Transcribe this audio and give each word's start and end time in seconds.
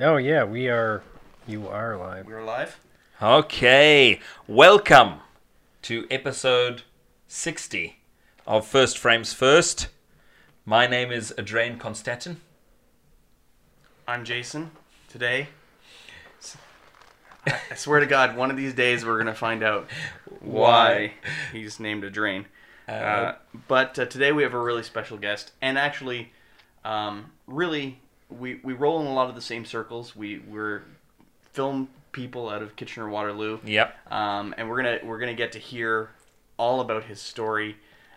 Oh 0.00 0.16
yeah, 0.16 0.44
we 0.44 0.68
are. 0.68 1.02
You 1.44 1.66
are 1.66 1.96
live. 1.96 2.28
We're 2.28 2.44
live. 2.44 2.78
Okay, 3.20 4.20
welcome 4.46 5.14
to 5.82 6.06
episode 6.08 6.82
60 7.26 7.96
of 8.46 8.64
First 8.64 8.96
Frames 8.96 9.32
First. 9.32 9.88
My 10.64 10.86
name 10.86 11.10
is 11.10 11.34
Adrain 11.36 11.80
Konstantin. 11.80 12.40
I'm 14.06 14.24
Jason. 14.24 14.70
Today, 15.08 15.48
I 17.44 17.56
I 17.72 17.74
swear 17.74 17.98
to 17.98 18.06
God, 18.06 18.36
one 18.36 18.52
of 18.52 18.56
these 18.56 18.74
days 18.74 19.04
we're 19.04 19.18
gonna 19.18 19.34
find 19.34 19.64
out 19.64 19.88
why 20.38 21.14
he's 21.50 21.80
named 21.80 22.04
a 22.04 22.10
drain. 22.10 22.46
Uh, 22.86 23.32
but 23.66 23.98
uh, 23.98 24.06
today 24.06 24.30
we 24.30 24.44
have 24.44 24.54
a 24.54 24.60
really 24.60 24.84
special 24.84 25.18
guest, 25.18 25.50
and 25.60 25.76
actually, 25.76 26.30
um, 26.84 27.32
really, 27.48 27.98
we 28.28 28.60
we 28.62 28.72
roll 28.74 29.00
in 29.00 29.06
a 29.06 29.12
lot 29.14 29.28
of 29.28 29.34
the 29.34 29.40
same 29.40 29.64
circles. 29.64 30.14
We 30.16 30.38
we're 30.40 30.82
film 31.52 31.88
people 32.12 32.48
out 32.48 32.62
of 32.62 32.76
Kitchener 32.76 33.08
Waterloo. 33.08 33.58
Yep. 33.64 34.12
um, 34.12 34.54
and 34.56 34.68
we're 34.68 34.76
gonna 34.76 34.98
we're 35.04 35.18
gonna 35.18 35.34
get 35.34 35.52
to 35.52 35.58
hear 35.58 36.10
all 36.56 36.80
about 36.80 37.04
his 37.04 37.20
story. 37.20 37.76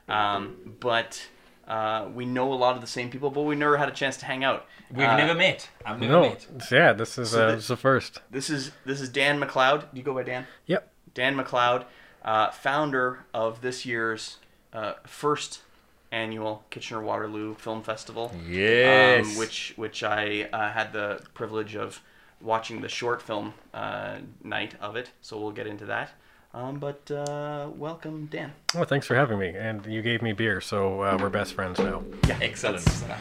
Um, 0.09 0.76
but 0.80 1.27
uh, 1.68 2.09
we 2.13 2.26
know 2.26 2.52
a 2.52 2.55
lot 2.55 2.76
of 2.76 2.82
the 2.82 2.88
same 2.88 3.09
people, 3.09 3.30
but 3.30 3.41
we 3.44 3.55
never 3.55 3.77
had 3.77 3.88
a 3.88 3.94
chance 3.94 4.18
to 4.18 4.26
hang 4.26 4.44
out. 4.44 4.66
We've 4.91 5.08
Uh, 5.08 5.16
never 5.16 5.34
met. 5.34 5.70
I've 5.85 5.99
never 5.99 6.12
No, 6.12 6.21
met. 6.23 6.48
yeah, 6.71 6.91
this 6.91 7.18
is 7.18 7.30
So 7.32 7.43
uh, 7.43 7.48
the- 7.48 7.55
this 7.55 7.63
is 7.63 7.68
the 7.70 7.77
first. 7.77 8.21
This 8.30 8.49
is 8.49 8.71
this 8.85 8.99
is 8.99 9.09
Dan 9.09 9.40
McLeod. 9.40 9.82
Do 9.93 9.98
you 9.98 10.04
go 10.04 10.13
by 10.13 10.23
Dan? 10.23 10.48
Yep. 10.66 10.91
Dan 11.13 11.35
McLeod, 11.38 11.85
uh, 12.26 12.52
founder 12.52 13.26
of 13.34 13.62
this 13.62 13.85
year's 13.85 14.38
uh, 14.73 14.93
first 15.05 15.62
annual 16.11 16.63
Kitchener 16.70 17.01
Waterloo 17.01 17.55
Film 17.55 17.83
Festival. 17.83 18.31
Yes. 18.47 19.25
Um, 19.25 19.38
which 19.38 19.73
which 19.75 20.03
I 20.03 20.49
uh, 20.51 20.71
had 20.71 20.93
the 20.93 21.21
privilege 21.34 21.75
of 21.75 22.01
watching 22.41 22.81
the 22.81 22.89
short 22.89 23.21
film 23.21 23.53
uh, 23.73 24.17
night 24.43 24.75
of 24.81 24.95
it. 24.95 25.11
So 25.21 25.40
we'll 25.40 25.51
get 25.51 25.68
into 25.68 25.85
that. 25.85 26.12
Um, 26.53 26.79
but 26.79 27.09
uh, 27.09 27.70
welcome, 27.76 28.26
Dan. 28.26 28.51
Oh, 28.76 28.84
thanks 28.84 29.07
for 29.07 29.15
having 29.15 29.40
me. 29.40 29.49
And 29.49 29.85
you 29.85 30.01
gave 30.01 30.21
me 30.21 30.34
beer, 30.34 30.59
so 30.59 31.01
uh, 31.01 31.18
we're 31.20 31.29
best 31.29 31.53
friends 31.53 31.79
now. 31.79 32.03
Yeah, 32.27 32.40
Excellent. 32.41 32.84
That's, 32.84 33.03
uh, 33.03 33.18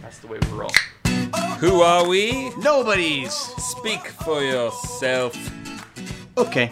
that's 0.00 0.18
the 0.18 0.28
way 0.28 0.38
we 0.50 0.56
roll. 0.56 0.70
Who 1.58 1.82
are 1.82 2.08
we? 2.08 2.50
Nobodies. 2.56 3.32
Speak 3.34 4.00
for 4.24 4.42
yourself. 4.42 5.36
Okay. 6.38 6.70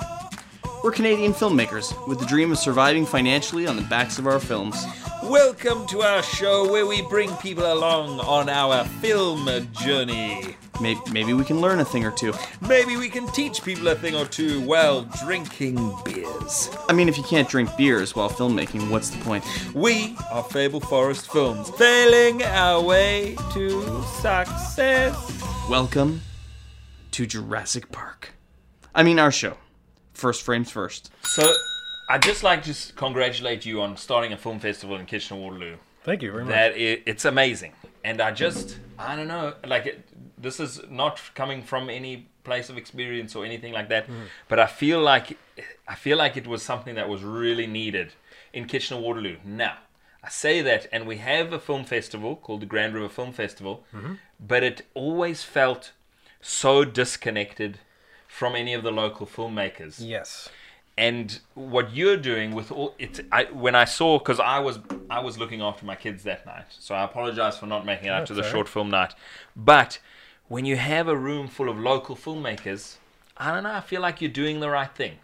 We're 0.82 0.92
Canadian 0.92 1.34
filmmakers 1.34 1.92
with 2.06 2.20
the 2.20 2.26
dream 2.26 2.52
of 2.52 2.58
surviving 2.58 3.04
financially 3.04 3.66
on 3.66 3.76
the 3.76 3.82
backs 3.82 4.18
of 4.18 4.26
our 4.26 4.40
films. 4.40 4.82
Welcome 5.28 5.86
to 5.88 6.00
our 6.00 6.22
show 6.22 6.72
where 6.72 6.86
we 6.86 7.02
bring 7.02 7.36
people 7.36 7.70
along 7.70 8.18
on 8.20 8.48
our 8.48 8.86
film 9.02 9.46
journey. 9.72 10.56
Maybe, 10.80 11.00
maybe 11.12 11.34
we 11.34 11.44
can 11.44 11.60
learn 11.60 11.80
a 11.80 11.84
thing 11.84 12.06
or 12.06 12.10
two. 12.10 12.32
Maybe 12.66 12.96
we 12.96 13.10
can 13.10 13.30
teach 13.32 13.62
people 13.62 13.88
a 13.88 13.94
thing 13.94 14.14
or 14.14 14.24
two 14.24 14.62
while 14.62 15.02
drinking 15.22 15.94
beers. 16.02 16.70
I 16.88 16.94
mean, 16.94 17.10
if 17.10 17.18
you 17.18 17.24
can't 17.24 17.46
drink 17.46 17.68
beers 17.76 18.16
while 18.16 18.30
filmmaking, 18.30 18.88
what's 18.88 19.10
the 19.10 19.18
point? 19.18 19.44
We 19.74 20.16
are 20.30 20.42
Fable 20.42 20.80
Forest 20.80 21.30
Films, 21.30 21.68
failing 21.72 22.42
our 22.44 22.80
way 22.80 23.36
to 23.52 24.02
success. 24.22 25.42
Welcome 25.68 26.22
to 27.10 27.26
Jurassic 27.26 27.92
Park. 27.92 28.30
I 28.94 29.02
mean, 29.02 29.18
our 29.18 29.30
show. 29.30 29.58
First 30.14 30.42
frames 30.42 30.70
first. 30.70 31.12
So, 31.22 31.52
I'd 32.08 32.22
just 32.22 32.42
like 32.42 32.62
to 32.64 32.74
congratulate 32.94 33.66
you 33.66 33.82
on 33.82 33.96
starting 33.96 34.32
a 34.32 34.36
film 34.36 34.60
festival 34.60 34.96
in 34.96 35.04
Kitchener 35.04 35.38
Waterloo. 35.38 35.76
Thank 36.04 36.22
you 36.22 36.32
very 36.32 36.44
much. 36.44 36.54
That 36.54 36.72
i 36.72 37.02
it's 37.04 37.26
amazing, 37.26 37.72
and 38.02 38.20
I 38.20 38.30
just 38.32 38.78
I 38.98 39.14
don't 39.14 39.28
know, 39.28 39.54
like 39.66 39.86
it, 39.86 40.08
this 40.38 40.58
is 40.58 40.80
not 40.88 41.20
coming 41.34 41.62
from 41.62 41.90
any 41.90 42.28
place 42.44 42.70
of 42.70 42.78
experience 42.78 43.36
or 43.36 43.44
anything 43.44 43.74
like 43.74 43.90
that, 43.90 44.04
mm-hmm. 44.04 44.22
but 44.48 44.58
I 44.58 44.66
feel 44.66 45.00
like 45.00 45.36
I 45.86 45.94
feel 45.94 46.16
like 46.16 46.36
it 46.36 46.46
was 46.46 46.62
something 46.62 46.94
that 46.94 47.08
was 47.08 47.22
really 47.22 47.66
needed 47.66 48.14
in 48.52 48.66
Kitchener 48.66 49.00
Waterloo. 49.00 49.36
Now. 49.44 49.76
I 50.20 50.30
say 50.30 50.62
that, 50.62 50.88
and 50.90 51.06
we 51.06 51.18
have 51.18 51.52
a 51.52 51.60
film 51.60 51.84
festival 51.84 52.34
called 52.34 52.60
the 52.60 52.66
Grand 52.66 52.92
River 52.92 53.08
Film 53.08 53.32
Festival, 53.32 53.84
mm-hmm. 53.94 54.14
but 54.40 54.64
it 54.64 54.82
always 54.92 55.44
felt 55.44 55.92
so 56.40 56.84
disconnected 56.84 57.78
from 58.26 58.56
any 58.56 58.74
of 58.74 58.82
the 58.82 58.90
local 58.90 59.26
filmmakers 59.26 59.96
Yes. 60.00 60.48
And 60.98 61.38
what 61.54 61.94
you're 61.94 62.16
doing 62.16 62.54
with 62.54 62.72
all 62.72 62.94
it 62.98 63.20
I, 63.30 63.44
when 63.44 63.74
i 63.74 63.84
saw 63.84 64.18
because 64.18 64.40
i 64.40 64.58
was 64.58 64.80
i 65.08 65.20
was 65.20 65.38
looking 65.38 65.62
after 65.62 65.86
my 65.86 65.94
kids 65.94 66.24
that 66.24 66.44
night. 66.44 66.66
So 66.70 66.94
i 66.94 67.04
apologize 67.04 67.56
for 67.56 67.66
not 67.66 67.86
making 67.86 68.08
it 68.08 68.10
out 68.10 68.26
to 68.26 68.34
the 68.34 68.42
short 68.42 68.68
film 68.68 68.90
night. 68.90 69.14
But 69.56 70.00
when 70.48 70.64
you 70.64 70.76
have 70.76 71.06
a 71.08 71.16
room 71.16 71.46
full 71.46 71.68
of 71.68 71.78
local 71.78 72.16
filmmakers 72.16 72.96
i 73.36 73.52
don't 73.52 73.62
know 73.62 73.72
i 73.72 73.80
feel 73.80 74.00
like 74.00 74.20
you're 74.20 74.30
doing 74.30 74.60
the 74.60 74.68
right 74.68 74.94
thing. 74.94 75.14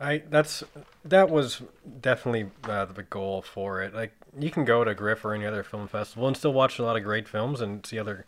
I 0.00 0.22
that's 0.30 0.62
that 1.04 1.28
was 1.28 1.62
definitely 2.00 2.50
uh, 2.64 2.84
the 2.86 3.02
goal 3.02 3.42
for 3.42 3.82
it. 3.82 3.94
Like 3.94 4.12
you 4.38 4.50
can 4.50 4.64
go 4.64 4.84
to 4.84 4.94
Griff 4.94 5.24
or 5.24 5.34
any 5.34 5.44
other 5.44 5.62
film 5.62 5.88
festival 5.88 6.28
and 6.28 6.36
still 6.36 6.52
watch 6.52 6.78
a 6.78 6.84
lot 6.84 6.96
of 6.96 7.02
great 7.02 7.28
films 7.28 7.60
and 7.60 7.84
see 7.84 7.98
other, 7.98 8.26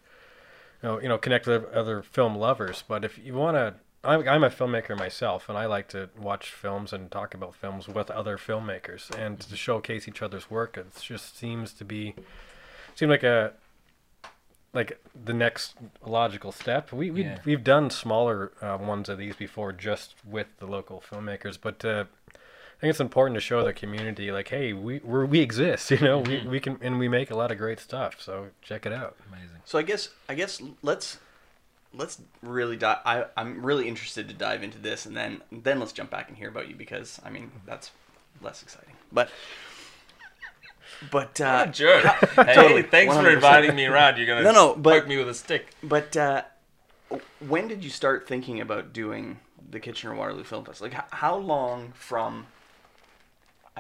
you 0.83 0.89
know, 0.89 1.01
you 1.01 1.09
know 1.09 1.19
connect 1.19 1.47
with 1.47 1.65
other 1.73 2.03
film 2.03 2.35
lovers. 2.35 2.83
But 2.87 3.05
if 3.05 3.19
you 3.19 3.35
want 3.35 3.57
to, 3.57 3.75
I'm, 4.03 4.27
I'm 4.27 4.43
a 4.45 4.51
filmmaker 4.51 4.97
myself, 4.99 5.49
and 5.49 5.59
I 5.59 5.67
like 5.67 5.89
to 5.89 6.09
watch 6.19 6.51
films 6.51 6.93
and 6.93 7.11
talk 7.11 7.35
about 7.35 7.55
films 7.55 7.87
with 7.87 8.11
other 8.11 8.39
filmmakers 8.39 9.11
and 9.17 9.39
to 9.41 9.57
showcase 9.57 10.09
each 10.09 10.23
other's 10.23 10.51
work. 10.51 10.79
It 10.79 10.87
just 11.01 11.37
seems 11.39 11.73
to 11.75 11.85
be, 11.85 12.15
seem 12.95 13.11
like 13.11 13.23
a 13.23 13.53
like 14.73 15.03
the 15.25 15.35
next 15.35 15.75
logical 16.07 16.53
step. 16.53 16.93
We 16.93 17.11
we 17.11 17.25
Yeah. 17.25 17.39
we've 17.45 17.65
done 17.65 17.91
smaller 17.91 18.53
uh, 18.63 18.79
ones 18.81 19.09
of 19.09 19.19
these 19.19 19.37
before, 19.37 19.73
just 19.73 20.15
with 20.25 20.47
the 20.59 20.67
local 20.67 21.03
filmmakers. 21.07 21.59
But 21.61 21.85
uh, 21.85 22.05
I 22.29 22.81
think 22.81 22.91
it's 22.93 23.01
important 23.01 23.35
to 23.35 23.41
show 23.41 23.63
the 23.65 23.73
community, 23.75 24.31
like, 24.33 24.49
hey, 24.49 24.73
we 24.73 25.01
we're, 25.01 25.27
we 25.27 25.41
exist. 25.41 25.91
You 25.91 25.99
know, 25.99 26.21
we 26.21 26.47
we 26.47 26.61
can 26.61 26.79
and 26.81 26.99
we 26.99 27.09
make 27.09 27.31
a 27.31 27.37
lot 27.37 27.51
of 27.53 27.59
great 27.59 27.81
stuff. 27.81 28.17
So 28.21 28.47
check 28.63 28.87
it 28.87 28.93
out. 28.93 29.17
amazing 29.29 29.57
So 29.65 29.79
I 29.79 29.83
guess 29.83 30.09
I 30.29 30.35
guess 30.35 30.63
let's 30.83 31.19
let's 31.95 32.21
really 32.43 32.77
dive. 32.77 32.99
I 33.05 33.25
I'm 33.37 33.65
really 33.65 33.89
interested 33.89 34.29
to 34.29 34.35
dive 34.35 34.63
into 34.63 34.79
this, 34.79 35.07
and 35.07 35.17
then 35.17 35.43
then 35.51 35.79
let's 35.81 35.93
jump 35.93 36.11
back 36.11 36.29
and 36.29 36.37
hear 36.37 36.49
about 36.49 36.69
you 36.69 36.75
because 36.77 37.21
I 37.25 37.31
mean 37.31 37.51
that's 37.67 37.91
less 38.43 38.63
exciting. 38.63 38.95
But 39.13 39.31
but 41.11 41.41
uh, 41.41 41.67
jerk 41.67 42.05
hey, 42.05 42.55
Totally, 42.55 42.83
thanks 42.83 43.15
for 43.15 43.23
100%. 43.23 43.35
inviting 43.35 43.75
me 43.77 43.87
around 43.87 44.17
you're 44.19 44.27
gonna 44.27 44.43
No, 44.43 44.53
no, 44.53 44.75
but- 44.75 45.01
poke 45.01 45.09
me 45.09 45.17
with 45.17 45.29
a 45.29 45.35
stick 45.35 45.71
but 45.83 46.17
uh, 46.17 46.43
when 47.49 47.69
did 47.69 47.83
you 47.85 47.91
start 47.91 48.27
thinking 48.29 48.61
about 48.61 48.93
doing 48.93 49.39
the 49.71 49.81
Kitchener 49.81 50.15
Waterloo 50.15 50.45
Film 50.45 50.65
Festival? 50.65 50.91
Like 50.91 50.99
h- 50.99 51.11
how 51.13 51.37
long 51.37 51.93
from 51.95 52.47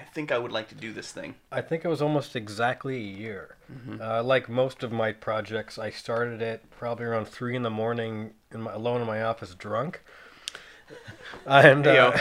I 0.00 0.04
think 0.14 0.32
I 0.32 0.38
would 0.38 0.50
like 0.50 0.68
to 0.70 0.74
do 0.74 0.92
this 0.92 1.12
thing. 1.12 1.34
I 1.52 1.60
think 1.60 1.84
it 1.84 1.88
was 1.88 2.00
almost 2.00 2.34
exactly 2.34 2.96
a 2.96 2.98
year. 2.98 3.56
Uh, 4.00 4.22
like 4.22 4.48
most 4.48 4.82
of 4.82 4.90
my 4.90 5.12
projects, 5.12 5.78
I 5.78 5.90
started 5.90 6.40
it 6.40 6.64
probably 6.70 7.04
around 7.04 7.28
three 7.28 7.54
in 7.54 7.62
the 7.62 7.70
morning, 7.70 8.32
in 8.50 8.62
my, 8.62 8.72
alone 8.72 9.02
in 9.02 9.06
my 9.06 9.22
office, 9.22 9.54
drunk. 9.54 10.02
And 11.46 11.86
uh, 11.86 12.16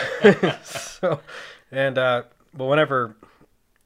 so, 0.63 1.21
and 1.71 1.97
uh, 1.97 2.23
but 2.53 2.65
whenever 2.65 3.15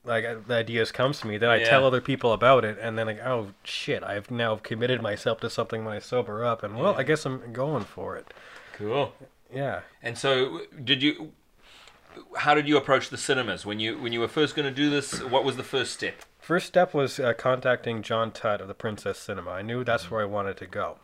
like 0.04 0.26
uh, 0.26 0.36
the 0.46 0.56
ideas 0.56 0.92
comes 0.92 1.22
to 1.22 1.28
me, 1.28 1.38
then 1.38 1.50
I 1.50 1.60
Yeah. 1.60 1.70
tell 1.70 1.86
other 1.86 2.02
people 2.02 2.34
about 2.34 2.66
it, 2.66 2.78
and 2.82 2.98
then 2.98 3.08
like, 3.08 3.24
oh 3.24 3.54
shit, 3.64 4.04
I've 4.04 4.30
now 4.30 4.58
committed 4.58 5.02
myself 5.02 5.40
to 5.42 5.50
something 5.50 5.86
when 5.86 5.96
I 5.96 6.00
sober 6.00 6.44
up, 6.44 6.64
and 6.64 6.78
well, 6.78 6.96
I 6.96 7.04
guess 7.04 7.26
I'm 7.26 7.54
going 7.54 7.86
for 7.86 8.18
it. 8.18 8.34
cool 8.74 9.14
Yeah. 9.54 9.82
And 10.02 10.18
so, 10.18 10.62
did 10.84 11.02
you? 11.02 11.32
How 12.38 12.54
did 12.54 12.68
you 12.68 12.78
approach 12.78 13.10
the 13.10 13.18
cinemas 13.18 13.66
when 13.66 13.80
you 13.80 13.98
when 14.00 14.14
you 14.14 14.20
were 14.20 14.28
first 14.28 14.56
going 14.56 14.68
to 14.68 14.74
do 14.76 14.90
this? 14.90 15.22
What 15.24 15.44
was 15.44 15.56
the 15.58 15.64
first 15.64 15.94
step? 15.94 16.16
First 16.40 16.68
step 16.68 16.94
was 16.94 17.20
uh, 17.20 17.34
contacting 17.34 18.02
John 18.02 18.32
Tutt 18.32 18.60
of 18.62 18.68
the 18.68 18.74
Princess 18.74 19.18
Cinema. 19.18 19.52
I 19.52 19.62
knew 19.62 19.84
that's 19.84 20.12
where 20.12 20.22
I 20.22 20.26
wanted 20.26 20.58
to 20.58 20.66
go. 20.66 20.98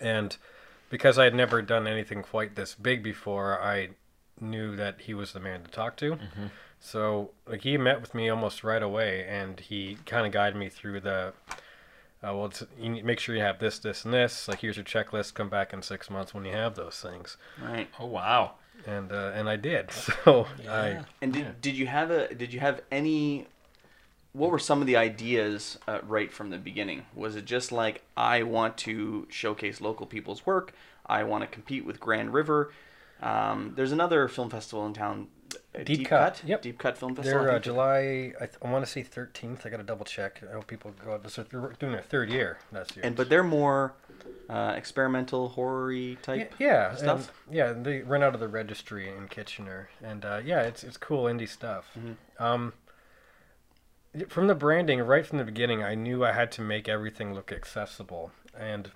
And 0.00 0.36
because 0.90 1.18
I 1.18 1.24
had 1.24 1.34
never 1.34 1.62
done 1.62 1.86
anything 1.86 2.22
quite 2.22 2.54
this 2.54 2.74
big 2.74 3.02
before, 3.02 3.60
I 3.62 3.90
knew 4.40 4.76
that 4.76 5.02
he 5.02 5.14
was 5.14 5.32
the 5.32 5.40
man 5.40 5.62
to 5.62 5.70
talk 5.70 5.96
to. 5.98 6.18
So 6.80 7.30
like 7.46 7.62
he 7.62 7.76
met 7.78 8.00
with 8.00 8.14
me 8.14 8.28
almost 8.28 8.62
right 8.62 8.82
away, 8.82 9.26
and 9.26 9.58
he 9.58 9.98
kind 10.06 10.26
of 10.26 10.32
guided 10.32 10.56
me 10.58 10.68
through 10.68 11.00
the. 11.00 11.32
Uh, 12.20 12.34
well, 12.34 12.46
it's, 12.46 12.64
you 12.78 12.88
need, 12.90 13.04
make 13.04 13.20
sure 13.20 13.34
you 13.36 13.42
have 13.42 13.60
this, 13.60 13.78
this, 13.78 14.04
and 14.04 14.12
this. 14.12 14.48
Like 14.48 14.60
here's 14.60 14.76
your 14.76 14.84
checklist. 14.84 15.34
Come 15.34 15.48
back 15.48 15.72
in 15.72 15.82
six 15.82 16.10
months 16.10 16.34
when 16.34 16.44
you 16.44 16.52
have 16.52 16.74
those 16.74 17.00
things, 17.00 17.36
Right. 17.62 17.88
Oh 17.98 18.06
wow! 18.06 18.54
And 18.86 19.12
uh, 19.12 19.32
and 19.34 19.48
I 19.48 19.56
did. 19.56 19.90
So 20.24 20.46
I 20.68 21.00
And 21.22 21.32
did, 21.32 21.60
did 21.60 21.76
you 21.76 21.86
have 21.86 22.10
a 22.10 22.34
did 22.34 22.52
you 22.52 22.60
have 22.60 22.80
any 22.90 23.46
what 24.32 24.50
were 24.50 24.58
some 24.58 24.80
of 24.80 24.86
the 24.86 24.96
ideas 24.96 25.78
uh, 25.88 25.98
right 26.06 26.32
from 26.32 26.50
the 26.50 26.58
beginning? 26.58 27.06
Was 27.14 27.34
it 27.36 27.44
just 27.44 27.72
like 27.72 28.02
I 28.16 28.42
want 28.42 28.76
to 28.78 29.26
showcase 29.30 29.80
local 29.80 30.06
people's 30.06 30.44
work? 30.46 30.72
I 31.06 31.24
want 31.24 31.42
to 31.42 31.46
compete 31.48 31.84
with 31.86 31.98
Grand 31.98 32.32
River. 32.34 32.72
Um, 33.22 33.72
there's 33.74 33.90
another 33.92 34.28
film 34.28 34.50
festival 34.50 34.86
in 34.86 34.92
town. 34.92 35.28
uh, 35.74 35.82
Deep 35.82 36.06
Cut, 36.06 36.42
yep. 36.46 36.62
Deep 36.62 36.78
Cut 36.78 36.96
Film 36.98 37.16
Festival. 37.16 37.42
They're 37.42 37.52
uh. 37.52 37.58
July. 37.58 38.32
I, 38.40 38.46
th- 38.46 38.58
I 38.62 38.70
want 38.70 38.84
to 38.84 38.90
say 38.90 39.02
thirteenth. 39.02 39.64
I 39.66 39.70
got 39.70 39.78
to 39.78 39.82
double 39.82 40.04
check. 40.04 40.40
I 40.48 40.52
hope 40.52 40.66
people 40.68 40.92
go. 41.04 41.14
out. 41.14 41.24
This 41.24 41.34
they're 41.36 41.72
doing 41.80 41.92
their 41.92 42.02
third 42.02 42.30
year 42.30 42.58
last 42.70 42.94
year. 42.94 43.04
and 43.04 43.16
but 43.16 43.28
they're 43.28 43.42
more 43.42 43.94
uh, 44.48 44.72
experimental 44.76 45.50
horror 45.50 46.14
type. 46.22 46.54
Yeah, 46.58 46.66
yeah, 46.90 46.94
stuff? 46.96 47.32
and- 47.46 47.56
yeah, 47.56 47.72
they 47.72 48.00
run 48.02 48.22
out 48.22 48.34
of 48.34 48.40
the 48.40 48.48
registry 48.48 49.08
in 49.08 49.28
Kitchener, 49.28 49.88
and 50.02 50.24
uh, 50.24 50.40
yeah, 50.44 50.62
it's 50.62 50.82
it's 50.84 50.96
cool 50.96 51.24
indie 51.24 51.48
stuff. 51.48 51.90
Mhm. 51.98 52.16
Um, 52.42 52.72
from 54.28 54.46
the 54.46 54.54
branding, 54.54 55.00
right 55.00 55.26
from 55.26 55.38
the 55.38 55.44
beginning, 55.44 55.82
I 55.84 55.94
knew 55.94 56.24
I 56.24 56.32
had 56.32 56.50
to 56.52 56.62
make 56.62 56.88
everything 56.88 57.34
look 57.34 57.52
accessible, 57.52 58.32
and 58.58 58.90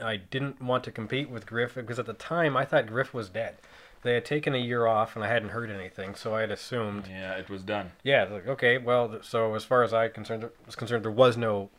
I 0.00 0.16
didn't 0.16 0.60
want 0.62 0.84
to 0.84 0.90
compete 0.90 1.28
with 1.30 1.46
Griff 1.46 1.74
because 1.74 1.98
at 1.98 2.06
the 2.06 2.14
time 2.14 2.56
I 2.56 2.64
thought 2.64 2.86
Griff 2.86 3.12
was 3.14 3.28
dead. 3.28 3.56
They 4.02 4.14
had 4.14 4.24
taken 4.24 4.52
a 4.54 4.58
year 4.58 4.86
off, 4.86 5.14
and 5.14 5.24
I 5.24 5.28
hadn't 5.28 5.50
heard 5.50 5.70
anything, 5.70 6.16
so 6.16 6.34
I 6.34 6.40
had 6.40 6.50
assumed 6.50 7.06
Yeah, 7.08 7.34
it 7.36 7.48
was 7.48 7.62
done. 7.62 7.92
yeah, 8.02 8.24
like 8.24 8.48
okay, 8.48 8.78
well, 8.78 9.18
so 9.22 9.54
as 9.54 9.64
far 9.64 9.82
as 9.84 9.92
I 9.92 10.08
concerned 10.08 10.48
was 10.66 10.74
concerned, 10.74 11.04
there 11.04 11.12
was 11.12 11.36
no 11.36 11.70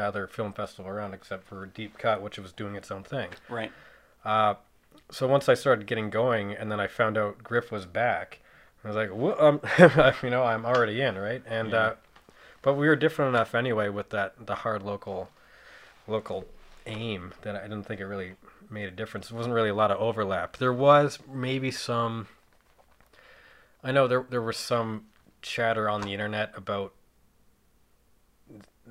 other 0.00 0.26
film 0.26 0.52
festival 0.52 0.90
around 0.90 1.14
except 1.14 1.44
for 1.46 1.66
Deep 1.66 1.98
Cut, 1.98 2.20
which 2.22 2.38
was 2.38 2.52
doing 2.52 2.74
its 2.74 2.90
own 2.90 3.02
thing. 3.02 3.30
Right. 3.48 3.72
Uh, 4.24 4.54
so 5.10 5.26
once 5.26 5.48
I 5.48 5.54
started 5.54 5.86
getting 5.86 6.10
going, 6.10 6.52
and 6.52 6.70
then 6.72 6.80
I 6.80 6.86
found 6.86 7.18
out 7.18 7.42
Griff 7.42 7.70
was 7.70 7.86
back, 7.86 8.40
I 8.84 8.88
was 8.88 8.96
like, 8.96 9.10
well, 9.12 9.36
um, 9.40 9.60
you 10.22 10.30
know, 10.30 10.42
I'm 10.44 10.64
already 10.66 11.00
in, 11.00 11.16
right? 11.16 11.42
And 11.46 11.70
Yeah. 11.70 11.76
uh, 11.78 11.94
but 12.62 12.74
we 12.74 12.86
were 12.86 12.96
different 12.96 13.34
enough 13.34 13.54
anyway 13.54 13.88
with 13.90 14.10
that 14.10 14.46
the 14.46 14.54
hard 14.56 14.82
local, 14.82 15.28
local 16.08 16.46
aim 16.86 17.32
that 17.42 17.56
I 17.56 17.62
didn't 17.62 17.84
think 17.84 18.00
it 18.00 18.06
really 18.06 18.34
made 18.70 18.88
a 18.88 18.90
difference. 18.90 19.30
It 19.30 19.34
wasn't 19.34 19.54
really 19.54 19.68
a 19.68 19.74
lot 19.74 19.90
of 19.90 19.98
overlap. 19.98 20.56
There 20.56 20.72
was 20.72 21.18
maybe 21.30 21.70
some. 21.70 22.28
I 23.82 23.92
know 23.92 24.06
there 24.08 24.24
there 24.30 24.40
was 24.40 24.56
some 24.56 25.04
chatter 25.42 25.88
on 25.90 26.00
the 26.00 26.12
internet 26.14 26.52
about 26.56 26.94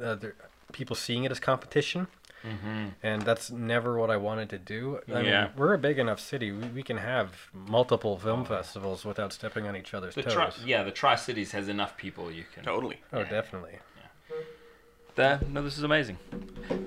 uh, 0.02 0.16
there, 0.16 0.36
people 0.74 0.96
seeing 0.96 1.24
it 1.24 1.31
as 1.31 1.40
competition 1.40 2.08
Mm-hmm. 2.46 2.88
and 3.02 3.22
that's 3.22 3.50
never 3.52 3.98
what 3.98 4.10
I 4.12 4.18
wanted 4.18 4.50
to 4.50 4.58
do. 4.58 5.00
I 5.08 5.22
Yeah. 5.22 5.42
mean, 5.44 5.52
we're 5.56 5.74
a 5.74 5.78
big 5.78 5.98
enough 5.98 6.20
city; 6.20 6.52
we, 6.52 6.68
we 6.68 6.84
can 6.84 6.98
have 6.98 7.30
multiple 7.54 8.20
film 8.20 8.44
festivals 8.44 9.06
without 9.06 9.31
stepping 9.31 9.66
on 9.66 9.78
each 9.78 9.94
other's 9.94 10.14
The 10.14 10.24
toes. 10.24 10.34
tri- 10.34 10.52
yeah, 10.66 10.84
the 10.84 10.92
Tri 10.92 11.16
Cities 11.16 11.54
has 11.54 11.70
enough 11.70 11.96
people 11.96 12.30
you 12.30 12.44
can. 12.54 12.66
Totally. 12.66 12.98
oh, 13.14 13.20
yeah. 13.20 13.30
definitely. 13.30 13.80
There, 15.16 15.40
no, 15.48 15.62
this 15.64 15.78
is 15.78 15.84
amazing. 15.84 16.18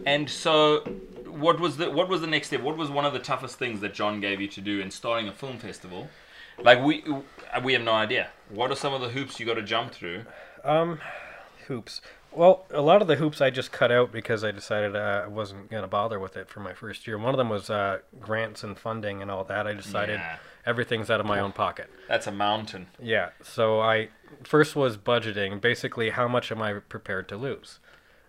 And 0.04 0.28
so, 0.28 0.80
what 1.26 1.58
was 1.60 1.76
the 1.78 1.90
what 1.90 2.08
was 2.10 2.20
the 2.20 2.26
next 2.26 2.48
step? 2.48 2.60
What 2.60 2.76
was 2.76 2.90
one 2.90 3.06
of 3.06 3.12
the 3.14 3.18
toughest 3.20 3.58
things 3.58 3.80
that 3.80 3.94
John 3.94 4.20
gave 4.20 4.40
you 4.42 4.48
to 4.48 4.60
do 4.60 4.80
in 4.80 4.90
starting 4.90 5.26
a 5.26 5.32
film 5.32 5.58
festival? 5.58 6.10
Like 6.62 6.82
we 6.82 7.04
we 7.62 7.72
have 7.72 7.82
no 7.82 7.92
idea. 7.92 8.28
What 8.50 8.70
are 8.70 8.76
some 8.76 8.92
of 8.92 9.00
the 9.00 9.08
hoops 9.10 9.38
you 9.40 9.46
got 9.46 9.54
to 9.54 9.62
jump 9.62 9.92
through? 9.92 10.24
Um, 10.64 10.98
hoops. 11.68 12.00
Well, 12.36 12.66
a 12.70 12.82
lot 12.82 13.00
of 13.00 13.08
the 13.08 13.16
hoops 13.16 13.40
I 13.40 13.48
just 13.48 13.72
cut 13.72 13.90
out 13.90 14.12
because 14.12 14.44
I 14.44 14.50
decided 14.50 14.94
uh, 14.94 15.22
I 15.24 15.26
wasn't 15.26 15.70
gonna 15.70 15.88
bother 15.88 16.20
with 16.20 16.36
it 16.36 16.48
for 16.50 16.60
my 16.60 16.74
first 16.74 17.06
year. 17.06 17.16
One 17.16 17.32
of 17.32 17.38
them 17.38 17.48
was 17.48 17.70
uh, 17.70 18.00
grants 18.20 18.62
and 18.62 18.78
funding 18.78 19.22
and 19.22 19.30
all 19.30 19.42
that. 19.44 19.66
I 19.66 19.72
decided 19.72 20.20
Yeah. 20.20 20.36
everything's 20.66 21.08
out 21.10 21.18
of 21.18 21.24
my 21.24 21.40
own 21.40 21.52
pocket. 21.52 21.88
That's 22.08 22.26
a 22.26 22.32
mountain. 22.32 22.88
Yeah. 23.02 23.30
So 23.42 23.80
I 23.80 24.10
first 24.44 24.76
was 24.76 24.98
budgeting. 24.98 25.62
Basically, 25.62 26.10
how 26.10 26.28
much 26.28 26.52
am 26.52 26.60
I 26.60 26.74
prepared 26.74 27.26
to 27.30 27.38
lose, 27.38 27.78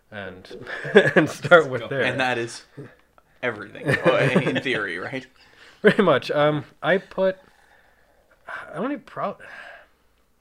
and 0.09 0.65
and 1.15 1.29
start 1.29 1.69
with 1.69 1.89
there. 1.89 2.01
And 2.03 2.17
that 2.19 2.37
is 2.37 2.63
everything 3.43 3.87
in 4.43 4.61
theory, 4.61 4.97
right? 4.99 5.27
Pretty 5.81 6.01
much. 6.01 6.31
Um, 6.31 6.63
I 6.81 6.97
put. 6.97 7.37
I 8.47 8.75
only 8.77 8.95
pro. 8.97 9.35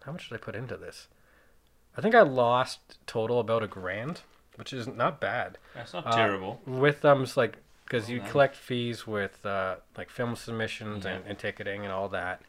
How 0.04 0.12
much 0.12 0.28
did 0.28 0.36
I 0.36 0.38
put 0.38 0.54
into 0.54 0.76
this? 0.76 1.08
I 1.96 2.00
think 2.00 2.14
I 2.14 2.22
lost 2.22 2.80
total 3.06 3.40
about 3.40 3.62
a 3.62 3.66
grand, 3.66 4.20
which 4.56 4.72
is 4.72 4.86
not 4.86 5.20
bad. 5.20 5.58
That's 5.74 5.92
not 5.92 6.06
Uh, 6.06 6.12
terrible. 6.16 6.60
With 6.66 7.04
um, 7.04 7.26
like 7.36 7.56
because 7.84 8.10
you 8.10 8.18
nice. 8.18 8.30
collect 8.32 8.56
fees 8.56 9.06
with 9.06 9.46
uh, 9.46 9.76
like 9.96 10.10
film 10.10 10.34
submissions 10.36 11.06
and, 11.06 11.22
Yeah. 11.24 11.30
and 11.30 11.38
ticketing 11.38 11.84
and 11.84 11.92
all 11.92 12.08
that, 12.08 12.42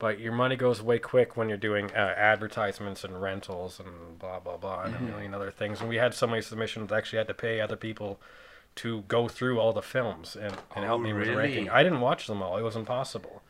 but 0.00 0.18
your 0.18 0.32
money 0.32 0.56
goes 0.56 0.80
away 0.80 0.98
quick 0.98 1.36
when 1.36 1.48
you're 1.48 1.56
doing 1.56 1.90
uh, 1.92 2.14
advertisements 2.16 3.04
and 3.04 3.22
rentals 3.22 3.78
and 3.80 4.18
blah 4.18 4.40
blah 4.40 4.56
blah 4.56 4.82
and 4.82 4.96
a 4.96 5.00
million 5.00 5.32
other 5.34 5.50
things. 5.52 5.80
And 5.80 5.88
we 5.88 5.96
had 5.96 6.14
so 6.14 6.26
many 6.26 6.42
submissions 6.42 6.88
that 6.90 6.96
actually 6.96 7.18
had 7.18 7.28
to 7.28 7.34
pay 7.34 7.60
other 7.60 7.76
people 7.76 8.20
to 8.74 9.02
go 9.02 9.28
through 9.28 9.60
all 9.60 9.72
the 9.72 9.82
films 9.82 10.34
and, 10.34 10.56
and 10.74 10.84
help 10.84 11.00
Oh, 11.00 11.04
me 11.04 11.12
with 11.12 11.28
really? 11.28 11.36
ranking. 11.36 11.70
I 11.70 11.82
didn't 11.82 12.00
watch 12.00 12.26
them 12.26 12.42
all; 12.42 12.56
it 12.58 12.62
was 12.62 12.74
impossible. 12.76 13.42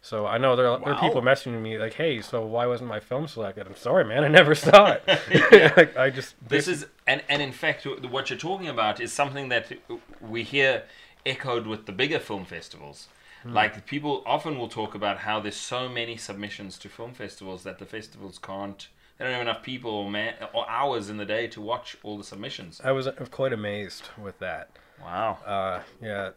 So 0.00 0.26
I 0.26 0.38
know 0.38 0.56
there 0.56 0.68
are, 0.68 0.78
there 0.78 0.94
are 0.94 1.00
people 1.00 1.22
messaging 1.22 1.60
me 1.60 1.78
like, 1.78 1.94
"Hey, 1.94 2.20
so 2.20 2.44
why 2.46 2.66
wasn't 2.66 2.88
my 2.88 3.00
film 3.00 3.26
selected?" 3.26 3.66
I'm 3.66 3.76
sorry, 3.76 4.04
man, 4.04 4.24
I 4.24 4.28
never 4.28 4.54
saw 4.54 4.92
it. 4.92 5.02
like, 5.76 5.96
I 5.96 6.10
just 6.10 6.34
This 6.46 6.68
is 6.68 6.86
and 7.06 7.22
and 7.28 7.42
in 7.42 7.52
fact, 7.52 7.86
what 7.86 8.30
you're 8.30 8.38
talking 8.38 8.68
about 8.68 9.00
is 9.00 9.12
something 9.12 9.48
that 9.48 9.72
we 10.20 10.42
hear 10.44 10.84
echoed 11.26 11.66
with 11.66 11.86
the 11.86 11.92
bigger 11.92 12.18
film 12.18 12.44
festivals. 12.44 13.08
Hmm. 13.42 13.54
Like 13.54 13.86
people 13.86 14.22
often 14.24 14.58
will 14.58 14.68
talk 14.68 14.94
about 14.94 15.18
how 15.18 15.40
there's 15.40 15.56
so 15.56 15.88
many 15.88 16.16
submissions 16.16 16.78
to 16.78 16.88
film 16.88 17.12
festivals 17.12 17.62
that 17.64 17.78
the 17.78 17.86
festivals 17.86 18.38
can't. 18.38 18.88
They 19.18 19.24
don't 19.24 19.32
have 19.34 19.42
enough 19.42 19.64
people 19.64 19.90
or, 19.90 20.08
man, 20.08 20.34
or 20.54 20.68
hours 20.70 21.10
in 21.10 21.16
the 21.16 21.24
day 21.24 21.48
to 21.48 21.60
watch 21.60 21.96
all 22.04 22.16
the 22.16 22.22
submissions. 22.22 22.80
I 22.84 22.92
was 22.92 23.08
quite 23.32 23.52
amazed 23.52 24.10
with 24.16 24.38
that. 24.38 24.70
Wow. 25.02 25.38
Uh, 25.44 25.82
yeah, 26.00 26.30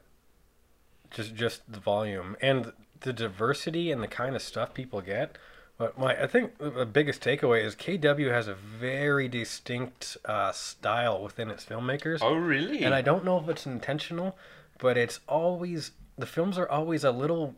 just 1.12 1.36
just 1.36 1.72
the 1.72 1.80
volume 1.80 2.36
and 2.42 2.72
the 3.01 3.13
diversity 3.13 3.92
and 3.92 4.01
the 4.01 4.07
kind 4.07 4.36
of 4.36 4.42
stuff 4.42 4.74
people 4.74 5.01
get. 5.01 5.38
But 5.77 5.98
my, 5.98 6.15
I 6.24 6.27
think 6.27 6.57
the 6.59 6.86
biggest 6.86 7.21
takeaway 7.24 7.63
is 7.63 7.75
KW 7.75 8.31
has 8.31 8.48
a 8.48 8.53
very 8.53 9.27
distinct 9.27 10.15
uh, 10.25 10.51
style 10.51 11.21
within 11.24 11.50
its 11.50 11.65
filmmakers, 11.65 12.19
Oh 12.21 12.36
really? 12.36 12.83
and 12.83 12.94
I 12.94 13.01
don't 13.01 13.25
know 13.25 13.39
if 13.39 13.50
it's 13.50 13.65
intentional, 13.65 14.38
but 14.77 14.95
it's 14.98 15.19
always 15.27 15.92
the 16.18 16.27
films 16.27 16.57
are 16.59 16.69
always 16.69 17.03
a 17.03 17.12
little 17.12 17.56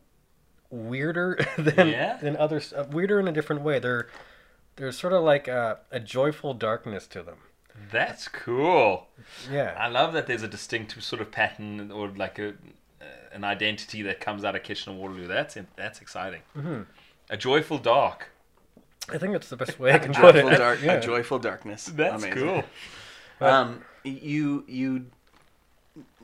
weirder 0.69 1.37
than 1.57 1.89
Yeah? 1.89 2.17
than 2.17 2.37
others. 2.37 2.71
Uh, 2.73 2.85
weirder 2.89 3.19
in 3.19 3.27
a 3.27 3.31
different 3.31 3.61
way. 3.61 3.79
They're 3.79 4.07
there's 4.77 4.97
sort 4.97 5.13
of 5.13 5.23
like 5.23 5.47
a, 5.47 5.79
a 5.91 5.99
joyful 5.99 6.53
darkness 6.53 7.05
to 7.07 7.21
them. 7.23 7.37
That's 7.91 8.27
cool. 8.27 9.07
Yeah. 9.51 9.75
I 9.77 9.87
love 9.87 10.13
that 10.13 10.27
there's 10.27 10.43
a 10.43 10.47
distinct 10.47 11.01
sort 11.03 11.21
of 11.21 11.31
pattern 11.31 11.91
or 11.91 12.07
like 12.09 12.39
a 12.39 12.53
an 13.31 13.43
identity 13.43 14.01
that 14.03 14.19
comes 14.19 14.43
out 14.45 14.55
of 14.55 14.63
Kitchener 14.63 14.95
Waterloo. 14.95 15.27
That's 15.27 15.57
that's 15.75 16.01
exciting. 16.01 16.41
Mm-hmm. 16.57 16.81
A 17.29 17.37
joyful 17.37 17.77
dark. 17.77 18.29
I 19.11 19.17
think 19.17 19.33
that's 19.33 19.49
the 19.49 19.57
best 19.57 19.79
way 19.79 19.91
I 19.93 19.99
can 19.99 20.13
put 20.13 20.33
Joyful 20.35 20.49
it. 20.51 20.57
dark, 20.57 20.81
Yeah. 20.81 20.93
a 20.93 21.01
joyful 21.01 21.39
darkness. 21.39 21.85
That's 21.85 22.23
Amazing. 22.23 22.43
cool. 22.43 22.63
Um, 23.47 23.81
you 24.03 24.63
you 24.67 25.05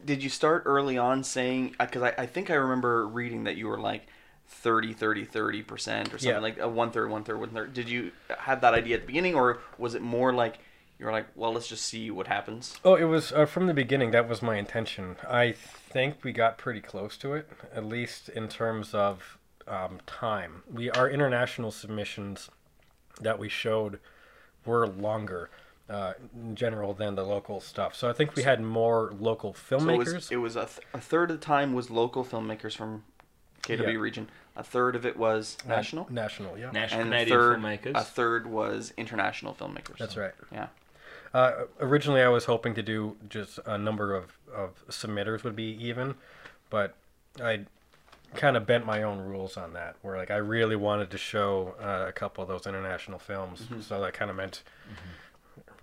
did 0.05 0.23
you 0.23 0.29
start 0.29 0.63
early 0.65 0.97
on 0.97 1.23
saying 1.23 1.75
because 1.79 2.01
I, 2.03 2.13
I 2.17 2.25
think 2.25 2.49
I 2.49 2.53
remember 2.55 3.07
reading 3.07 3.43
that 3.45 3.57
you 3.57 3.67
were 3.67 3.79
like 3.79 4.07
30 4.47 4.93
30 4.93 5.25
30 5.25 5.63
percent 5.63 6.07
or 6.13 6.17
something 6.17 6.29
Yeah. 6.29 6.39
like 6.39 6.57
a 6.59 6.67
one 6.69 6.91
third 6.91 7.09
one 7.09 7.23
third 7.23 7.39
one 7.39 7.49
third. 7.49 7.73
Did 7.73 7.89
you 7.89 8.11
have 8.37 8.61
that 8.61 8.73
idea 8.73 8.95
at 8.95 9.01
the 9.01 9.07
beginning 9.07 9.35
or 9.35 9.59
was 9.77 9.95
it 9.95 10.01
more 10.01 10.31
like 10.33 10.59
you 10.99 11.05
were 11.05 11.11
like 11.11 11.27
well 11.35 11.53
let's 11.53 11.67
just 11.67 11.85
see 11.85 12.11
what 12.11 12.27
happens? 12.27 12.77
Oh, 12.83 12.95
it 12.95 13.05
was 13.05 13.31
uh, 13.31 13.45
from 13.45 13.67
the 13.67 13.73
beginning. 13.73 14.11
That 14.11 14.27
was 14.27 14.41
my 14.41 14.57
intention. 14.57 15.15
I 15.27 15.53
think 15.53 16.23
we 16.23 16.31
got 16.33 16.57
pretty 16.57 16.81
close 16.81 17.17
to 17.17 17.33
it, 17.33 17.49
at 17.73 17.85
least 17.85 18.29
in 18.29 18.47
terms 18.47 18.93
of 18.93 19.37
um, 19.67 19.99
time. 20.05 20.63
We 20.71 20.91
our 20.91 21.09
international 21.09 21.71
submissions 21.71 22.49
that 23.21 23.39
we 23.39 23.49
showed 23.49 23.99
were 24.65 24.87
longer 24.87 25.49
uh, 25.89 26.13
in 26.35 26.55
general 26.55 26.93
than 26.93 27.15
the 27.15 27.23
local 27.23 27.59
stuff. 27.59 27.95
So 27.95 28.09
I 28.09 28.13
think 28.13 28.35
we 28.35 28.43
had 28.43 28.61
more 28.61 29.11
local 29.19 29.53
So 29.55 29.77
it 29.77 29.81
filmmakers. 29.81 30.13
was, 30.13 30.31
it 30.31 30.35
was 30.37 30.55
a, 30.55 30.65
th- 30.65 30.79
a 30.93 30.99
third 31.01 31.31
of 31.31 31.39
the 31.39 31.45
time 31.45 31.73
was 31.73 31.89
local 31.89 32.23
filmmakers 32.23 32.75
from 32.75 33.03
KW 33.63 33.79
Yeah. 33.93 33.99
region. 33.99 34.29
A 34.55 34.63
third 34.63 34.95
of 34.95 35.05
it 35.05 35.17
was 35.17 35.57
Na- 35.65 35.77
national, 35.77 36.07
national, 36.11 36.57
yeah. 36.59 36.69
National 36.71 37.01
and 37.01 37.09
a 37.13 37.17
Canadian 37.25 37.37
third 37.39 37.59
filmmakers. 37.59 37.95
a 37.95 38.03
third 38.03 38.45
was 38.47 38.93
international 38.97 39.53
filmmakers. 39.55 39.97
That's 39.97 40.15
right. 40.17 40.33
Yeah. 40.51 40.67
Uh, 41.33 41.65
originally, 41.79 42.21
I 42.21 42.27
was 42.29 42.45
hoping 42.45 42.73
to 42.75 42.81
do 42.83 43.15
just 43.29 43.59
a 43.65 43.77
number 43.77 44.15
of, 44.15 44.37
of 44.53 44.83
submitters 44.89 45.43
would 45.43 45.55
be 45.55 45.77
even, 45.83 46.15
but 46.69 46.95
I 47.41 47.61
kind 48.35 48.55
of 48.57 48.65
bent 48.65 48.85
my 48.85 49.03
own 49.03 49.19
rules 49.19 49.55
on 49.57 49.73
that. 49.73 49.95
Where 50.01 50.17
like 50.17 50.31
I 50.31 50.37
really 50.37 50.75
wanted 50.75 51.11
to 51.11 51.17
show 51.17 51.75
uh, 51.81 52.05
a 52.07 52.11
couple 52.11 52.41
of 52.41 52.47
those 52.47 52.65
international 52.67 53.19
films, 53.19 53.67
so 53.81 54.01
that 54.01 54.13
kind 54.13 54.31
of 54.31 54.37
meant 54.37 54.63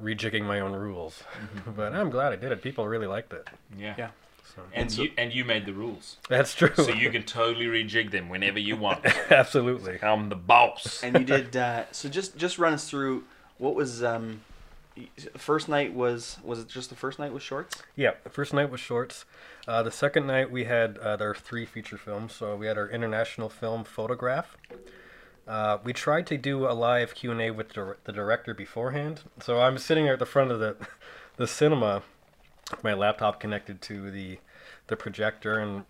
rejigging 0.03 0.43
my 0.45 0.61
own 0.61 0.73
rules. 0.73 1.23
but 1.77 1.95
I'm 1.95 2.11
glad 2.11 2.33
I 2.33 2.37
did 2.37 2.53
it. 2.53 2.63
People 2.63 2.87
really 2.89 3.07
liked 3.07 3.33
it. 3.33 3.49
yeah. 3.79 3.95
Yeah. 3.97 4.09
So. 4.55 4.63
And 4.73 4.91
so- 4.91 5.03
you 5.03 5.11
and 5.19 5.33
you 5.35 5.45
made 5.45 5.67
the 5.67 5.73
rules, 5.75 6.17
That's 6.29 6.55
true. 6.55 6.73
so 6.77 6.89
you 6.89 7.11
can 7.11 7.23
totally 7.25 7.67
rejig 7.67 8.11
them 8.11 8.29
whenever 8.29 8.59
you 8.59 8.77
want. 8.77 9.05
absolutely. 9.31 9.99
I'm 10.03 10.29
the 10.29 10.37
boss. 10.37 11.03
and 11.03 11.19
you 11.19 11.25
did 11.25 11.57
uh, 11.57 11.85
so 11.93 12.09
just 12.09 12.37
just 12.37 12.59
run 12.59 12.73
us 12.73 12.89
through 12.89 13.25
what 13.59 13.75
was 13.75 14.03
um 14.03 14.41
y- 14.55 14.56
first 15.37 15.69
night 15.69 15.95
was 15.95 16.39
was 16.43 16.61
it 16.61 16.69
just 16.69 16.91
the 16.91 16.97
first 16.97 17.19
night 17.19 17.33
was 17.33 17.43
shorts 17.43 17.83
Yeah, 17.97 18.13
the 18.25 18.31
first 18.31 18.53
night 18.53 18.71
was 18.71 18.81
shorts. 18.81 19.25
Uh, 19.69 19.83
the 19.83 19.91
second 19.91 20.27
night 20.27 20.51
we 20.51 20.65
had 20.65 20.99
uh, 21.03 21.17
our 21.21 21.35
three 21.35 21.67
feature 21.67 21.99
films. 21.99 22.33
So 22.33 22.57
we 22.57 22.67
had 22.67 22.79
our 22.79 22.89
international 22.89 23.49
film 23.49 23.85
photograph. 23.85 24.57
Uh, 25.47 25.79
we 25.85 25.93
tried 25.93 26.27
to 26.27 26.37
do 26.37 26.67
a 26.67 26.73
live 26.73 27.15
Q 27.15 27.31
and 27.33 27.41
A 27.41 27.51
with 27.51 27.69
the 27.71 28.13
director 28.13 28.55
beforehand. 28.55 29.23
So 29.41 29.61
I'm 29.61 29.79
sitting 29.79 30.09
at 30.09 30.19
the 30.19 30.27
front 30.27 30.51
of 30.51 30.61
the 30.61 30.77
the 31.37 31.47
cinema, 31.47 32.03
my 32.83 32.95
laptop 32.95 33.41
connected 33.41 33.81
to 33.83 34.11
the 34.11 34.39
the 34.89 34.97
projector 34.97 35.59
and 35.59 35.85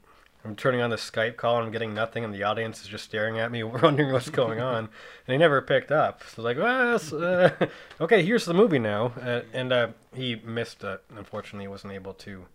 I'm 0.47 0.55
turning 0.55 0.81
on 0.81 0.91
the 0.91 0.97
Skype 0.97 1.37
call 1.37 1.57
and 1.57 1.67
I'm 1.67 1.73
getting 1.73 1.93
nothing, 1.93 2.25
and 2.25 2.33
the 2.33 2.45
audience 2.45 2.81
is 2.83 2.88
just 2.88 3.05
staring 3.05 3.38
at 3.38 3.50
me, 3.50 3.62
wondering 3.65 4.12
what's 4.12 4.31
going 4.31 4.61
on. 4.61 4.88
And 5.26 5.33
he 5.33 5.37
never 5.37 5.61
picked 5.61 5.91
up. 5.91 6.23
So 6.35 6.43
like, 6.43 6.57
well, 6.57 7.00
uh, 7.12 7.50
okay, 8.00 8.25
here's 8.25 8.45
the 8.45 8.55
movie 8.55 8.79
now. 8.79 9.12
Uh, 9.21 9.41
and 9.53 9.73
uh, 9.73 9.88
he 10.15 10.37
missed. 10.37 10.85
Uh, 10.85 10.99
unfortunately, 11.17 11.65
he 11.65 11.69
wasn't 11.69 11.95
able 11.95 12.15
to, 12.15 12.47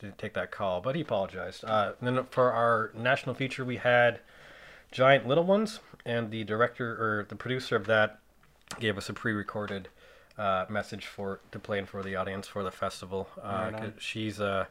to 0.00 0.10
take 0.18 0.34
that 0.34 0.50
call, 0.50 0.80
but 0.80 0.96
he 0.96 1.02
apologized. 1.02 1.64
Uh, 1.64 1.92
then 2.02 2.24
for 2.30 2.52
our 2.52 2.90
national 2.96 3.34
feature, 3.34 3.64
we 3.64 3.76
had 3.76 4.20
Giant 4.90 5.28
Little 5.28 5.44
Ones, 5.44 5.78
and 6.04 6.30
the 6.30 6.42
director 6.42 6.92
or 6.92 7.26
the 7.28 7.36
producer 7.36 7.76
of 7.76 7.86
that 7.86 8.18
gave 8.80 8.98
us 8.98 9.08
a 9.08 9.12
pre-recorded 9.12 9.88
uh, 10.36 10.66
message 10.68 11.06
for 11.06 11.40
to 11.52 11.58
play 11.58 11.78
in 11.78 11.86
for 11.86 12.02
the 12.02 12.16
audience 12.16 12.48
for 12.48 12.62
the 12.64 12.70
festival. 12.72 13.28
Uh, 13.40 13.70
Right 13.72 13.92
she's 13.98 14.40
uh, 14.40 14.66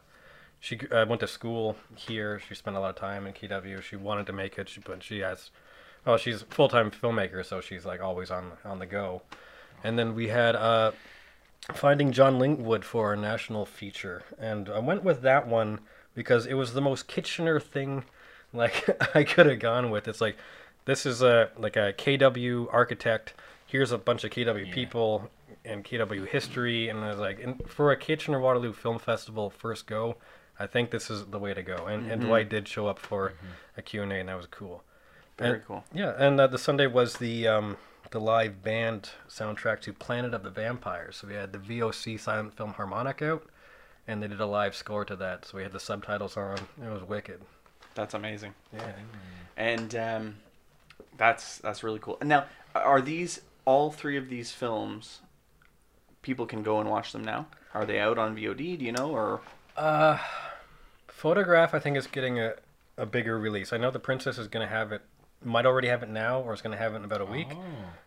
she 0.59 0.79
uh, 0.91 1.05
went 1.05 1.19
to 1.21 1.27
school 1.27 1.75
here. 1.95 2.39
She 2.47 2.55
spent 2.55 2.75
a 2.75 2.79
lot 2.79 2.89
of 2.89 2.95
time 2.95 3.27
in 3.27 3.33
KW. 3.33 3.81
She 3.81 3.95
wanted 3.95 4.25
to 4.27 4.33
make 4.33 4.57
it, 4.57 4.69
she, 4.69 4.79
but 4.79 5.03
she 5.03 5.19
has, 5.19 5.51
well, 6.05 6.17
she's 6.17 6.41
a 6.41 6.45
full 6.45 6.69
time 6.69 6.91
filmmaker, 6.91 7.45
so 7.45 7.61
she's 7.61 7.85
like 7.85 8.01
always 8.01 8.31
on 8.31 8.53
on 8.63 8.79
the 8.79 8.85
go. 8.85 9.21
And 9.83 9.99
then 9.99 10.15
we 10.15 10.29
had 10.29 10.55
uh, 10.55 10.91
Finding 11.73 12.11
John 12.11 12.39
Lingwood 12.39 12.83
for 12.83 13.07
our 13.09 13.15
national 13.15 13.65
feature, 13.65 14.23
and 14.39 14.69
I 14.69 14.79
went 14.79 15.03
with 15.03 15.21
that 15.21 15.47
one 15.47 15.79
because 16.13 16.45
it 16.45 16.53
was 16.53 16.73
the 16.73 16.81
most 16.81 17.07
Kitchener 17.07 17.59
thing, 17.59 18.03
like 18.53 18.87
I 19.15 19.23
could 19.23 19.45
have 19.47 19.59
gone 19.59 19.89
with. 19.89 20.07
It's 20.07 20.21
like 20.21 20.37
this 20.85 21.05
is 21.05 21.21
a 21.21 21.49
like 21.57 21.75
a 21.75 21.93
KW 21.93 22.67
architect. 22.71 23.33
Here's 23.67 23.91
a 23.91 23.97
bunch 23.97 24.23
of 24.23 24.29
KW 24.31 24.67
Yeah. 24.67 24.73
people 24.73 25.29
and 25.65 25.83
KW 25.83 26.27
history, 26.27 26.87
and 26.89 26.99
I 26.99 27.09
was 27.09 27.19
like, 27.19 27.43
and 27.43 27.67
for 27.67 27.91
a 27.91 27.97
Kitchener 27.97 28.39
Waterloo 28.39 28.71
Film 28.73 28.99
Festival 28.99 29.49
first 29.49 29.87
go, 29.87 30.17
I 30.59 30.67
think 30.67 30.91
this 30.91 31.09
is 31.09 31.25
the 31.25 31.39
way 31.39 31.53
to 31.53 31.61
go. 31.63 31.85
And, 31.87 32.09
and 32.11 32.21
Dwight 32.21 32.49
did 32.49 32.67
show 32.67 32.87
up 32.87 32.99
for 32.99 33.33
a 33.77 33.81
Q 33.81 34.03
and 34.03 34.11
A, 34.13 34.15
and 34.15 34.29
that 34.29 34.37
was 34.37 34.47
cool. 34.47 34.83
Very 35.37 35.55
And- 35.57 35.65
cool. 35.65 35.83
Yeah, 35.93 36.13
and 36.17 36.39
uh, 36.39 36.47
the 36.47 36.57
Sunday 36.57 36.87
was 36.87 37.17
the 37.17 37.47
um, 37.47 37.77
the 38.11 38.19
live 38.21 38.63
band 38.63 39.09
soundtrack 39.29 39.81
to 39.81 39.91
Planet 39.93 40.33
of 40.33 40.43
the 40.43 40.49
Vampires. 40.49 41.17
So 41.17 41.27
we 41.27 41.33
had 41.33 41.51
the 41.51 41.59
VOC 41.59 42.17
silent 42.19 42.55
film 42.55 42.73
harmonic 42.73 43.21
out, 43.21 43.43
and 44.07 44.23
they 44.23 44.27
did 44.27 44.39
a 44.39 44.45
live 44.45 44.75
score 44.75 45.03
to 45.05 45.15
that. 45.17 45.43
So 45.45 45.57
we 45.57 45.63
had 45.63 45.73
the 45.73 45.79
subtitles 45.79 46.37
on. 46.37 46.57
It 46.81 46.89
was 46.89 47.03
wicked. 47.03 47.41
That's 47.95 48.13
amazing. 48.13 48.53
Yeah. 48.73 48.91
and 49.57 49.95
um, 49.95 50.35
that's 51.17 51.57
that's 51.57 51.83
really 51.83 51.99
cool. 51.99 52.17
And 52.21 52.29
now, 52.29 52.45
are 52.73 53.01
these 53.01 53.41
all 53.65 53.91
three 53.91 54.15
of 54.17 54.29
these 54.29 54.51
films? 54.51 55.19
People 56.21 56.45
can 56.45 56.63
go 56.63 56.79
and 56.79 56.89
watch 56.89 57.11
them 57.11 57.23
now. 57.23 57.47
Are 57.73 57.85
they 57.85 57.99
out 57.99 58.17
on 58.17 58.35
VOD? 58.35 58.79
Do 58.79 58.85
you 58.85 58.91
know, 58.93 59.11
or 59.11 59.41
Uh, 59.75 60.17
Photograph, 61.07 61.73
I 61.73 61.79
think, 61.79 61.97
is 61.97 62.07
getting 62.07 62.39
a, 62.39 62.53
a 62.97 63.05
bigger 63.05 63.37
release. 63.39 63.73
I 63.73 63.77
know 63.77 63.91
the 63.91 63.99
Princess 63.99 64.37
is 64.37 64.47
going 64.47 64.67
to 64.67 64.73
have 64.73 64.91
it, 64.91 65.01
might 65.43 65.65
already 65.65 65.87
have 65.87 66.03
it 66.03 66.09
now, 66.09 66.41
or 66.41 66.53
is 66.53 66.61
going 66.61 66.75
to 66.75 66.81
have 66.81 66.93
it 66.93 66.97
in 66.97 67.03
about 67.05 67.21
a 67.21 67.25
week. 67.25 67.47
Oh. 67.51 67.61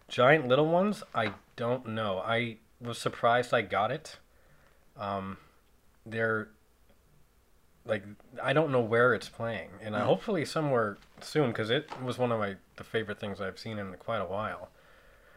Giant 0.08 0.46
Little 0.48 0.66
Ones, 0.68 1.02
I 1.14 1.32
don't 1.56 1.86
know. 1.88 2.18
I 2.24 2.58
was 2.80 2.98
surprised 2.98 3.52
I 3.52 3.62
got 3.62 3.90
it. 3.90 4.16
Um, 4.96 5.36
they're 6.06 6.48
like 7.84 8.04
I 8.42 8.52
don't 8.52 8.70
know 8.72 8.80
where 8.80 9.14
it's 9.14 9.28
playing, 9.28 9.70
and 9.82 9.94
uh, 9.94 10.00
Hmm. 10.00 10.06
hopefully 10.06 10.44
somewhere 10.44 10.98
soon 11.20 11.48
because 11.50 11.70
it 11.70 11.88
was 12.02 12.18
one 12.18 12.32
of 12.32 12.38
my 12.38 12.56
the 12.76 12.84
favorite 12.84 13.18
things 13.20 13.40
I've 13.40 13.58
seen 13.58 13.78
in 13.78 13.92
quite 13.94 14.18
a 14.18 14.24
while. 14.26 14.70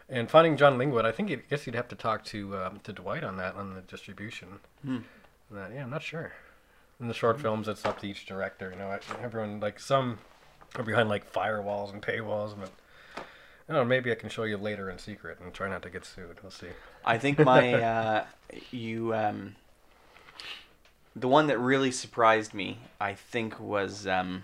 And 0.10 0.30
finding 0.30 0.58
John 0.58 0.78
Lingwood, 0.78 1.06
I 1.06 1.12
think 1.12 1.32
I 1.32 1.36
guess 1.50 1.66
you'd 1.66 1.76
have 1.76 1.88
to 1.90 1.96
talk 1.96 2.26
to 2.26 2.58
um, 2.58 2.80
to 2.84 2.92
Dwight 2.94 3.24
on 3.24 3.38
that 3.38 3.56
on 3.56 3.74
the 3.76 3.82
distribution. 3.82 4.60
Hmm. 4.84 4.98
That, 5.52 5.72
yeah, 5.74 5.84
I'm 5.84 5.90
not 5.90 6.04
sure. 6.04 6.34
In 7.00 7.08
the 7.08 7.14
short 7.14 7.42
films, 7.42 7.68
it's 7.68 7.84
up 7.86 8.00
to 8.02 8.08
each 8.08 8.26
director. 8.26 8.72
You 8.72 8.78
know, 8.78 8.98
everyone 9.22 9.60
like 9.60 9.80
some 9.80 10.20
are 10.76 10.84
behind 10.84 11.10
like 11.10 11.32
firewalls 11.32 11.92
and 11.92 12.02
paywalls, 12.02 12.56
but 12.58 12.72
I 13.18 13.74
don't 13.74 13.84
know. 13.84 13.86
Maybe 13.86 14.12
I 14.12 14.16
can 14.16 14.30
show 14.30 14.44
you 14.44 14.58
later 14.58 14.90
in 14.90 14.98
secret 15.00 15.40
and 15.44 15.54
try 15.54 15.68
not 15.68 15.82
to 15.84 15.90
get 15.90 16.06
sued. 16.06 16.38
We'll 16.42 16.52
see. 16.52 16.68
I 17.04 17.18
think 17.18 17.40
my 17.40 17.74
uh, 17.84 18.26
you 18.72 19.14
um, 19.16 19.56
the 21.16 21.28
one 21.28 21.48
that 21.48 21.60
really 21.60 21.92
surprised 21.92 22.54
me, 22.54 22.80
I 23.00 23.14
think, 23.14 23.60
was 23.60 24.08
um, 24.08 24.44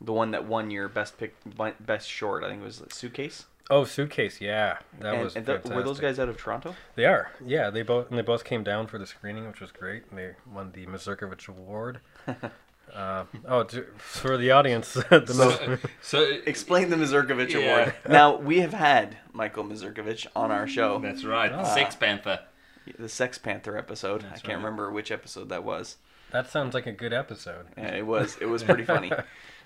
the 0.00 0.12
one 0.12 0.32
that 0.32 0.44
won 0.44 0.70
your 0.70 0.88
best 0.88 1.18
pick, 1.18 1.34
best 1.80 2.08
short. 2.08 2.44
I 2.44 2.48
think 2.48 2.62
it 2.62 2.64
was 2.64 2.82
Suitcase. 2.90 3.46
Oh, 3.70 3.84
suitcase. 3.84 4.40
Yeah, 4.40 4.78
that 5.00 5.14
and, 5.14 5.24
was. 5.24 5.36
and 5.36 5.44
th- 5.44 5.64
were 5.64 5.82
those 5.82 6.00
guys 6.00 6.18
out 6.18 6.28
of 6.28 6.38
Toronto? 6.38 6.74
They 6.94 7.04
are. 7.04 7.30
Yeah, 7.44 7.68
they 7.70 7.82
both 7.82 8.08
and 8.08 8.18
they 8.18 8.22
both 8.22 8.44
came 8.44 8.64
down 8.64 8.86
for 8.86 8.98
the 8.98 9.06
screening, 9.06 9.46
which 9.46 9.60
was 9.60 9.72
great. 9.72 10.04
And 10.10 10.18
they 10.18 10.30
won 10.50 10.72
the 10.72 10.86
Mazurkovich 10.86 11.48
Award. 11.48 12.00
uh, 12.94 13.24
oh, 13.46 13.64
to, 13.64 13.84
for 13.98 14.38
the 14.38 14.50
audience, 14.52 14.94
the 15.10 15.26
So, 15.26 15.78
so 16.00 16.22
Explain 16.46 16.88
the 16.88 16.96
Mazurkovich 16.96 17.50
Yeah. 17.50 17.58
Award. 17.58 17.94
Now 18.08 18.36
we 18.36 18.60
have 18.60 18.72
had 18.72 19.18
Michael 19.32 19.64
Mazurkovich 19.64 20.26
on 20.34 20.50
our 20.50 20.66
show. 20.66 20.98
that's 20.98 21.24
right, 21.24 21.52
Ah. 21.52 21.64
Sex 21.64 21.94
Panther. 21.94 22.40
the 22.98 23.08
Sex 23.08 23.36
Panther 23.36 23.76
episode. 23.76 24.24
I 24.24 24.30
can't 24.38 24.46
right. 24.48 24.54
remember 24.56 24.90
which 24.90 25.10
episode 25.10 25.50
that 25.50 25.62
was. 25.62 25.96
that 26.30 26.50
sounds 26.50 26.72
like 26.72 26.86
a 26.86 26.92
good 26.92 27.12
episode. 27.12 27.66
Yeah, 27.76 27.94
it 27.96 28.06
was. 28.06 28.38
It 28.40 28.46
was 28.46 28.62
pretty 28.64 28.84
funny. 28.84 29.12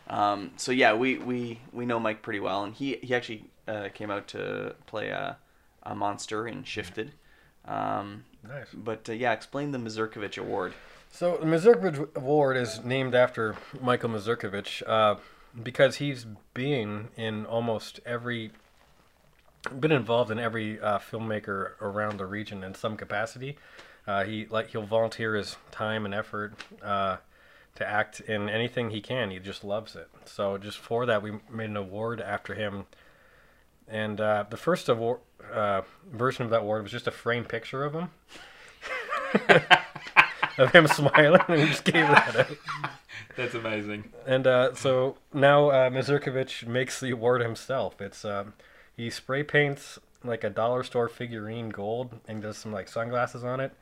Um, 0.08 0.50
so 0.56 0.72
yeah, 0.72 0.94
we, 0.94 1.18
we, 1.18 1.60
we 1.72 1.86
know 1.86 2.00
Mike 2.00 2.22
pretty 2.22 2.40
well, 2.40 2.64
and 2.64 2.74
he 2.74 2.96
he 3.02 3.14
actually 3.14 3.44
uh, 3.68 3.88
came 3.94 4.10
out 4.10 4.28
to 4.28 4.74
play 4.86 5.08
a, 5.08 5.36
a 5.82 5.94
monster 5.94 6.46
in 6.46 6.64
Shifted. 6.64 7.12
Um, 7.64 8.24
Nice. 8.46 8.68
but 8.74 9.08
uh, 9.08 9.12
yeah, 9.12 9.32
explain 9.32 9.70
the 9.70 9.78
Mazurkovich 9.78 10.38
Award. 10.38 10.74
So 11.10 11.36
the 11.36 11.46
Mazurkovich 11.46 12.14
Award 12.16 12.56
is 12.56 12.82
named 12.84 13.14
after 13.14 13.56
Michael 13.80 14.10
Mazurkovich 14.10 14.82
uh, 14.88 15.16
because 15.62 15.96
he's 15.96 16.26
been 16.54 17.08
in 17.16 17.44
almost 17.46 18.00
every, 18.06 18.50
been 19.78 19.92
involved 19.92 20.30
in 20.30 20.38
every 20.38 20.80
uh, 20.80 20.98
filmmaker 20.98 21.72
around 21.80 22.18
the 22.18 22.26
region 22.26 22.64
in 22.64 22.74
some 22.74 22.96
capacity. 22.96 23.58
Uh, 24.06 24.24
he 24.24 24.46
like 24.46 24.70
he'll 24.70 24.82
volunteer 24.86 25.36
his 25.36 25.56
time 25.70 26.04
and 26.04 26.12
effort 26.14 26.54
uh, 26.82 27.18
to 27.76 27.86
act 27.86 28.18
in 28.20 28.48
anything 28.48 28.90
he 28.90 29.00
can. 29.00 29.30
He 29.30 29.38
just 29.38 29.62
loves 29.62 29.94
it. 29.94 30.08
So 30.24 30.58
just 30.58 30.78
for 30.78 31.06
that, 31.06 31.22
we 31.22 31.32
made 31.48 31.70
an 31.70 31.76
award 31.76 32.20
after 32.20 32.54
him. 32.54 32.86
And 33.88 34.20
uh, 34.20 34.44
the 34.48 34.56
first 34.56 34.88
award 34.88 35.20
uh, 35.52 35.82
version 36.10 36.44
of 36.44 36.50
that 36.50 36.60
award 36.60 36.82
was 36.82 36.92
just 36.92 37.06
a 37.06 37.10
framed 37.10 37.48
picture 37.48 37.84
of 37.84 37.94
him. 37.94 38.10
of 40.58 40.72
him 40.72 40.86
smiling, 40.86 41.40
and 41.48 41.60
we 41.60 41.66
just 41.66 41.84
gave 41.84 42.06
that 42.06 42.36
out. 42.36 42.90
That's 43.36 43.54
amazing. 43.54 44.12
And 44.26 44.46
uh, 44.46 44.74
so 44.74 45.16
now 45.32 45.70
uh, 45.70 45.90
Mazurkovich 45.90 46.66
makes 46.66 47.00
the 47.00 47.10
award 47.10 47.40
himself. 47.40 48.00
It's 48.00 48.24
um, 48.24 48.52
he 48.96 49.10
spray 49.10 49.42
paints 49.42 49.98
like 50.24 50.44
a 50.44 50.50
dollar 50.50 50.82
store 50.82 51.08
figurine 51.08 51.70
gold 51.70 52.20
and 52.28 52.42
does 52.42 52.58
some 52.58 52.72
like 52.72 52.88
sunglasses 52.88 53.44
on 53.44 53.60
it. 53.60 53.72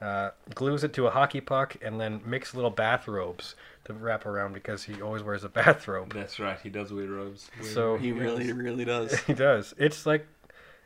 Uh, 0.00 0.30
glues 0.54 0.84
it 0.84 0.92
to 0.92 1.06
a 1.06 1.10
hockey 1.10 1.40
puck 1.40 1.76
and 1.82 2.00
then 2.00 2.20
makes 2.24 2.54
little 2.54 2.70
bathrobes 2.70 3.56
to 3.88 3.94
wrap 3.94 4.26
around 4.26 4.52
because 4.52 4.84
he 4.84 5.02
always 5.02 5.22
wears 5.22 5.44
a 5.44 5.48
bathrobe. 5.48 6.14
That's 6.14 6.38
right. 6.38 6.58
He 6.62 6.70
does 6.70 6.92
wear 6.92 7.06
robes. 7.06 7.50
So 7.62 7.96
He 7.96 8.12
really, 8.12 8.52
really 8.52 8.84
does. 8.84 9.18
he 9.26 9.34
does. 9.34 9.74
It's 9.78 10.06
like 10.06 10.26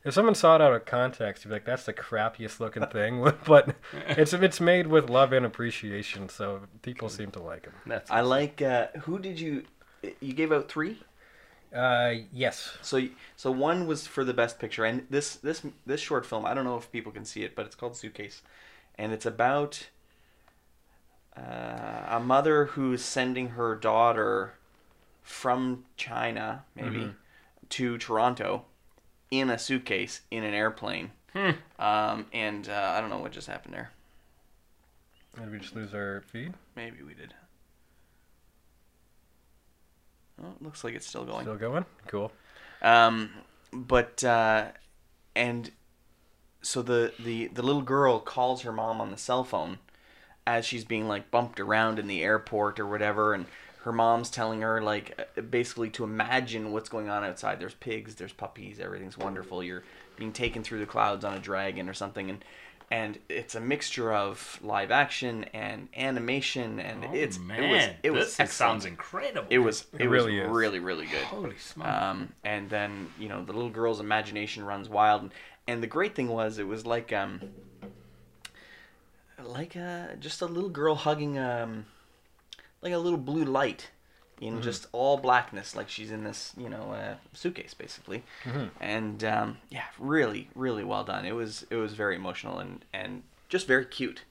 if 0.05 0.15
someone 0.15 0.35
saw 0.35 0.57
it 0.57 0.61
out 0.61 0.73
of 0.73 0.85
context, 0.85 1.45
you'd 1.45 1.51
be 1.51 1.55
like, 1.55 1.65
"That's 1.65 1.85
the 1.85 1.93
crappiest 1.93 2.61
looking 2.61 2.87
thing," 2.87 3.23
but 3.47 3.75
it's 4.09 4.33
it's 4.33 4.61
made 4.61 4.87
with 4.87 5.11
love 5.11 5.33
and 5.33 5.45
appreciation, 5.45 6.29
so 6.29 6.63
people 6.83 7.09
seem 7.09 7.31
to 7.33 7.41
like 7.41 7.67
him. 7.67 7.75
That's 7.87 8.11
I 8.11 8.21
like. 8.21 8.63
Uh, 8.63 8.89
who 9.03 9.19
did 9.19 9.39
you? 9.39 9.65
You 10.21 10.33
gave 10.33 10.53
out 10.53 10.69
three. 10.69 10.99
Uh, 11.75 12.15
yes. 12.33 12.77
So 12.83 13.09
so 13.37 13.51
one 13.51 13.87
was 13.87 14.07
for 14.07 14.25
the 14.25 14.35
best 14.35 14.59
picture, 14.59 14.85
and 14.85 15.07
this 15.11 15.37
this 15.37 15.63
this 15.87 16.01
short 16.01 16.27
film. 16.27 16.47
I 16.47 16.55
don't 16.55 16.65
know 16.65 16.77
if 16.77 16.91
people 16.91 17.13
can 17.13 17.25
see 17.25 17.43
it, 17.43 17.55
but 17.55 17.67
it's 17.67 17.77
called 17.77 17.97
Suitcase, 17.97 18.43
and 18.97 19.13
it's 19.13 19.27
about 19.27 19.89
uh, 21.37 22.05
a 22.17 22.21
mother 22.21 22.67
who's 22.67 23.03
sending 23.05 23.51
her 23.51 23.75
daughter 23.75 24.55
from 25.23 25.85
China, 25.97 26.65
maybe, 26.75 26.99
Mhm. 26.99 27.15
to 27.71 27.97
Toronto, 27.99 28.65
in 29.31 29.49
a 29.51 29.59
suitcase 29.59 30.21
in 30.31 30.45
an 30.45 30.53
airplane. 30.55 31.13
Hmm. 31.33 31.53
Um, 31.79 32.27
and 32.33 32.69
uh, 32.69 32.93
I 32.97 33.01
don't 33.01 33.09
know 33.09 33.19
what 33.19 33.33
just 33.33 33.47
happened 33.47 33.73
there. 33.75 33.91
Did 35.37 35.51
we 35.51 35.59
just 35.59 35.75
lose 35.75 35.95
our 35.95 36.21
feed? 36.27 36.53
Maybe 36.77 37.03
we 37.03 37.15
did. 37.15 37.33
Oh, 40.43 40.49
it 40.51 40.63
looks 40.63 40.85
like 40.85 40.95
it's 40.95 41.07
still 41.07 41.25
going. 41.25 41.45
Still 41.45 41.57
going? 41.57 41.85
Cool. 42.07 42.33
Um, 42.83 43.31
but 43.73 44.23
uh, 44.25 44.69
and 45.35 45.71
so 46.63 46.83
the, 46.83 47.13
the 47.19 47.47
the 47.49 47.63
little 47.63 47.83
girl 47.83 48.19
calls 48.21 48.63
her 48.63 48.73
mom 48.73 49.01
on 49.01 49.11
the 49.11 49.17
cell 49.17 49.45
phone 49.45 49.79
as 50.47 50.65
she's 50.67 50.85
being 50.85 51.09
like 51.09 51.31
bumped 51.31 51.61
around 51.61 51.99
in 51.99 52.07
the 52.07 52.23
airport 52.23 52.81
or 52.81 52.87
whatever, 52.87 53.35
and 53.35 53.47
her 53.83 53.93
mom's 53.93 54.31
telling 54.31 54.61
her 54.63 54.81
like 54.83 55.21
uh, 55.37 55.41
basically 55.43 55.91
to 55.91 56.05
imagine 56.05 56.73
what's 56.73 56.89
going 56.89 57.09
on 57.09 57.25
outside. 57.25 57.59
There's 57.61 57.75
pigs, 57.75 58.15
there's 58.17 58.33
puppies, 58.33 58.79
everything's 58.81 59.19
wonderful. 59.19 59.63
You're 59.63 59.83
being 60.17 60.33
taken 60.33 60.63
through 60.63 60.81
the 60.81 60.87
clouds 60.87 61.25
on 61.25 61.35
a 61.35 61.39
dragon 61.39 61.89
or 61.89 61.95
something, 61.95 62.31
and 62.31 62.45
and 62.91 63.19
it's 63.31 63.55
a 63.55 63.61
mixture 63.61 64.13
of 64.13 64.59
live 64.63 64.91
action 64.91 65.45
and 65.55 65.89
animation, 65.97 66.79
and 66.79 67.05
Oh, 67.07 67.15
it's 67.15 67.39
man, 67.39 67.63
it 67.63 67.71
was 67.71 67.89
it 68.03 68.11
was 68.11 68.25
this 68.27 68.41
excellent. 68.41 68.51
sounds 68.83 68.85
incredible. 68.85 69.47
It 69.49 69.59
was 69.61 69.87
it, 69.95 70.03
It 70.03 70.09
was 70.09 70.25
really 70.25 70.39
is. 70.41 70.49
really 70.51 70.79
really 70.79 71.07
good. 71.07 71.23
holy 71.25 71.57
smoke. 71.57 71.89
Um, 71.89 72.33
and 72.45 72.69
then 72.69 73.09
you 73.19 73.29
know 73.29 73.45
the 73.45 73.53
little 73.55 73.71
girl's 73.71 73.99
imagination 74.01 74.65
runs 74.65 74.89
wild, 74.91 75.23
and, 75.23 75.31
and 75.67 75.83
the 75.83 75.87
great 75.87 76.15
thing 76.15 76.29
was 76.29 76.59
it 76.59 76.67
was 76.67 76.85
like 76.85 77.13
um, 77.15 77.41
like 79.47 79.77
a 79.77 80.17
just 80.21 80.43
a 80.43 80.47
little 80.47 80.71
girl 80.71 80.95
hugging 80.95 81.39
um, 81.39 81.87
like 82.81 82.93
a 82.93 82.99
little 82.99 83.19
blue 83.19 83.45
light 83.45 83.91
in 84.41 84.61
just 84.61 84.87
all 84.93 85.19
blackness, 85.19 85.77
like 85.77 85.89
she's 85.89 86.11
in 86.11 86.25
this 86.25 86.53
you 86.57 86.69
know 86.69 86.93
uh, 86.93 87.15
suitcase 87.33 87.75
basically, 87.75 88.25
and 88.81 89.23
um, 89.25 89.59
yeah, 89.71 89.85
really 89.99 90.49
really 90.55 90.85
well 90.85 91.05
done. 91.05 91.25
It 91.25 91.35
was 91.35 91.65
it 91.71 91.77
was 91.77 91.95
very 91.95 92.17
emotional 92.17 92.59
and 92.59 92.85
and 92.93 93.23
just 93.49 93.67
very 93.67 93.85
cute. 93.87 94.23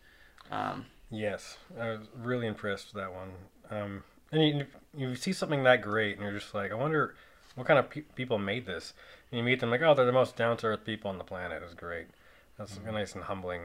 Um, 0.51 0.85
Yes, 1.13 1.57
I 1.77 1.89
was 1.89 2.07
really 2.17 2.47
impressed 2.47 2.93
with 2.93 3.03
that 3.03 3.13
one. 3.13 3.31
Um, 3.69 4.03
and 4.31 4.41
you, 4.41 4.65
you 4.95 5.15
see 5.15 5.33
something 5.33 5.63
that 5.63 5.81
great, 5.81 6.13
and 6.15 6.23
you're 6.23 6.39
just 6.39 6.53
like, 6.53 6.71
I 6.71 6.75
wonder 6.75 7.15
what 7.55 7.67
kind 7.67 7.77
of 7.77 7.89
pe- 7.89 8.01
people 8.15 8.37
made 8.39 8.65
this. 8.65 8.93
And 9.29 9.37
you 9.37 9.43
meet 9.43 9.59
them 9.59 9.69
like, 9.69 9.81
oh, 9.81 9.93
they're 9.93 10.05
the 10.05 10.13
most 10.13 10.37
down 10.37 10.55
to 10.57 10.67
earth 10.67 10.85
people 10.85 11.09
on 11.11 11.17
the 11.17 11.25
planet. 11.25 11.61
It's 11.63 11.73
great. 11.73 12.07
That's 12.57 12.79
nice 12.89 13.13
and 13.13 13.25
humbling. 13.25 13.63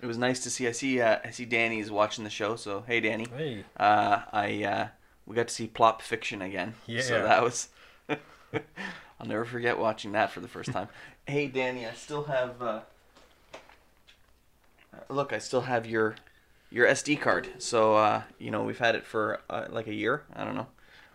It 0.00 0.06
was 0.06 0.18
nice 0.18 0.40
to 0.40 0.50
see. 0.50 0.68
I 0.68 0.72
see 0.72 1.00
uh, 1.00 1.18
I 1.24 1.30
see 1.30 1.44
Danny 1.44 1.80
is 1.80 1.90
watching 1.90 2.24
the 2.24 2.30
show, 2.30 2.56
so 2.56 2.84
hey 2.86 3.00
Danny. 3.00 3.26
Hey, 3.36 3.64
uh, 3.78 4.22
I 4.32 4.64
uh, 4.64 4.88
we 5.26 5.34
got 5.34 5.48
to 5.48 5.54
see 5.54 5.66
Plop 5.66 6.02
Fiction 6.02 6.42
again. 6.42 6.74
Yeah. 6.86 7.02
So 7.02 7.22
that 7.22 7.42
was. 7.42 7.68
I'll 9.18 9.26
never 9.26 9.44
forget 9.44 9.78
watching 9.78 10.12
that 10.12 10.30
for 10.30 10.40
the 10.40 10.48
first 10.48 10.72
time. 10.72 10.88
hey, 11.26 11.46
Danny, 11.46 11.86
I 11.86 11.92
still 11.92 12.24
have. 12.24 12.60
Uh, 12.60 12.80
uh, 14.92 14.98
look, 15.08 15.32
I 15.32 15.38
still 15.38 15.62
have 15.62 15.86
your 15.86 16.16
your 16.70 16.86
SD 16.86 17.20
card. 17.20 17.48
So 17.58 17.96
uh, 17.96 18.22
you 18.38 18.50
know 18.50 18.64
we've 18.64 18.78
had 18.78 18.94
it 18.94 19.06
for 19.06 19.40
uh, 19.48 19.66
like 19.70 19.86
a 19.86 19.94
year. 19.94 20.22
I 20.34 20.44
don't 20.44 20.54
know. 20.54 20.66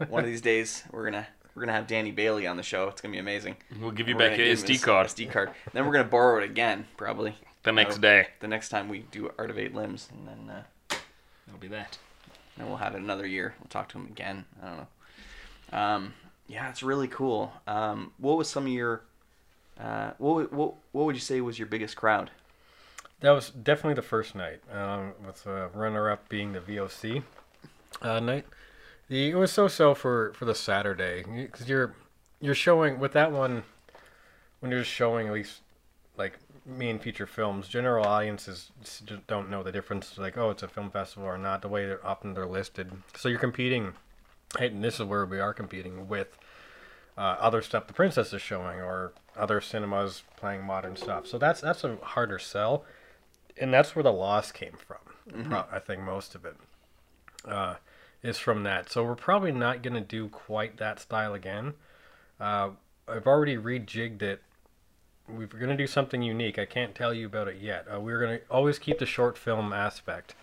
One 0.09 0.23
of 0.23 0.29
these 0.29 0.41
days 0.51 0.83
we're 0.91 1.05
gonna 1.05 1.27
we're 1.53 1.61
gonna 1.61 1.73
have 1.73 1.87
Danny 1.87 2.11
Bailey 2.11 2.47
on 2.47 2.57
the 2.57 2.63
show. 2.63 2.87
It's 2.87 3.01
gonna 3.01 3.11
be 3.11 3.19
amazing. 3.19 3.57
we'll 3.79 3.91
give 3.91 4.07
you 4.07 4.15
We're 4.15 4.29
back 4.29 4.37
your 4.37 4.47
SD 4.47 4.81
card 4.81 5.07
SD 5.07 5.31
card. 5.31 5.51
Then 5.73 5.85
we're 5.85 5.93
gonna 5.93 6.05
borrow 6.05 6.41
it 6.41 6.45
again, 6.45 6.87
probably 6.97 7.35
the 7.63 7.71
next 7.71 7.97
Oh. 7.97 8.01
day. 8.01 8.27
the 8.39 8.47
next 8.47 8.69
time 8.69 8.89
we 8.89 8.99
do 8.99 9.31
Art 9.37 9.49
of 9.49 9.57
Eight 9.59 9.73
Limbs, 9.73 10.09
and 10.11 10.27
then. 10.27 10.49
Uh, 10.49 10.63
That'll 11.47 11.59
be 11.59 11.67
that. 11.69 11.97
and 12.57 12.67
we'll 12.67 12.77
have 12.77 12.93
it 12.95 12.99
another 13.01 13.25
year. 13.25 13.55
We'll 13.59 13.69
talk 13.69 13.89
to 13.89 13.97
him 13.97 14.05
again. 14.07 14.45
I 14.61 14.65
don't 14.67 14.77
know. 14.77 15.77
Um, 15.77 16.13
yeah, 16.47 16.69
it's 16.69 16.83
really 16.83 17.07
cool. 17.07 17.53
Um, 17.67 18.13
what 18.17 18.37
was 18.37 18.49
some 18.49 18.65
of 18.65 18.71
your 18.71 19.01
uh, 19.79 20.11
what, 20.17 20.51
what 20.53 20.75
what 20.91 21.05
would 21.05 21.15
you 21.15 21.21
say 21.21 21.41
was 21.41 21.57
your 21.57 21.67
biggest 21.67 21.95
crowd? 21.95 22.29
that 23.21 23.31
was 23.31 23.51
definitely 23.51 23.93
the 23.93 24.01
first 24.01 24.33
night, 24.33 24.61
um, 24.71 25.13
with 25.25 25.43
the 25.43 25.69
runner 25.75 26.09
up 26.09 26.27
being 26.27 26.53
the 26.53 26.59
VOC 26.59 27.21
uh, 28.01 28.19
night. 28.19 28.45
The, 29.09 29.29
it 29.29 29.35
was 29.35 29.51
so 29.51 29.67
so 29.67 29.93
for, 29.93 30.33
for 30.33 30.45
the 30.45 30.55
Saturday 30.55 31.23
because 31.23 31.69
you're 31.69 31.93
you're 32.39 32.55
showing 32.55 32.99
with 32.99 33.13
that 33.13 33.31
one 33.31 33.63
when 34.59 34.71
you're 34.71 34.81
just 34.81 34.91
showing 34.91 35.27
at 35.27 35.33
least 35.33 35.61
like 36.17 36.37
main 36.65 36.99
feature 36.99 37.27
films. 37.27 37.67
General 37.67 38.05
audiences 38.05 38.71
just 38.83 39.27
don't 39.27 39.49
know 39.49 39.63
the 39.63 39.71
difference. 39.71 40.17
Like 40.17 40.37
oh, 40.37 40.49
it's 40.49 40.63
a 40.63 40.67
film 40.67 40.91
festival 40.91 41.27
or 41.27 41.37
not. 41.37 41.61
The 41.61 41.67
way 41.67 41.85
that 41.87 42.03
often 42.03 42.33
they're 42.33 42.45
listed. 42.45 42.91
So 43.15 43.29
you're 43.29 43.39
competing. 43.39 43.93
And 44.59 44.83
this 44.83 44.99
is 44.99 45.05
where 45.05 45.25
we 45.25 45.39
are 45.39 45.53
competing 45.53 46.09
with 46.09 46.37
uh, 47.17 47.37
other 47.39 47.61
stuff 47.61 47.87
the 47.87 47.93
princess 47.93 48.33
is 48.33 48.41
showing 48.41 48.79
or 48.79 49.13
other 49.37 49.61
cinemas 49.61 50.23
playing 50.37 50.63
modern 50.63 50.95
stuff. 50.95 51.27
So 51.27 51.37
that's 51.37 51.61
that's 51.61 51.83
a 51.83 51.97
harder 52.01 52.39
sell, 52.39 52.83
and 53.57 53.73
that's 53.73 53.95
where 53.95 54.03
the 54.03 54.11
loss 54.11 54.51
came 54.51 54.73
from. 54.73 54.97
Pro- 55.49 55.65
I 55.71 55.79
think 55.79 56.01
most 56.01 56.35
of 56.35 56.45
it 56.45 56.55
uh, 57.45 57.75
is 58.23 58.37
from 58.37 58.63
that. 58.63 58.91
So 58.91 59.03
we're 59.03 59.15
probably 59.15 59.51
not 59.51 59.81
gonna 59.83 60.01
do 60.01 60.27
quite 60.29 60.77
that 60.77 60.99
style 60.99 61.33
again. 61.33 61.73
Uh, 62.39 62.71
I've 63.07 63.27
already 63.27 63.55
rejigged 63.55 64.21
it. 64.21 64.41
We're 65.27 65.47
gonna 65.47 65.77
do 65.77 65.87
something 65.87 66.21
unique. 66.21 66.59
I 66.59 66.65
can't 66.65 66.93
tell 66.93 67.13
you 67.13 67.25
about 67.25 67.47
it 67.47 67.57
yet. 67.61 67.87
Uh, 67.93 67.99
we're 67.99 68.19
gonna 68.19 68.39
always 68.49 68.79
keep 68.79 68.99
the 68.99 69.05
short 69.05 69.37
film 69.37 69.71
aspect, 69.73 70.35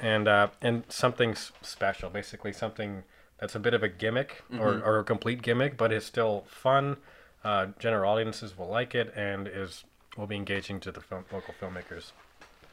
and 0.00 0.28
uh, 0.28 0.48
and 0.62 0.84
something 0.88 1.34
special. 1.62 2.10
Basically, 2.10 2.52
something 2.52 3.02
that's 3.38 3.54
a 3.54 3.58
bit 3.60 3.74
of 3.74 3.82
a 3.82 3.88
gimmick 3.88 4.42
or, 4.58 4.80
or 4.84 5.00
a 5.00 5.04
complete 5.04 5.42
gimmick, 5.42 5.76
but 5.76 5.92
is 5.92 6.04
still 6.04 6.44
fun. 6.46 6.96
Uh, 7.42 7.66
general 7.78 8.10
audiences 8.10 8.56
will 8.56 8.68
like 8.68 8.94
it, 8.94 9.12
and 9.16 9.48
is 9.48 9.84
will 10.16 10.26
be 10.26 10.36
engaging 10.36 10.80
to 10.80 10.92
the 10.92 11.00
film, 11.00 11.24
local 11.32 11.54
filmmakers. 11.60 12.12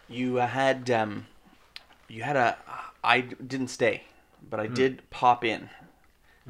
You 0.08 0.40
uh, 0.40 0.48
had 0.48 0.90
um, 0.92 1.26
you 2.08 2.24
had 2.24 2.36
a 2.36 2.58
I 3.04 3.22
didn't 3.22 3.70
stay, 3.70 4.04
but 4.48 4.60
I 4.60 4.68
did 4.68 5.10
pop 5.10 5.44
in. 5.44 5.70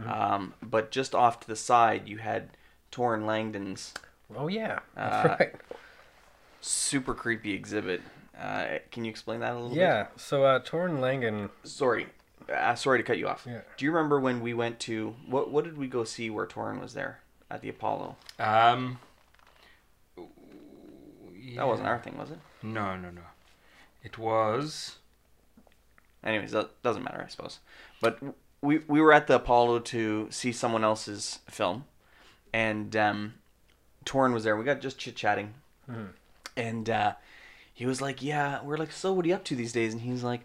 Um, 0.06 0.54
but 0.62 0.92
just 0.92 1.14
off 1.14 1.40
to 1.42 1.48
the 1.48 1.56
side, 1.56 2.08
you 2.08 2.18
had 2.18 2.50
Torrin 2.92 3.26
Langan's 3.26 3.94
Oh 4.38 4.48
yeah, 4.48 4.80
that's 4.96 5.26
Uh, 5.26 5.36
right. 5.40 5.56
super 6.62 7.14
creepy 7.14 7.54
exhibit. 7.54 8.02
Uh, 8.40 8.80
can 8.92 9.04
you 9.06 9.10
explain 9.12 9.40
that 9.42 9.54
a 9.54 9.60
little 9.60 9.76
Yeah. 9.78 10.08
So 10.18 10.44
uh, 10.46 10.60
Torrin 10.62 11.00
Langan. 11.00 11.50
Sorry, 11.64 12.08
uh, 12.52 12.76
sorry 12.76 12.98
to 13.00 13.04
cut 13.04 13.18
you 13.18 13.28
off. 13.28 13.46
Yeah. 13.48 13.62
Do 13.78 13.86
you 13.86 13.92
remember 13.92 14.20
when 14.20 14.42
we 14.42 14.54
went 14.54 14.80
to 14.82 15.16
what? 15.28 15.52
What 15.52 15.64
did 15.66 15.78
we 15.78 15.88
go 15.88 16.04
see 16.04 16.30
where 16.30 16.46
Torin 16.48 16.80
was 16.82 16.94
there 16.94 17.20
at 17.50 17.62
the 17.62 17.70
Apollo? 17.70 18.16
Um, 18.40 19.00
That 21.56 21.68
wasn't 21.68 21.88
our 21.88 22.00
thing, 22.00 22.18
was 22.18 22.32
it? 22.32 22.40
No, 22.64 22.96
no, 22.96 23.10
no. 23.10 23.22
It 24.04 24.18
was. 24.18 24.98
Anyways, 26.24 26.52
that 26.52 26.82
doesn't 26.84 27.04
matter, 27.04 27.22
I 27.26 27.30
suppose. 27.30 27.60
But 28.00 28.20
we 28.62 28.80
we 28.88 29.02
were 29.02 29.12
at 29.14 29.28
the 29.28 29.36
Apollo 29.36 29.80
to 29.80 30.28
see 30.32 30.52
someone 30.52 30.84
else's 30.84 31.40
film, 31.50 31.86
and 32.54 32.96
um, 32.96 33.34
Torrin 34.06 34.34
was 34.34 34.44
there. 34.44 34.56
We 34.56 34.66
got 34.66 34.82
just 34.82 34.98
chit 34.98 35.16
chatting, 35.16 35.54
and 36.58 36.90
uh, 36.90 37.14
he 37.74 37.86
was 37.86 38.02
like, 38.02 38.22
"Yeah, 38.22 38.62
we're 38.64 38.78
like, 38.78 38.92
so 38.92 39.14
what 39.14 39.26
are 39.26 39.28
you 39.28 39.36
up 39.36 39.44
to 39.46 39.56
these 39.56 39.74
days?" 39.74 39.94
And 39.94 40.02
he's 40.02 40.24
like, 40.24 40.42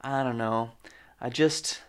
"I 0.00 0.22
don't 0.22 0.38
know, 0.38 0.72
I 1.20 1.30
just." 1.30 1.80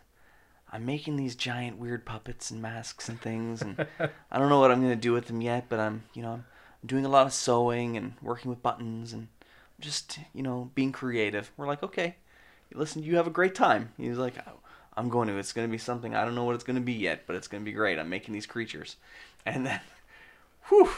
I'm 0.71 0.85
making 0.85 1.15
these 1.15 1.35
giant 1.35 1.79
weird 1.79 2.05
puppets 2.05 2.51
and 2.51 2.61
masks 2.61 3.09
and 3.09 3.19
things, 3.19 3.63
and 3.63 3.87
I 4.31 4.37
don't 4.37 4.49
know 4.49 4.59
what 4.59 4.69
I'm 4.69 4.81
gonna 4.81 4.95
do 4.95 5.13
with 5.13 5.25
them 5.25 5.41
yet. 5.41 5.65
But 5.67 5.79
I'm, 5.79 6.03
you 6.13 6.21
know, 6.21 6.33
I'm 6.33 6.45
doing 6.85 7.05
a 7.05 7.09
lot 7.09 7.25
of 7.25 7.33
sewing 7.33 7.97
and 7.97 8.13
working 8.21 8.51
with 8.51 8.61
buttons 8.61 9.11
and 9.11 9.29
just, 9.79 10.19
you 10.31 10.43
know, 10.43 10.69
being 10.75 10.91
creative. 10.91 11.51
We're 11.57 11.65
like, 11.65 11.81
okay, 11.81 12.17
listen, 12.73 13.01
you 13.01 13.15
have 13.15 13.25
a 13.25 13.31
great 13.31 13.55
time. 13.55 13.93
He's 13.97 14.17
like, 14.17 14.35
"Oh, 14.47 14.59
I'm 14.95 15.09
going 15.09 15.27
to. 15.29 15.37
It's 15.37 15.53
going 15.53 15.67
to 15.67 15.71
be 15.71 15.77
something. 15.77 16.13
I 16.13 16.25
don't 16.25 16.35
know 16.35 16.43
what 16.43 16.55
it's 16.55 16.63
going 16.63 16.75
to 16.75 16.81
be 16.81 16.93
yet, 16.93 17.23
but 17.25 17.35
it's 17.35 17.47
going 17.47 17.63
to 17.63 17.65
be 17.65 17.71
great. 17.71 17.97
I'm 17.97 18.09
making 18.09 18.33
these 18.33 18.45
creatures. 18.45 18.97
And 19.45 19.65
then, 19.65 19.79
whew, 20.69 20.89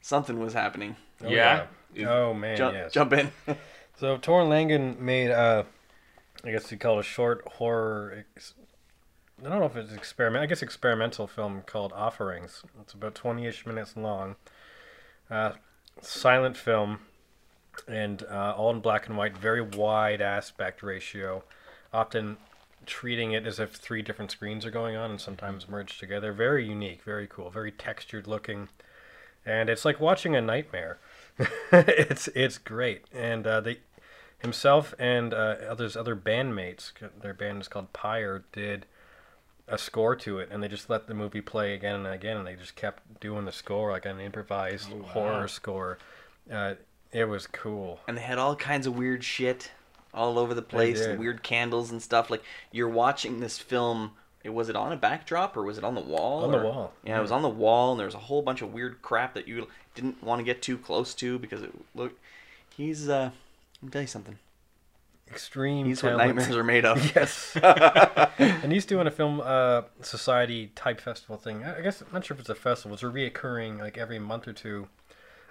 something 0.00 0.38
was 0.38 0.52
happening. 0.52 0.96
Oh, 1.24 1.28
Yeah. 1.28 1.66
yeah. 1.94 2.10
Oh 2.12 2.34
man, 2.34 2.56
Jump, 2.56 2.74
yes. 2.74 2.92
jump 2.92 3.12
in. 3.12 3.30
So 3.98 4.18
Torrin 4.18 4.50
Langan 4.50 4.98
made, 5.02 5.30
uh, 5.30 5.62
I 6.44 6.50
guess 6.50 6.70
you 6.70 6.76
call 6.76 6.98
it 6.98 7.00
a 7.00 7.02
short 7.02 7.48
horror. 7.52 8.26
Ex- 8.36 8.52
I 9.42 9.48
don't 9.48 9.58
know 9.60 9.64
if 9.64 9.74
it's 9.74 9.90
experiment. 9.94 10.42
I 10.42 10.46
guess 10.46 10.60
experimental 10.60 11.26
film 11.26 11.62
called 11.64 11.94
Offerings. 11.94 12.62
It's 12.82 12.92
about 12.92 13.14
twenty-ish 13.14 13.64
minutes 13.64 13.96
long. 13.96 14.36
Uh, 15.30 15.52
silent 16.02 16.58
film, 16.58 16.98
and 17.88 18.22
uh, 18.30 18.52
all 18.54 18.70
in 18.70 18.80
black 18.80 19.08
and 19.08 19.16
white. 19.16 19.34
Very 19.38 19.62
wide 19.62 20.20
aspect 20.20 20.82
ratio. 20.82 21.42
Often 21.90 22.36
treating 22.84 23.32
it 23.32 23.46
as 23.46 23.58
if 23.58 23.76
three 23.76 24.02
different 24.02 24.30
screens 24.30 24.66
are 24.66 24.70
going 24.70 24.94
on 24.94 25.10
and 25.10 25.20
sometimes 25.20 25.70
merged 25.70 25.98
together. 25.98 26.34
Very 26.34 26.66
unique, 26.68 27.02
very 27.02 27.26
cool, 27.26 27.48
very 27.48 27.72
textured 27.72 28.26
looking, 28.26 28.68
and 29.46 29.70
it's 29.70 29.84
like 29.84 30.00
watching 30.00 30.34
a 30.36 30.40
nightmare. 30.42 30.98
it's 31.72 32.28
it's 32.28 32.58
great, 32.58 33.04
and 33.12 33.46
uh, 33.46 33.60
they 33.60 33.78
himself 34.38 34.94
and 34.98 35.32
uh, 35.32 35.56
others 35.68 35.96
other 35.96 36.16
bandmates, 36.16 36.92
their 37.22 37.34
band 37.34 37.60
is 37.62 37.68
called 37.68 37.92
Pyre, 37.92 38.44
did 38.52 38.86
a 39.68 39.76
score 39.78 40.14
to 40.16 40.38
it, 40.38 40.48
and 40.50 40.62
they 40.62 40.68
just 40.68 40.88
let 40.88 41.06
the 41.08 41.14
movie 41.14 41.40
play 41.40 41.74
again 41.74 41.94
and 41.96 42.06
again, 42.06 42.36
and 42.36 42.46
they 42.46 42.54
just 42.54 42.76
kept 42.76 43.20
doing 43.20 43.44
the 43.44 43.52
score 43.52 43.90
like 43.92 44.06
an 44.06 44.20
improvised 44.20 44.90
Oh, 44.92 44.96
wow. 44.98 45.02
horror 45.08 45.48
score. 45.48 45.98
Uh, 46.50 46.74
it 47.12 47.24
was 47.24 47.46
cool. 47.46 48.00
and 48.08 48.16
they 48.16 48.22
had 48.22 48.38
all 48.38 48.54
kinds 48.56 48.86
of 48.86 48.96
weird 48.96 49.24
shit 49.24 49.70
all 50.14 50.38
over 50.38 50.54
the 50.54 50.62
place 50.62 51.00
and 51.00 51.18
weird 51.18 51.42
candles 51.42 51.90
and 51.90 52.00
stuff. 52.00 52.30
Like, 52.30 52.42
you're 52.72 52.88
watching 52.88 53.40
this 53.40 53.58
film. 53.58 54.12
It, 54.46 54.54
was 54.54 54.68
it 54.68 54.76
on 54.76 54.92
a 54.92 54.96
backdrop 54.96 55.56
or 55.56 55.62
was 55.62 55.76
it 55.76 55.84
on 55.84 55.94
the 55.94 56.00
wall? 56.00 56.44
On 56.44 56.52
the 56.52 56.58
wall. 56.58 56.92
Yeah, 57.04 57.18
it 57.18 57.22
was 57.22 57.32
on 57.32 57.42
the 57.42 57.48
wall, 57.48 57.90
and 57.92 57.98
there 58.00 58.06
was 58.06 58.14
a 58.14 58.18
whole 58.18 58.42
bunch 58.42 58.62
of 58.62 58.72
weird 58.72 59.02
crap 59.02 59.34
that 59.34 59.46
you 59.48 59.66
didn't 59.94 60.22
want 60.22 60.38
to 60.38 60.44
get 60.44 60.62
too 60.62 60.78
close 60.78 61.14
to 61.14 61.38
because 61.38 61.62
it 61.62 61.72
looked. 61.94 62.18
He's 62.76 63.08
uh, 63.08 63.30
I'll 63.82 63.90
tell 63.90 64.02
you 64.02 64.08
something. 64.08 64.38
Extreme. 65.28 65.86
He's 65.86 66.02
what 66.04 66.16
nightmares 66.16 66.54
are 66.56 66.62
made 66.62 66.84
of. 66.84 66.98
Yes. 67.16 67.56
and 68.38 68.72
he's 68.72 68.86
doing 68.86 69.08
a 69.08 69.10
film 69.10 69.40
uh, 69.44 69.82
society 70.00 70.70
type 70.76 71.00
festival 71.00 71.36
thing. 71.36 71.64
I 71.64 71.78
I 71.78 71.80
guess 71.80 72.00
I'm 72.00 72.08
not 72.12 72.24
sure 72.24 72.36
if 72.36 72.40
it's 72.40 72.48
a 72.48 72.54
festival. 72.54 72.94
It's 72.94 73.02
a 73.02 73.06
reoccurring 73.06 73.80
like 73.80 73.98
every 73.98 74.18
month 74.20 74.46
or 74.46 74.52
two 74.52 74.86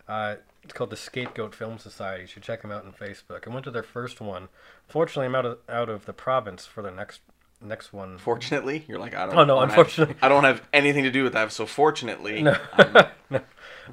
Uh, 0.07 0.35
it's 0.63 0.73
called 0.73 0.89
the 0.91 0.95
Scapegoat 0.97 1.53
Film 1.53 1.77
Society. 1.77 2.21
You 2.21 2.27
should 2.27 2.43
check 2.43 2.61
them 2.61 2.71
out 2.71 2.85
on 2.85 2.93
Facebook. 2.93 3.47
I 3.47 3.49
went 3.53 3.65
to 3.65 3.71
their 3.71 3.83
first 3.83 4.21
one. 4.21 4.47
Fortunately, 4.87 5.25
I'm 5.25 5.35
out 5.35 5.45
of 5.45 5.57
out 5.69 5.89
of 5.89 6.05
the 6.05 6.13
province 6.13 6.65
for 6.65 6.81
the 6.81 6.91
next 6.91 7.21
next 7.61 7.93
one. 7.93 8.17
Fortunately, 8.17 8.85
you're 8.87 8.99
like 8.99 9.15
I 9.15 9.25
don't. 9.25 9.35
Oh, 9.35 9.43
no, 9.45 9.55
wanna 9.55 9.71
have- 9.71 9.79
unfortunately. 9.79 10.15
I 10.21 10.29
don't 10.29 10.43
have 10.43 10.61
anything 10.73 11.03
to 11.03 11.11
do 11.11 11.23
with 11.23 11.33
that. 11.33 11.51
So 11.51 11.65
fortunately, 11.65 12.43
No. 12.43 12.55
no. 13.29 13.41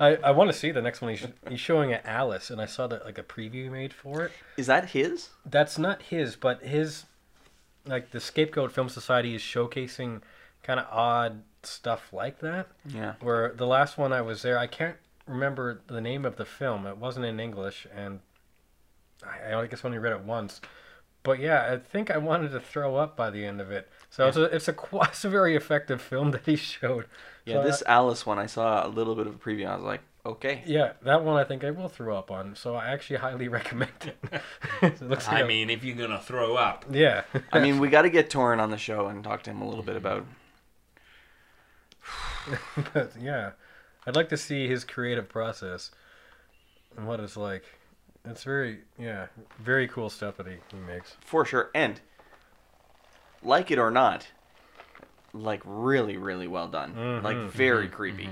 I, 0.01 0.17
I 0.17 0.31
want 0.31 0.51
to 0.51 0.57
see 0.57 0.71
the 0.71 0.81
next 0.81 1.03
one. 1.03 1.11
He's, 1.11 1.27
he's 1.51 1.61
showing 1.61 1.93
at 1.93 2.07
Alice, 2.07 2.49
and 2.51 2.61
I 2.63 2.67
saw 2.67 2.87
that 2.87 3.05
like 3.05 3.19
a 3.19 3.23
preview 3.23 3.71
made 3.71 3.93
for 3.93 4.25
it. 4.25 4.33
is 4.57 4.67
that 4.67 4.91
his? 4.91 5.29
That's 5.45 5.79
not 5.79 6.03
his, 6.03 6.35
but 6.37 6.63
his 6.63 7.05
like 7.87 8.11
the 8.11 8.21
Scapegoat 8.21 8.73
Film 8.73 8.89
Society 8.89 9.35
is 9.35 9.43
showcasing 9.43 10.23
kind 10.63 10.81
of 10.81 10.87
odd 10.91 11.43
stuff 11.63 12.13
like 12.13 12.39
that. 12.41 12.69
Yeah. 12.87 13.15
Where 13.21 13.53
the 13.53 13.67
last 13.67 13.99
one 13.99 14.13
I 14.13 14.23
was 14.23 14.41
there, 14.43 14.59
I 14.59 14.67
can't 14.67 14.97
remember 15.27 15.81
the 15.89 16.01
name 16.01 16.25
of 16.25 16.37
the 16.37 16.45
film. 16.47 16.87
It 16.87 16.97
wasn't 16.97 17.27
in 17.27 17.39
English, 17.39 17.87
and 17.95 18.21
I, 19.25 19.55
I 19.55 19.67
guess 19.67 19.85
only 19.85 19.99
read 19.99 20.13
it 20.15 20.21
once. 20.23 20.61
But 21.23 21.39
yeah, 21.39 21.73
I 21.73 21.79
think 21.79 22.11
I 22.11 22.19
wanted 22.19 22.51
to 22.53 22.61
throw 22.61 22.97
up 22.97 23.17
by 23.17 23.31
the 23.31 23.45
end 23.45 23.61
of 23.61 23.71
it. 23.71 23.89
So 24.11 24.27
it's 24.27 24.37
a 24.37 24.45
it's 24.45 24.69
a 24.69 24.73
qu- 24.73 25.01
it's 25.03 25.25
a 25.25 25.31
very 25.31 25.55
effective 25.55 26.03
film 26.03 26.33
that 26.33 26.47
he 26.47 26.57
showed. 26.57 27.07
Yeah, 27.45 27.55
So 27.55 27.63
this 27.63 27.83
Alice 27.87 28.27
one, 28.27 28.39
I 28.39 28.47
saw 28.47 28.87
a 28.87 28.89
little 28.89 29.15
bit 29.15 29.27
of 29.27 29.35
a 29.35 29.39
preview. 29.39 29.69
I 29.69 29.77
was 29.77 29.85
like, 29.85 30.01
okay. 30.27 30.63
Yeah, 30.67 30.93
that 31.03 31.25
one 31.25 31.37
I 31.37 31.45
think 31.45 31.65
I 31.65 31.71
will 31.71 31.89
throw 31.89 32.17
up 32.17 32.31
on. 32.31 32.57
So 32.57 32.75
I 32.75 32.87
actually 32.87 33.17
highly 33.17 33.49
recommend 33.59 33.91
it. 34.03 34.43
It 34.83 35.01
looks 35.01 35.29
like 35.29 35.37
I 35.37 35.41
a- 35.41 35.47
mean, 35.47 35.71
if 35.71 35.85
you're 35.85 35.97
gonna 35.97 36.21
throw 36.21 36.57
up, 36.57 36.85
yeah. 36.91 37.23
I 37.53 37.61
mean, 37.61 37.79
we 37.79 37.89
got 37.89 38.03
to 38.03 38.11
get 38.11 38.31
Torin 38.31 38.59
on 38.59 38.71
the 38.71 38.79
show 38.79 39.07
and 39.07 39.23
talk 39.23 39.43
to 39.45 39.51
him 39.51 39.63
a 39.63 39.69
little 39.69 39.85
bit 39.85 40.03
mm-hmm. 40.03 40.07
about. 40.07 40.27
but 42.93 43.13
yeah, 43.21 43.53
I'd 44.07 44.17
like 44.17 44.29
to 44.31 44.37
see 44.37 44.67
his 44.67 44.85
creative 44.85 45.29
process 45.29 45.93
and 46.97 47.07
what 47.07 47.21
it's 47.21 47.37
like. 47.37 47.65
It's 48.25 48.45
very 48.45 48.79
yeah, 48.99 49.27
very 49.59 49.89
cool 49.89 50.09
stuff 50.09 50.37
that 50.37 50.47
he, 50.47 50.57
he 50.71 50.79
makes. 50.79 51.17
For 51.21 51.45
sure. 51.45 51.71
And, 51.75 52.01
like 53.43 53.71
it 53.71 53.79
or 53.79 53.91
not, 53.91 54.29
like 55.33 55.63
really, 55.65 56.17
really 56.17 56.47
well 56.47 56.69
done. 56.69 56.95
Like 57.23 57.37
Mhm, 57.37 57.49
very 57.51 57.89
creepy. 57.89 58.29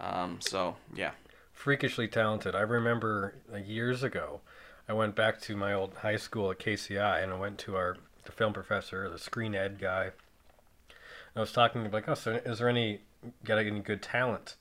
Um, 0.00 0.40
so, 0.40 0.76
yeah. 0.94 1.12
Freakishly 1.52 2.08
talented. 2.08 2.54
I 2.54 2.60
remember 2.60 3.34
like, 3.50 3.68
years 3.68 4.02
ago, 4.02 4.40
I 4.88 4.92
went 4.92 5.14
back 5.14 5.40
to 5.42 5.56
my 5.56 5.72
old 5.72 5.94
high 5.94 6.16
school 6.16 6.50
at 6.50 6.58
KCI 6.58 7.22
and 7.22 7.32
I 7.32 7.38
went 7.38 7.58
to 7.60 7.76
our 7.76 7.96
the 8.24 8.32
film 8.32 8.52
professor, 8.52 9.08
the 9.08 9.18
screen 9.18 9.54
ed 9.54 9.78
guy. 9.80 10.04
And 10.04 11.36
I 11.36 11.40
was 11.40 11.52
talking 11.52 11.84
to 11.84 11.90
like, 11.90 12.08
oh, 12.08 12.14
so 12.14 12.32
is 12.44 12.58
there 12.58 12.68
any 12.68 13.00
got 13.44 13.58
any 13.58 13.80
good 13.80 14.02
talent, 14.02 14.56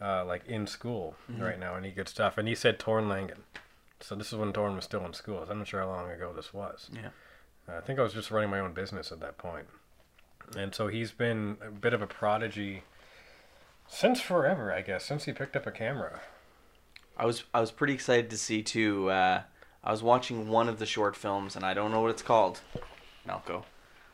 uh, 0.00 0.24
like 0.24 0.46
in 0.46 0.66
school 0.66 1.16
right 1.38 1.58
now? 1.58 1.74
Any 1.74 1.90
good 1.90 2.08
stuff? 2.08 2.38
And 2.38 2.46
he 2.46 2.54
said 2.54 2.78
Torrin 2.78 3.08
Langan. 3.08 3.42
So 4.04 4.14
this 4.14 4.34
is 4.34 4.38
when 4.38 4.52
Torrin 4.52 4.76
was 4.76 4.84
still 4.84 5.04
in 5.06 5.14
school. 5.14 5.46
I'm 5.48 5.58
not 5.58 5.66
sure 5.66 5.80
how 5.80 5.88
long 5.88 6.10
ago 6.10 6.30
this 6.36 6.52
was. 6.52 6.90
Yeah. 6.92 7.08
I 7.66 7.80
think 7.80 7.98
I 7.98 8.02
was 8.02 8.12
just 8.12 8.30
running 8.30 8.50
my 8.50 8.60
own 8.60 8.74
business 8.74 9.10
at 9.10 9.20
that 9.20 9.38
point. 9.38 9.66
And 10.58 10.74
so 10.74 10.88
he's 10.88 11.10
been 11.10 11.56
a 11.66 11.70
bit 11.70 11.94
of 11.94 12.02
a 12.02 12.06
prodigy 12.06 12.82
since 13.88 14.20
forever, 14.20 14.70
I 14.70 14.82
guess, 14.82 15.06
since 15.06 15.24
he 15.24 15.32
picked 15.32 15.56
up 15.56 15.66
a 15.66 15.70
camera. 15.70 16.20
I 17.16 17.24
was 17.24 17.44
I 17.54 17.60
was 17.60 17.70
pretty 17.70 17.94
excited 17.94 18.28
to 18.28 18.36
see 18.36 18.62
too. 18.62 19.10
Uh, 19.10 19.42
I 19.82 19.90
was 19.90 20.02
watching 20.02 20.48
one 20.48 20.68
of 20.68 20.78
the 20.78 20.86
short 20.86 21.16
films, 21.16 21.56
and 21.56 21.64
I 21.64 21.72
don't 21.72 21.90
know 21.90 22.02
what 22.02 22.10
it's 22.10 22.22
called, 22.22 22.60
Malco, 23.26 23.64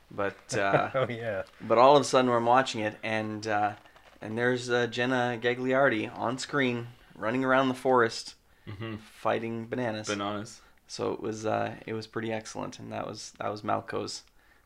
but 0.09 0.57
uh, 0.57 0.91
oh 0.95 1.07
yeah. 1.09 1.43
but 1.61 1.79
all 1.79 1.97
of 1.97 2.03
a 2.03 2.05
sudden 2.05 2.31
I'm 2.31 2.47
watching 2.47 2.83
it, 2.83 2.97
and 3.03 3.45
uh, 3.45 3.73
and 4.21 4.39
there's 4.39 4.71
uh, 4.71 4.87
Jenna 4.87 5.37
Gagliardi 5.43 6.17
on 6.17 6.39
screen 6.39 6.89
running 7.17 7.45
around 7.45 7.69
the 7.69 7.75
forest 7.75 8.37
Mhm. 8.71 8.99
fighting 9.01 9.67
bananas. 9.67 10.07
bananas. 10.09 10.61
so 10.87 11.13
it 11.13 11.21
was 11.21 11.45
uh, 11.47 11.75
it 11.87 11.93
was 11.95 12.07
pretty 12.07 12.33
excellent, 12.33 12.79
and 12.79 12.93
that 12.93 13.07
was 13.07 13.33
that 13.39 13.51
was 13.51 13.63
Malco's 13.63 14.23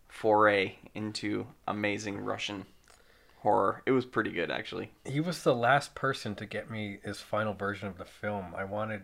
foray 0.08 0.76
into 0.94 1.46
amazing 1.66 2.18
Russian 2.24 2.66
horror. 3.40 3.82
It 3.86 3.90
was 3.92 4.04
pretty 4.06 4.30
good 4.30 4.50
actually. 4.50 4.90
He 5.04 5.20
was 5.20 5.42
the 5.42 5.54
last 5.54 5.94
person 5.94 6.34
to 6.36 6.46
get 6.46 6.70
me 6.70 6.98
his 7.04 7.20
final 7.20 7.52
version 7.54 7.88
of 7.88 7.98
the 7.98 8.04
film. 8.04 8.54
I 8.56 8.64
wanted 8.64 9.02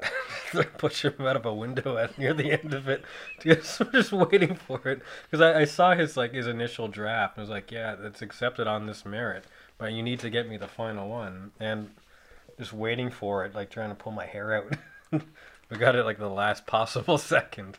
to 0.52 0.64
push 0.64 1.04
him 1.04 1.14
out 1.20 1.36
of 1.36 1.46
a 1.46 1.54
window 1.54 1.96
at 1.96 2.18
near 2.18 2.34
the 2.34 2.50
end 2.52 2.74
of 2.74 2.88
it. 2.88 3.04
Just, 3.42 3.80
just 3.92 4.12
waiting 4.12 4.54
for 4.56 4.80
it 4.88 5.00
because 5.30 5.40
I, 5.40 5.60
I 5.60 5.64
saw 5.64 5.94
his 5.94 6.16
like 6.16 6.32
his 6.32 6.46
initial 6.46 6.88
draft. 6.88 7.36
and 7.36 7.40
I 7.40 7.44
was 7.44 7.50
like, 7.50 7.70
yeah, 7.70 7.96
it's 8.02 8.22
accepted 8.22 8.66
on 8.66 8.86
this 8.86 9.04
merit, 9.04 9.44
but 9.78 9.92
you 9.92 10.02
need 10.02 10.20
to 10.20 10.30
get 10.30 10.48
me 10.48 10.56
the 10.56 10.68
final 10.68 11.08
one. 11.08 11.50
And 11.60 11.90
just 12.58 12.72
waiting 12.72 13.10
for 13.10 13.44
it, 13.44 13.54
like 13.54 13.70
trying 13.70 13.90
to 13.90 13.94
pull 13.94 14.12
my 14.12 14.26
hair 14.26 14.54
out. 14.54 14.76
we 15.70 15.76
got 15.76 15.96
it 15.96 16.04
like 16.04 16.18
the 16.18 16.28
last 16.28 16.66
possible 16.66 17.18
second, 17.36 17.78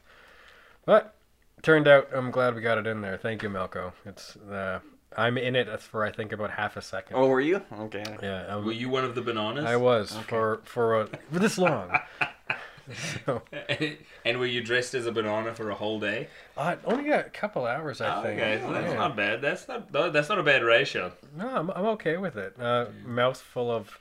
but 0.85 1.15
turned 1.61 1.87
out 1.87 2.07
I'm 2.13 2.31
glad 2.31 2.55
we 2.55 2.61
got 2.61 2.77
it 2.77 2.87
in 2.87 3.01
there. 3.01 3.17
Thank 3.17 3.43
you, 3.43 3.49
Malco. 3.49 3.93
It's 4.05 4.35
uh, 4.35 4.79
I'm 5.15 5.37
in 5.37 5.55
it 5.55 5.81
for 5.81 6.03
I 6.03 6.11
think 6.11 6.31
about 6.31 6.51
half 6.51 6.75
a 6.77 6.81
second. 6.81 7.17
Oh, 7.17 7.27
were 7.27 7.41
you? 7.41 7.61
Okay. 7.71 8.03
Yeah, 8.21 8.47
um, 8.47 8.65
Were 8.65 8.71
you 8.71 8.89
one 8.89 9.03
of 9.03 9.15
the 9.15 9.21
bananas? 9.21 9.65
I 9.65 9.75
was 9.75 10.15
for 10.27 10.61
for 10.65 11.01
a, 11.01 11.07
for 11.31 11.39
this 11.39 11.57
long. 11.57 11.91
so, 13.25 13.41
and 14.25 14.39
were 14.39 14.45
you 14.45 14.61
dressed 14.61 14.93
as 14.93 15.05
a 15.05 15.11
banana 15.11 15.55
for 15.55 15.69
a 15.69 15.75
whole 15.75 15.99
day? 15.99 16.27
I 16.57 16.77
only 16.85 17.05
got 17.09 17.25
a 17.27 17.29
couple 17.29 17.65
hours, 17.65 18.01
I 18.01 18.21
think. 18.23 18.39
okay, 18.41 18.59
so 18.61 18.73
that's 18.73 18.91
Yeah. 18.91 18.97
not 18.97 19.15
bad. 19.15 19.41
That's 19.41 19.67
not 19.67 19.91
that's 19.91 20.29
not 20.29 20.39
a 20.39 20.43
bad 20.43 20.63
ratio. 20.63 21.13
No, 21.37 21.47
I'm, 21.47 21.69
I'm 21.71 21.85
okay 21.97 22.17
with 22.17 22.35
it. 22.35 22.55
Uh, 22.59 22.87
mouth 23.05 23.39
full 23.39 23.71
of 23.71 23.97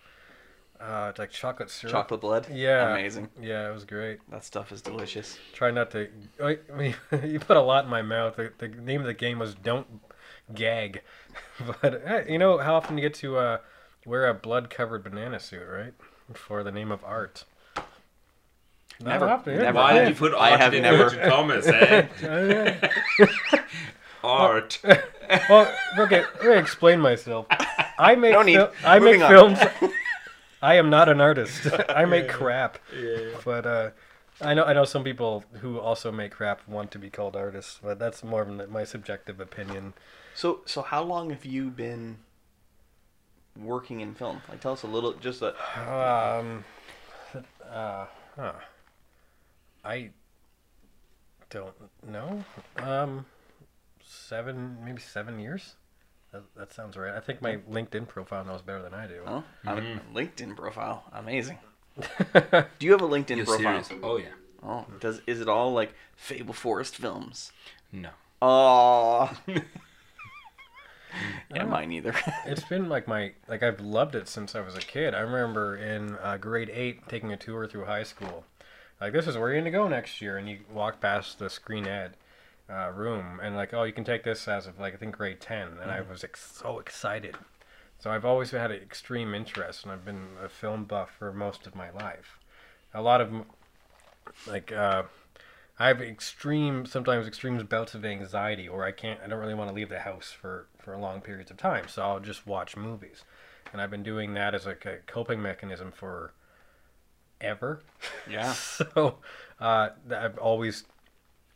uh, 0.82 1.12
like 1.18 1.30
chocolate 1.30 1.70
syrup. 1.70 1.92
Chocolate 1.92 2.20
blood. 2.20 2.46
Yeah. 2.52 2.90
Amazing. 2.90 3.28
Yeah, 3.40 3.70
it 3.70 3.72
was 3.72 3.84
great. 3.84 4.18
That 4.30 4.44
stuff 4.44 4.72
is 4.72 4.82
delicious. 4.82 5.38
Try 5.52 5.70
not 5.70 5.90
to. 5.92 6.08
I 6.42 6.58
mean, 6.76 6.94
you 7.24 7.38
put 7.40 7.56
a 7.56 7.60
lot 7.62 7.84
in 7.84 7.90
my 7.90 8.02
mouth. 8.02 8.36
The, 8.36 8.52
the 8.58 8.68
name 8.68 9.00
of 9.00 9.06
the 9.06 9.14
game 9.14 9.38
was 9.38 9.54
"Don't 9.54 9.86
Gag," 10.54 11.02
but 11.82 12.28
you 12.28 12.38
know 12.38 12.58
how 12.58 12.74
often 12.74 12.98
you 12.98 13.02
get 13.02 13.14
to 13.14 13.36
uh, 13.38 13.58
wear 14.04 14.28
a 14.28 14.34
blood-covered 14.34 15.04
banana 15.04 15.38
suit, 15.38 15.62
right? 15.70 15.94
For 16.34 16.62
the 16.64 16.72
name 16.72 16.90
of 16.90 17.04
art. 17.04 17.44
Not 19.00 19.10
Never- 19.14 19.28
often, 19.28 19.58
never. 19.58 19.76
Why 19.78 19.94
did 19.98 20.08
you 20.10 20.14
put 20.14 20.32
I 20.34 20.50
art 20.52 20.60
have 20.60 20.74
in 20.74 20.82
never- 20.82 21.04
inverted 21.04 21.28
commas, 21.30 21.66
eh? 21.66 22.78
Uh, 24.24 24.28
art. 24.28 24.80
well, 25.48 25.74
okay, 25.98 26.22
let 26.40 26.44
me 26.46 26.56
explain 26.56 27.00
myself. 27.00 27.46
I 27.98 28.14
make 28.14 28.32
No 28.34 28.42
need. 28.42 28.54
fil- 28.56 28.70
I 28.84 29.00
make 29.00 29.18
Moving 29.18 29.22
on. 29.22 29.56
films. 29.56 29.92
I 30.62 30.76
am 30.76 30.88
not 30.88 31.08
an 31.08 31.20
artist. 31.20 31.66
I 31.88 32.04
make 32.04 32.28
crap. 32.28 32.78
Yeah. 32.96 33.30
But 33.44 33.66
uh, 33.66 33.90
I 34.40 34.54
know 34.54 34.64
I 34.64 34.72
know 34.72 34.84
some 34.84 35.04
people 35.04 35.44
who 35.60 35.78
also 35.78 36.10
make 36.12 36.32
crap 36.32 36.66
want 36.68 36.90
to 36.92 36.98
be 36.98 37.10
called 37.10 37.36
artists, 37.36 37.80
but 37.82 37.98
that's 37.98 38.22
more 38.22 38.42
of 38.42 38.70
my 38.70 38.84
subjective 38.84 39.40
opinion. 39.40 39.94
So, 40.34 40.60
so 40.64 40.82
how 40.82 41.02
long 41.02 41.30
have 41.30 41.44
you 41.44 41.68
been 41.68 42.18
working 43.58 44.00
in 44.00 44.14
film? 44.14 44.40
Like, 44.48 44.60
tell 44.60 44.72
us 44.72 44.82
a 44.82 44.86
little, 44.86 45.12
just 45.14 45.42
a. 45.42 45.48
Um, 45.76 46.64
uh, 47.70 48.06
huh. 48.36 48.52
I 49.84 50.10
don't 51.50 51.74
know. 52.06 52.44
Um, 52.78 53.26
seven, 54.02 54.78
maybe 54.84 55.00
seven 55.00 55.38
years. 55.38 55.74
That, 56.32 56.42
that 56.56 56.72
sounds 56.72 56.96
right. 56.96 57.14
I 57.14 57.20
think 57.20 57.42
my 57.42 57.56
LinkedIn 57.70 58.08
profile 58.08 58.44
knows 58.44 58.62
better 58.62 58.82
than 58.82 58.94
I 58.94 59.06
do. 59.06 59.20
Oh, 59.26 59.44
I 59.66 59.68
have 59.68 59.78
a 59.78 59.80
Mm-hmm. 59.82 60.16
LinkedIn 60.16 60.56
profile. 60.56 61.04
Amazing. 61.12 61.58
Do 61.98 62.86
you 62.86 62.92
have 62.92 63.02
a 63.02 63.08
LinkedIn 63.08 63.36
You're 63.36 63.44
profile? 63.46 63.82
serious? 63.84 63.90
Oh 64.02 64.16
yeah. 64.16 64.28
Oh, 64.64 64.86
does 65.00 65.20
is 65.26 65.40
it 65.40 65.48
all 65.48 65.72
like 65.72 65.92
Fable 66.16 66.54
Forest 66.54 66.96
Films? 66.96 67.52
No. 67.92 68.10
Oh. 68.40 69.30
yeah, 71.54 71.64
mine 71.64 71.92
either. 71.92 72.14
it's 72.46 72.64
been 72.64 72.88
like 72.88 73.06
my 73.06 73.32
like 73.48 73.62
I've 73.62 73.80
loved 73.80 74.14
it 74.14 74.28
since 74.28 74.54
I 74.54 74.60
was 74.60 74.74
a 74.74 74.80
kid. 74.80 75.14
I 75.14 75.20
remember 75.20 75.76
in 75.76 76.16
uh, 76.22 76.38
grade 76.38 76.70
eight 76.72 77.06
taking 77.08 77.32
a 77.32 77.36
tour 77.36 77.66
through 77.66 77.84
high 77.84 78.04
school. 78.04 78.44
Like 79.00 79.12
this 79.12 79.26
is 79.26 79.36
where 79.36 79.50
you're 79.52 79.60
gonna 79.60 79.70
go 79.70 79.88
next 79.88 80.22
year, 80.22 80.38
and 80.38 80.48
you 80.48 80.60
walk 80.72 81.00
past 81.00 81.38
the 81.38 81.50
screen 81.50 81.86
ed 81.86 82.16
uh, 82.70 82.90
room, 82.90 83.40
and 83.42 83.56
like 83.56 83.74
oh 83.74 83.84
you 83.84 83.92
can 83.92 84.04
take 84.04 84.24
this 84.24 84.48
as 84.48 84.66
of 84.66 84.78
like 84.78 84.94
I 84.94 84.96
think 84.96 85.16
grade 85.16 85.40
ten, 85.40 85.78
and 85.80 85.90
I 85.90 86.00
was 86.00 86.24
ex- 86.24 86.58
so 86.60 86.78
excited. 86.78 87.36
So 87.98 88.10
I've 88.10 88.24
always 88.24 88.50
had 88.50 88.70
an 88.70 88.82
extreme 88.82 89.34
interest, 89.34 89.84
and 89.84 89.92
I've 89.92 90.04
been 90.04 90.30
a 90.42 90.48
film 90.48 90.84
buff 90.84 91.10
for 91.18 91.32
most 91.32 91.66
of 91.66 91.74
my 91.74 91.90
life. 91.90 92.38
A 92.94 93.02
lot 93.02 93.20
of 93.20 93.32
like 94.46 94.72
uh, 94.72 95.04
I 95.78 95.88
have 95.88 96.00
extreme, 96.00 96.86
sometimes 96.86 97.26
extreme 97.26 97.58
bouts 97.66 97.94
of 97.94 98.04
anxiety, 98.04 98.68
or 98.68 98.84
I 98.84 98.92
can't, 98.92 99.20
I 99.24 99.28
don't 99.28 99.40
really 99.40 99.54
want 99.54 99.70
to 99.70 99.74
leave 99.74 99.88
the 99.88 100.00
house 100.00 100.30
for 100.32 100.66
for 100.78 100.96
long 100.96 101.20
periods 101.20 101.50
of 101.50 101.56
time. 101.56 101.88
So 101.88 102.02
I'll 102.02 102.20
just 102.20 102.46
watch 102.46 102.76
movies, 102.76 103.24
and 103.72 103.80
I've 103.80 103.90
been 103.90 104.02
doing 104.02 104.34
that 104.34 104.54
as 104.54 104.66
like 104.66 104.84
a 104.84 104.98
coping 105.06 105.40
mechanism 105.40 105.92
for 105.92 106.32
ever. 107.40 107.82
yeah. 108.30 108.52
so 108.52 109.18
uh, 109.60 109.90
I've 110.10 110.38
always 110.38 110.84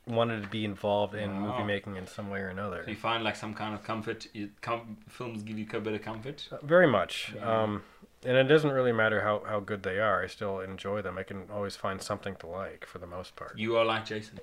wanted 0.07 0.42
to 0.42 0.49
be 0.49 0.64
involved 0.64 1.14
in 1.14 1.31
Wow. 1.42 1.53
movie 1.53 1.64
making 1.64 1.97
in 1.97 2.07
some 2.07 2.31
way 2.31 2.40
or 2.40 2.49
another. 2.49 2.83
So 2.85 2.90
you 2.90 2.97
find 2.97 3.25
like 3.25 3.37
some 3.37 3.55
kind 3.55 3.75
of 3.75 3.83
comfort. 3.83 4.27
You, 4.33 4.51
com- 4.61 4.97
films 5.09 5.42
give 5.42 5.59
you 5.59 5.66
a 5.73 5.81
bit 5.81 5.95
of 5.95 6.03
comfort. 6.03 6.49
Uh, 6.53 6.59
Very 6.62 6.87
much. 6.87 7.35
Um, 7.42 7.83
and 8.25 8.37
it 8.37 8.45
doesn't 8.45 8.71
really 8.71 8.92
matter 8.92 9.21
how, 9.23 9.42
how 9.47 9.61
good 9.61 9.83
they 9.83 9.99
are. 9.99 10.23
I 10.23 10.27
still 10.29 10.61
enjoy 10.61 11.03
them. 11.03 11.19
I 11.19 11.23
can 11.25 11.49
always 11.53 11.77
find 11.77 12.01
something 12.01 12.37
to 12.37 12.47
like 12.47 12.87
for 12.87 12.99
the 12.99 13.07
most 13.07 13.35
part. 13.37 13.59
You 13.59 13.77
are 13.77 13.85
like 13.85 14.07
Jason. 14.07 14.38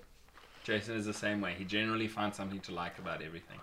Jason 0.64 0.96
is 0.96 1.06
the 1.06 1.14
same 1.14 1.42
way. 1.42 1.54
He 1.58 1.66
generally 1.66 2.08
finds 2.08 2.38
something 2.38 2.60
to 2.62 2.74
like 2.74 2.98
about 3.00 3.22
everything. 3.22 3.60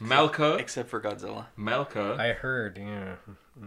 Malco, 0.00 0.58
Except 0.58 0.88
for 0.88 1.00
Godzilla. 1.00 1.46
Malco. 1.58 2.18
I 2.18 2.32
heard, 2.32 2.78
yeah. 2.78 3.14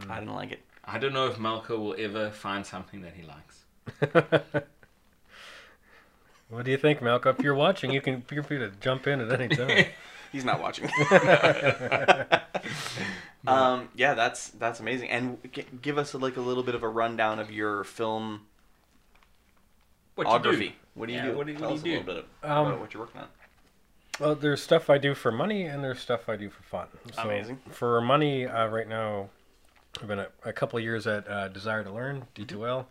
I 0.10 0.20
didn't 0.20 0.34
like 0.36 0.52
it. 0.52 0.60
I 0.84 0.98
don't 1.00 1.14
know 1.14 1.28
if 1.28 1.36
Malco 1.38 1.78
will 1.78 1.96
ever 1.98 2.32
find 2.32 2.66
something 2.66 3.02
that 3.02 3.14
he 3.14 3.24
likes. 3.24 4.64
what 6.50 6.66
do 6.66 6.72
you 6.72 6.78
think, 6.78 7.02
Malcolm? 7.02 7.36
If 7.38 7.44
you're 7.44 7.56
watching, 7.56 7.92
you 7.92 8.02
can 8.02 8.22
feel 8.22 8.44
free 8.44 8.60
to 8.60 8.70
jump 8.82 9.08
in 9.08 9.20
at 9.22 9.40
any 9.42 9.56
time. 9.56 9.86
He's 10.32 10.44
not 10.46 10.62
watching. 10.62 10.90
um, 13.48 13.90
yeah, 13.96 14.14
that's 14.14 14.50
that's 14.50 14.80
amazing. 14.80 15.10
And 15.10 15.38
g- 15.54 15.66
give 15.82 15.98
us 15.98 16.14
like 16.14 16.38
a 16.38 16.42
little 16.42 16.64
bit 16.64 16.76
of 16.76 16.84
a 16.84 16.90
rundown 16.90 17.40
of 17.40 17.52
your 17.52 17.84
film 17.84 18.42
What 20.16 20.28
you 20.28 20.34
do? 20.34 20.50
Ography. 20.50 20.76
What 20.96 21.08
do 21.08 21.14
you 21.14 21.20
Yeah, 21.20 21.26
do? 21.28 21.38
what 21.38 21.46
do 21.48 21.54
you- 21.54 21.58
Tell 21.60 21.70
what 21.70 21.78
us 21.78 21.84
do 21.84 21.90
you 21.90 21.98
a 21.98 22.00
little 22.00 22.16
do? 22.16 22.22
bit 22.44 22.50
Um, 22.50 22.68
about 22.68 22.80
what 22.80 22.94
you're 22.94 23.04
working 23.04 23.22
on. 23.22 23.28
Well, 24.20 24.36
there's 24.36 24.64
stuff 24.64 24.90
I 24.90 24.98
do 24.98 25.14
for 25.14 25.32
money, 25.32 25.66
and 25.66 25.84
there's 25.84 26.00
stuff 26.00 26.28
I 26.28 26.36
do 26.38 26.50
for 26.50 26.64
fun. 26.64 26.88
So 27.14 27.22
Amazing. 27.22 27.60
For 27.70 28.02
money, 28.02 28.48
uh, 28.48 28.66
right 28.68 28.88
now, 28.88 29.30
I've 30.02 30.08
been 30.08 30.20
a, 30.20 30.28
a 30.44 30.52
couple 30.52 30.78
of 30.78 30.84
years 30.84 31.06
at 31.06 31.28
uh, 31.30 31.50
Desire 31.50 31.84
to 31.84 31.92
Learn 31.92 32.26
(D2L), 32.36 32.86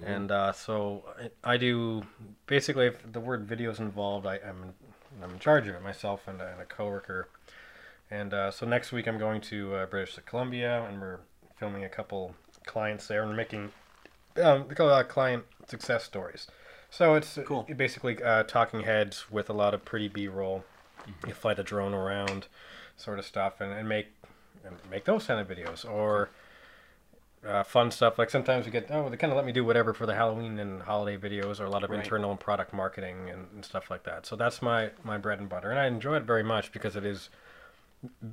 Cool. 0.00 0.08
and 0.08 0.30
uh, 0.30 0.52
so 0.52 1.04
I, 1.44 1.52
I 1.54 1.56
do 1.56 2.02
basically 2.46 2.86
if 2.86 3.12
the 3.12 3.20
word 3.20 3.44
video 3.46 3.70
is 3.70 3.78
involved, 3.80 4.26
I, 4.26 4.36
I'm 4.46 4.74
I'm 5.22 5.30
in 5.32 5.38
charge 5.38 5.68
of 5.68 5.74
it 5.74 5.82
myself 5.82 6.26
and, 6.26 6.40
a- 6.40 6.52
and 6.52 6.60
a 6.60 6.64
coworker. 6.64 7.28
And 8.10 8.34
uh, 8.34 8.50
so 8.50 8.66
next 8.66 8.92
week 8.92 9.06
I'm 9.06 9.18
going 9.18 9.40
to 9.42 9.74
uh, 9.74 9.86
British 9.86 10.18
Columbia, 10.26 10.84
and 10.88 11.00
we're 11.00 11.18
filming 11.56 11.84
a 11.84 11.88
couple 11.88 12.34
clients 12.66 13.06
there 13.06 13.22
and 13.22 13.36
making 13.36 13.70
um, 14.42 14.66
they 14.68 14.74
call 14.74 14.88
it, 14.88 14.92
uh, 14.92 15.02
client 15.04 15.44
success 15.68 16.04
stories. 16.04 16.48
So 16.90 17.14
it's 17.14 17.38
Cool. 17.46 17.66
uh, 17.70 17.74
basically 17.74 18.22
uh, 18.22 18.42
talking 18.44 18.80
heads 18.82 19.30
with 19.30 19.48
a 19.50 19.52
lot 19.52 19.74
of 19.74 19.84
pretty 19.84 20.08
B-roll. 20.08 20.64
You 21.26 21.34
fly 21.34 21.54
the 21.54 21.62
drone 21.62 21.92
around, 21.94 22.46
sort 22.96 23.18
of 23.18 23.24
stuff, 23.26 23.60
and, 23.60 23.72
and 23.72 23.88
make 23.88 24.06
and 24.64 24.76
make 24.90 25.04
those 25.04 25.26
kind 25.26 25.38
of 25.40 25.46
videos 25.48 25.84
or 25.88 26.30
uh, 27.46 27.62
fun 27.62 27.90
stuff. 27.90 28.18
Like 28.18 28.30
sometimes 28.30 28.64
we 28.66 28.72
get 28.72 28.90
oh 28.90 29.08
they 29.08 29.16
kind 29.16 29.32
of 29.32 29.36
let 29.36 29.44
me 29.46 29.52
do 29.52 29.64
whatever 29.64 29.92
for 29.94 30.06
the 30.06 30.14
Halloween 30.14 30.58
and 30.58 30.82
holiday 30.82 31.16
videos, 31.16 31.60
or 31.60 31.64
a 31.64 31.70
lot 31.70 31.84
of 31.84 31.90
Right. 31.90 32.00
internal 32.02 32.30
and 32.30 32.40
product 32.40 32.72
marketing 32.72 33.30
and, 33.30 33.46
and 33.54 33.64
stuff 33.64 33.90
like 33.90 34.04
that. 34.04 34.26
So 34.26 34.36
that's 34.36 34.62
my 34.62 34.90
my 35.02 35.18
bread 35.18 35.38
and 35.40 35.48
butter, 35.48 35.70
and 35.70 35.78
I 35.78 35.86
enjoy 35.86 36.16
it 36.16 36.22
very 36.24 36.42
much 36.42 36.72
because 36.72 36.96
it 36.96 37.04
is 37.04 37.28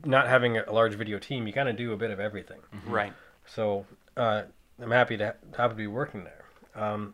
not 0.06 0.28
having 0.28 0.58
a 0.58 0.71
large 0.71 0.95
video 0.95 1.17
team. 1.19 1.47
You 1.47 1.54
kind 1.54 1.69
of 1.69 1.76
do 1.78 1.93
a 1.93 1.97
bit 1.97 2.12
of 2.12 2.19
everything. 2.19 2.60
Right. 2.86 3.13
So 3.45 3.86
uh, 4.17 4.43
I'm 4.82 4.91
happy 4.91 5.17
to 5.17 5.36
happy 5.58 5.69
to 5.71 5.76
be 5.76 5.88
working 5.88 6.24
there. 6.26 6.45
Um, 6.76 7.13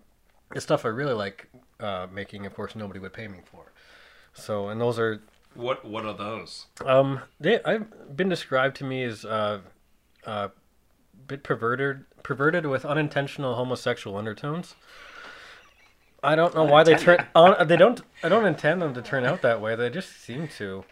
the 0.54 0.62
stuff 0.62 0.86
I 0.86 0.90
really 0.90 1.14
like 1.14 1.48
uh, 1.80 2.08
making, 2.12 2.46
of 2.46 2.54
course, 2.56 2.76
nobody 2.76 3.00
would 3.00 3.14
pay 3.14 3.28
me 3.28 3.40
for. 3.46 3.72
So, 4.34 4.70
and 4.70 4.80
those 4.80 4.98
are 5.00 5.22
what 5.56 5.84
what 5.86 6.06
are 6.06 6.14
those? 6.14 6.68
um, 6.86 7.22
they 7.40 7.62
I've 7.64 8.16
been 8.16 8.30
described 8.30 8.76
to 8.78 8.84
me 8.84 9.04
as 9.04 9.26
uh, 9.26 9.60
uh, 10.26 10.50
bit 11.28 11.44
perverted, 11.44 12.06
perverted 12.24 12.66
with 12.66 12.86
unintentional 12.86 13.56
homosexual 13.56 14.18
undertones. 14.18 14.76
I 16.24 16.36
don't 16.36 16.56
know 16.56 16.64
why 16.64 16.84
they 16.84 16.96
turn. 16.96 17.26
on, 17.36 17.68
they 17.68 17.78
don't. 17.78 18.02
I 18.24 18.30
don't 18.30 18.46
intend 18.46 18.82
them 18.82 18.94
to 18.96 19.02
turn 19.02 19.24
out 19.24 19.42
that 19.44 19.62
way. 19.62 19.76
They 19.76 19.90
just 19.90 20.22
seem 20.22 20.48
to. 20.58 20.84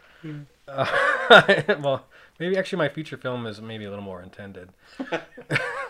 Uh, 0.68 1.64
well, 1.82 2.06
maybe 2.40 2.58
actually 2.58 2.78
my 2.80 2.90
feature 2.90 3.18
film 3.18 3.46
is 3.46 3.62
maybe 3.62 3.86
a 3.86 3.90
little 3.90 4.04
more 4.04 4.22
intended. 4.22 4.70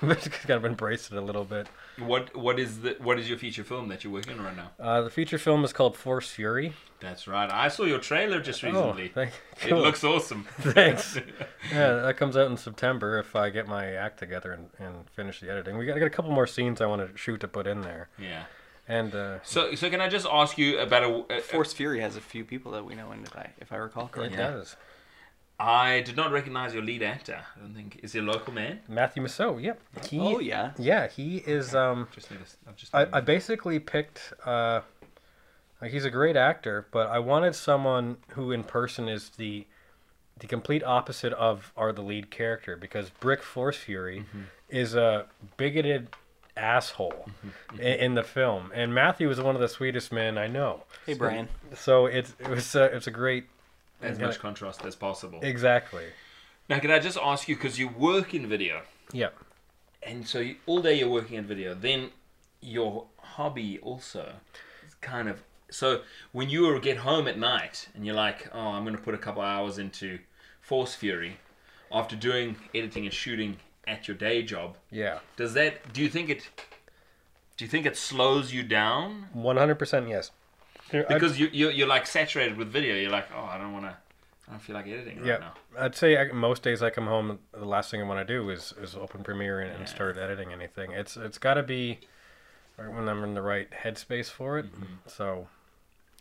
but 0.01 0.17
just 0.19 0.31
kind 0.31 0.51
of 0.51 0.65
embraced 0.65 1.11
it 1.11 1.17
a 1.17 1.21
little 1.21 1.45
bit. 1.45 1.67
What 1.97 2.35
what 2.35 2.59
is 2.59 2.81
the 2.81 2.97
what 2.99 3.17
is 3.19 3.29
your 3.29 3.37
feature 3.37 3.63
film 3.63 3.87
that 3.89 4.03
you're 4.03 4.11
working 4.13 4.37
on 4.37 4.43
right 4.45 4.55
now? 4.55 4.71
Uh, 4.79 5.01
the 5.01 5.09
feature 5.09 5.37
film 5.37 5.63
is 5.63 5.71
called 5.73 5.95
Force 5.95 6.29
Fury. 6.31 6.73
That's 6.99 7.27
right. 7.27 7.49
I 7.51 7.67
saw 7.69 7.83
your 7.83 7.99
trailer 7.99 8.41
just 8.41 8.63
recently. 8.63 9.11
Oh, 9.11 9.13
thank, 9.13 9.31
It 9.65 9.73
looks 9.75 10.03
awesome. 10.03 10.43
Thanks. 10.59 11.17
yeah, 11.71 11.93
that 11.93 12.17
comes 12.17 12.35
out 12.35 12.49
in 12.49 12.57
September 12.57 13.19
if 13.19 13.35
I 13.35 13.49
get 13.49 13.67
my 13.67 13.85
act 13.93 14.17
together 14.19 14.51
and, 14.51 14.69
and 14.79 15.09
finish 15.11 15.39
the 15.39 15.49
editing. 15.51 15.77
We 15.77 15.85
got, 15.85 15.95
I 15.95 15.99
got 15.99 16.07
a 16.07 16.09
couple 16.11 16.31
more 16.31 16.47
scenes 16.47 16.81
I 16.81 16.85
want 16.87 17.09
to 17.09 17.17
shoot 17.17 17.39
to 17.41 17.47
put 17.47 17.67
in 17.67 17.81
there. 17.81 18.09
yeah. 18.19 18.43
And 18.87 19.15
uh, 19.15 19.39
So 19.41 19.73
so 19.73 19.89
can 19.89 19.99
I 19.99 20.07
just 20.09 20.27
ask 20.31 20.59
you 20.59 20.77
about 20.79 21.03
a, 21.03 21.37
a 21.37 21.41
Force 21.41 21.73
Fury 21.73 22.01
has 22.01 22.17
a 22.17 22.21
few 22.21 22.45
people 22.45 22.71
that 22.73 22.85
we 22.85 22.93
know 22.93 23.11
in 23.13 23.23
it, 23.23 23.35
I- 23.35 23.49
if 23.57 23.71
I 23.71 23.77
recall 23.77 24.05
it 24.05 24.11
correctly. 24.11 24.37
Yeah. 24.37 24.51
does. 24.51 24.75
I 25.59 26.01
did 26.01 26.17
not 26.17 26.31
recognize 26.31 26.73
your 26.73 26.83
lead 26.83 27.01
actor. 27.01 27.39
I 27.55 27.59
don't 27.59 27.73
think 27.73 27.99
is 28.03 28.13
he 28.13 28.19
a 28.19 28.21
local 28.21 28.53
man. 28.53 28.81
Matthew 28.87 29.21
Massot, 29.21 29.61
yep. 29.61 29.79
He, 30.09 30.19
Oh 30.19 30.39
yeah. 30.39 30.71
Yeah, 30.77 31.07
he 31.07 31.37
is. 31.37 31.73
Um, 31.73 32.07
Just 32.13 32.29
need 32.29 32.39
to, 32.45 32.51
I've 32.67 32.75
just 32.75 32.93
I, 32.93 33.07
I 33.13 33.21
basically 33.21 33.79
picked. 33.79 34.33
Uh, 34.45 34.81
like 35.81 35.91
he's 35.91 36.05
a 36.05 36.09
great 36.09 36.35
actor, 36.35 36.87
but 36.91 37.07
I 37.07 37.19
wanted 37.19 37.53
someone 37.53 38.17
who, 38.29 38.51
in 38.51 38.63
person, 38.63 39.07
is 39.07 39.29
the 39.31 39.65
the 40.37 40.47
complete 40.47 40.83
opposite 40.83 41.31
of 41.33 41.71
are 41.77 41.93
the 41.93 42.01
lead 42.01 42.29
character 42.29 42.75
because 42.75 43.09
Brick 43.09 43.41
Force 43.41 43.77
Fury 43.77 44.25
is 44.69 44.95
a 44.95 45.27
bigoted 45.55 46.09
asshole 46.57 47.27
in, 47.73 47.79
in 47.79 48.15
the 48.15 48.23
film, 48.23 48.71
and 48.73 48.93
Matthew 48.93 49.29
is 49.29 49.39
one 49.39 49.55
of 49.55 49.61
the 49.61 49.69
sweetest 49.69 50.11
men 50.11 50.37
I 50.37 50.47
know. 50.47 50.83
Hey 51.05 51.13
Brian. 51.13 51.47
So 51.73 52.05
it's 52.05 52.35
it 52.39 52.49
was 52.49 52.75
a, 52.75 52.83
it's 52.85 53.07
a 53.07 53.11
great 53.11 53.45
as 54.01 54.19
much 54.19 54.39
contrast 54.39 54.83
as 54.85 54.95
possible. 54.95 55.39
exactly. 55.41 56.05
Now, 56.69 56.79
can 56.79 56.89
I 56.91 56.99
just 56.99 57.17
ask 57.21 57.47
you 57.47 57.55
because 57.55 57.77
you 57.77 57.87
work 57.87 58.33
in 58.33 58.47
video, 58.47 58.81
Yeah. 59.13 59.29
and 60.03 60.27
so 60.27 60.39
you, 60.39 60.55
all 60.65 60.81
day 60.81 60.95
you're 60.97 61.09
working 61.09 61.37
in 61.37 61.45
video, 61.45 61.73
then 61.75 62.09
your 62.61 63.05
hobby 63.19 63.77
also 63.79 64.33
is 64.87 64.95
kind 64.95 65.29
of 65.29 65.43
so 65.69 66.01
when 66.31 66.49
you 66.49 66.79
get 66.79 66.97
home 66.97 67.27
at 67.27 67.37
night 67.37 67.87
and 67.95 68.05
you're 68.05 68.15
like, 68.15 68.47
oh, 68.53 68.59
I'm 68.69 68.83
going 68.83 68.95
to 68.95 69.01
put 69.01 69.13
a 69.15 69.17
couple 69.17 69.41
hours 69.41 69.77
into 69.77 70.19
Force 70.61 70.93
Fury 70.95 71.37
after 71.91 72.15
doing 72.15 72.55
editing 72.73 73.05
and 73.05 73.13
shooting 73.13 73.57
at 73.87 74.07
your 74.07 74.15
day 74.15 74.41
job. 74.43 74.77
Yeah. 74.91 75.19
Does 75.37 75.53
that? 75.55 75.91
Do 75.93 76.01
you 76.01 76.09
think 76.09 76.29
it? 76.29 76.49
Do 77.57 77.65
you 77.65 77.69
think 77.69 77.85
it 77.85 77.97
slows 77.97 78.53
you 78.53 78.63
down? 78.63 79.27
One 79.33 79.57
hundred 79.57 79.75
percent 79.75 80.07
yes. 80.07 80.31
Here, 80.91 81.05
I'd- 81.09 81.13
Because 81.13 81.39
you 81.39 81.49
you 81.51 81.69
you're 81.69 81.87
like 81.87 82.05
saturated 82.07 82.57
with 82.57 82.69
video. 82.71 82.95
You're 82.95 83.11
like, 83.11 83.27
oh, 83.35 83.43
I 83.45 83.57
don't 83.57 83.73
want 83.73 83.85
to. 83.85 83.95
I 84.47 84.51
don't 84.51 84.59
feel 84.61 84.75
like 84.75 84.87
editing 84.87 85.17
right 85.17 85.25
Yeah, 85.25 85.37
now. 85.39 85.53
I'd 85.79 85.95
say 85.95 86.17
I, 86.17 86.31
most 86.31 86.61
days 86.61 86.83
I 86.83 86.91
come 86.91 87.07
home, 87.07 87.39
the 87.51 87.65
last 87.65 87.89
thing 87.89 87.99
I 87.99 88.03
want 88.05 88.25
to 88.27 88.31
do 88.31 88.51
is, 88.51 88.75
is 88.79 88.93
open 88.95 89.23
Premiere 89.23 89.59
and, 89.61 89.71
and 89.75 89.89
start 89.89 90.19
editing 90.19 90.53
anything. 90.53 90.91
It's 90.91 91.17
it's 91.17 91.39
got 91.39 91.55
to 91.55 91.63
be 91.63 91.99
right 92.77 92.93
when 92.93 93.09
I'm 93.09 93.23
in 93.23 93.33
the 93.33 93.41
right 93.41 93.67
headspace 93.71 94.29
for 94.29 94.59
it. 94.59 94.65
Mm-hmm. 94.71 94.83
So 95.07 95.47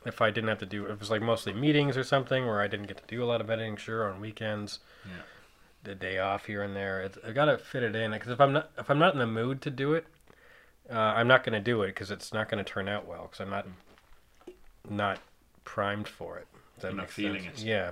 if 0.06 0.22
I 0.22 0.30
didn't 0.30 0.48
have 0.48 0.58
to 0.60 0.66
do, 0.66 0.86
if 0.86 0.92
it 0.92 1.00
was 1.00 1.10
like 1.10 1.20
mostly 1.20 1.52
meetings 1.52 1.98
or 1.98 2.04
something 2.04 2.46
where 2.46 2.62
I 2.62 2.66
didn't 2.66 2.86
get 2.86 2.96
to 2.96 3.04
do 3.06 3.22
a 3.22 3.26
lot 3.26 3.42
of 3.42 3.50
editing, 3.50 3.76
sure, 3.76 4.10
on 4.10 4.20
weekends, 4.22 4.78
Yeah. 5.04 5.22
the 5.82 5.94
day 5.94 6.18
off 6.18 6.46
here 6.46 6.62
and 6.62 6.74
there, 6.74 7.02
it's, 7.02 7.18
I 7.26 7.32
got 7.32 7.44
to 7.46 7.58
fit 7.58 7.82
it 7.82 7.94
in. 7.94 8.12
Because 8.12 8.30
if 8.30 8.40
I'm 8.40 8.54
not 8.54 8.70
if 8.78 8.88
I'm 8.90 8.98
not 8.98 9.12
in 9.12 9.18
the 9.18 9.26
mood 9.26 9.60
to 9.62 9.70
do 9.70 9.92
it, 9.92 10.06
uh, 10.90 10.94
I'm 10.98 11.28
not 11.28 11.44
going 11.44 11.52
to 11.52 11.60
do 11.60 11.82
it 11.82 11.88
because 11.88 12.10
it's 12.10 12.32
not 12.32 12.48
going 12.48 12.64
to 12.64 12.70
turn 12.70 12.88
out 12.88 13.06
well 13.06 13.24
because 13.24 13.40
I'm 13.40 13.50
not 13.50 13.66
not 14.88 15.18
primed 15.64 16.08
for 16.08 16.38
it. 16.38 16.46
That 16.80 16.88
You're 16.92 17.00
not 17.02 17.10
feeling 17.10 17.42
sense? 17.44 17.62
it. 17.62 17.66
Yeah. 17.66 17.90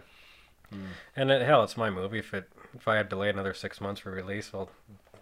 Hmm. 0.72 0.84
And 1.16 1.30
it, 1.30 1.42
hell, 1.42 1.62
it's 1.64 1.76
my 1.76 1.90
movie. 1.90 2.18
If 2.18 2.32
it 2.34 2.48
if 2.74 2.88
I 2.88 2.96
had 2.96 3.04
to 3.10 3.16
delay 3.16 3.28
another 3.28 3.54
six 3.54 3.80
months 3.80 4.00
for 4.00 4.10
release, 4.10 4.52
well, 4.52 4.70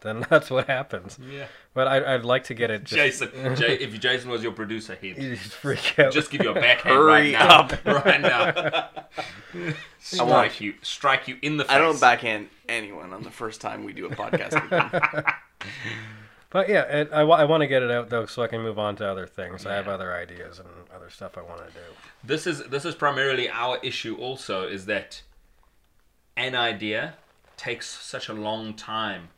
then 0.01 0.25
that's 0.31 0.51
what 0.51 0.67
happens. 0.67 1.19
Yeah. 1.21 1.47
But 1.75 1.89
I, 1.89 2.15
I'd 2.15 2.25
like 2.25 2.45
to 2.45 2.55
get 2.55 2.71
it. 2.71 2.85
Just, 2.85 2.95
Jason, 3.21 3.57
Jay, 3.57 3.75
if 3.81 3.99
Jason 4.01 4.31
was 4.31 4.43
your 4.43 4.53
producer, 4.53 4.97
he'd 5.01 5.17
You 5.23 5.37
just 5.37 5.53
freak 5.53 5.99
out. 5.99 6.13
just 6.13 6.31
give 6.31 6.43
you 6.43 6.51
a 6.51 6.55
backhand 6.55 6.97
Hurry 6.97 7.13
right 7.13 7.33
now. 7.33 7.59
up. 7.61 7.85
right 7.85 8.21
now. 8.21 8.89
strike 9.99 10.61
you, 10.61 10.75
strike 10.83 11.29
you 11.29 11.37
in 11.43 11.57
the 11.57 11.65
face. 11.65 11.73
I 11.73 11.79
don't 11.79 12.01
backhand 12.01 12.49
anyone 12.69 13.13
on 13.13 13.23
the 13.23 13.31
first 13.31 13.61
time 13.61 13.85
we 13.85 13.93
do 13.93 14.07
a 14.07 14.11
podcast 14.11 14.61
with 14.61 14.71
them. 14.71 15.25
But 16.51 16.69
yeah, 16.69 16.83
it, 16.83 17.11
I, 17.13 17.21
I 17.21 17.45
want 17.45 17.61
to 17.61 17.69
get 17.69 17.83
it 17.83 17.91
out 17.91 18.11
though, 18.11 18.27
so 18.27 18.43
I 18.43 18.49
can 18.49 18.61
move 18.61 18.79
on 18.79 18.97
to 18.97 19.07
other 19.07 19.27
things. 19.27 19.65
I 19.65 19.75
have 19.75 19.89
other 19.89 20.13
ideas 20.13 20.59
and 20.59 20.69
other 20.95 21.09
stuff 21.09 21.39
I 21.39 21.43
want 21.43 21.67
to 21.67 21.73
do. 21.73 21.81
This 22.25 22.47
is 22.47 22.65
this 22.65 22.85
is 22.85 22.95
primarily 22.97 23.49
our 23.49 23.79
issue. 23.83 24.17
Also, 24.17 24.67
is 24.67 24.87
that 24.87 25.23
an 26.37 26.57
idea 26.57 27.15
takes 27.57 27.89
such 27.89 28.29
a 28.29 28.33
long 28.33 28.75
time 28.75 29.29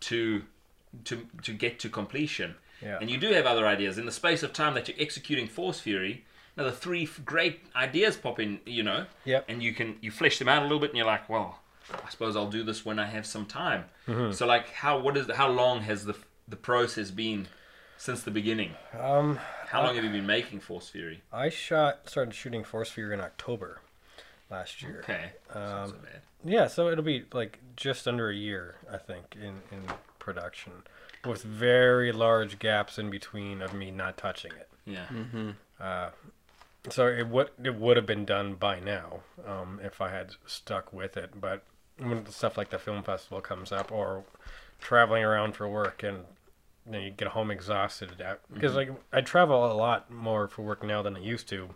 to 0.00 0.42
to 1.04 1.26
to 1.42 1.52
get 1.52 1.78
to 1.80 1.88
completion. 1.88 2.54
Yeah. 2.80 2.98
And 3.00 3.10
you 3.10 3.18
do 3.18 3.32
have 3.32 3.46
other 3.46 3.66
ideas 3.66 3.98
in 3.98 4.06
the 4.06 4.12
space 4.12 4.42
of 4.42 4.52
time 4.52 4.74
that 4.74 4.88
you're 4.88 5.00
executing 5.00 5.46
Force 5.46 5.80
Fury. 5.80 6.24
Another 6.56 6.70
three 6.70 7.04
f- 7.04 7.20
great 7.24 7.62
ideas 7.74 8.16
pop 8.16 8.38
in, 8.38 8.60
you 8.64 8.82
know. 8.82 9.06
Yep. 9.24 9.44
And 9.48 9.62
you 9.62 9.74
can 9.74 9.96
you 10.00 10.10
flesh 10.10 10.38
them 10.38 10.48
out 10.48 10.60
a 10.60 10.64
little 10.64 10.78
bit, 10.78 10.90
and 10.90 10.96
you're 10.96 11.06
like, 11.06 11.28
well, 11.28 11.60
I 11.92 12.08
suppose 12.10 12.36
I'll 12.36 12.50
do 12.50 12.62
this 12.62 12.84
when 12.84 12.98
I 12.98 13.06
have 13.06 13.26
some 13.26 13.44
time. 13.44 13.84
Mm-hmm. 14.06 14.32
So 14.32 14.46
like, 14.46 14.70
how 14.70 14.98
what 14.98 15.16
is 15.16 15.30
how 15.34 15.48
long 15.48 15.82
has 15.82 16.04
the 16.04 16.14
the 16.48 16.56
process 16.56 17.10
been 17.10 17.48
since 17.96 18.22
the 18.22 18.30
beginning? 18.30 18.72
Um, 18.98 19.38
How 19.68 19.82
long 19.82 19.94
have 19.94 20.04
you 20.04 20.10
been 20.10 20.26
making 20.26 20.60
Force 20.60 20.88
Fury? 20.88 21.22
I 21.32 21.48
shot 21.48 22.08
started 22.08 22.34
shooting 22.34 22.64
Force 22.64 22.90
Fury 22.90 23.14
in 23.14 23.20
October, 23.20 23.80
last 24.50 24.82
year. 24.82 25.00
Okay. 25.02 25.32
Um, 25.52 25.88
so. 25.88 25.96
Yeah, 26.44 26.66
so 26.66 26.88
it'll 26.88 27.04
be 27.04 27.24
like 27.32 27.58
just 27.76 28.06
under 28.06 28.28
a 28.28 28.34
year, 28.34 28.76
I 28.92 28.98
think, 28.98 29.36
in 29.36 29.62
in 29.72 29.84
production, 30.18 30.72
with 31.24 31.42
very 31.42 32.12
large 32.12 32.58
gaps 32.58 32.98
in 32.98 33.10
between 33.10 33.62
of 33.62 33.72
me 33.72 33.90
not 33.90 34.16
touching 34.16 34.52
it. 34.52 34.68
Yeah. 34.84 35.06
Mm-hmm. 35.06 35.50
Uh, 35.80 36.10
so 36.90 37.06
it 37.06 37.26
would 37.28 37.50
it 37.62 37.74
would 37.74 37.96
have 37.96 38.06
been 38.06 38.24
done 38.24 38.54
by 38.54 38.78
now 38.80 39.20
um, 39.46 39.80
if 39.82 40.00
I 40.00 40.10
had 40.10 40.32
stuck 40.46 40.92
with 40.92 41.16
it. 41.16 41.40
But 41.40 41.62
when 41.98 42.26
stuff 42.26 42.58
like 42.58 42.70
the 42.70 42.78
film 42.78 43.02
festival 43.02 43.40
comes 43.40 43.72
up, 43.72 43.90
or 43.90 44.24
traveling 44.84 45.24
around 45.24 45.56
for 45.56 45.66
work, 45.68 46.02
and 46.04 46.18
you, 46.86 46.92
know, 46.92 46.98
you 47.00 47.10
get 47.10 47.28
home 47.28 47.50
exhausted, 47.50 48.10
because 48.52 48.74
like 48.76 48.90
I 49.12 49.20
travel 49.22 49.72
a 49.72 49.74
lot 49.74 50.10
more 50.10 50.46
for 50.46 50.62
work 50.62 50.84
now 50.84 51.02
than 51.02 51.16
I 51.16 51.20
used 51.20 51.48
to. 51.48 51.70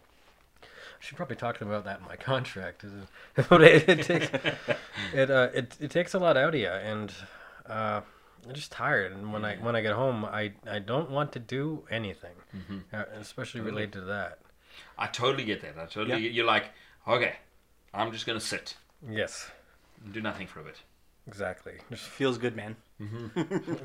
I 0.62 0.66
should 1.00 1.16
probably 1.16 1.36
talk 1.36 1.60
about 1.60 1.84
that 1.84 2.00
in 2.00 2.06
my 2.06 2.16
contract. 2.30 2.84
is 2.84 2.92
it- 2.92 3.48
but 3.48 3.62
it, 3.62 3.88
it 3.88 4.02
takes 4.02 4.28
it, 5.14 5.30
uh, 5.30 5.48
it 5.54 5.76
it 5.80 5.90
takes 5.90 6.14
a 6.14 6.18
lot 6.18 6.36
out 6.36 6.54
of 6.54 6.60
you, 6.60 6.68
and 6.68 7.12
uh, 7.68 8.00
I'm 8.46 8.52
just 8.54 8.70
tired. 8.70 9.12
And 9.12 9.32
when 9.32 9.44
I 9.44 9.56
when 9.56 9.74
I 9.74 9.80
get 9.80 9.94
home, 9.94 10.24
I 10.24 10.52
I 10.70 10.78
don't 10.78 11.10
want 11.10 11.32
to 11.32 11.38
do 11.38 11.84
anything, 11.90 12.36
uh, 12.92 13.04
especially 13.18 13.60
related 13.62 13.92
to 13.94 14.00
that. 14.02 14.38
I 14.98 15.06
totally 15.06 15.44
get 15.44 15.60
that. 15.62 15.76
I 15.78 15.86
totally 15.86 16.10
Yeah. 16.16 16.20
get, 16.28 16.32
you're 16.32 16.46
like, 16.46 16.66
okay, 17.06 17.36
I'm 17.94 18.12
just 18.12 18.26
gonna 18.26 18.38
sit 18.40 18.76
Yes, 19.08 19.50
do 20.12 20.20
nothing 20.20 20.46
for 20.46 20.60
a 20.60 20.64
bit. 20.64 20.76
Exactly. 21.28 21.74
Just 21.90 22.04
Feels 22.04 22.38
good, 22.38 22.56
man. 22.56 22.74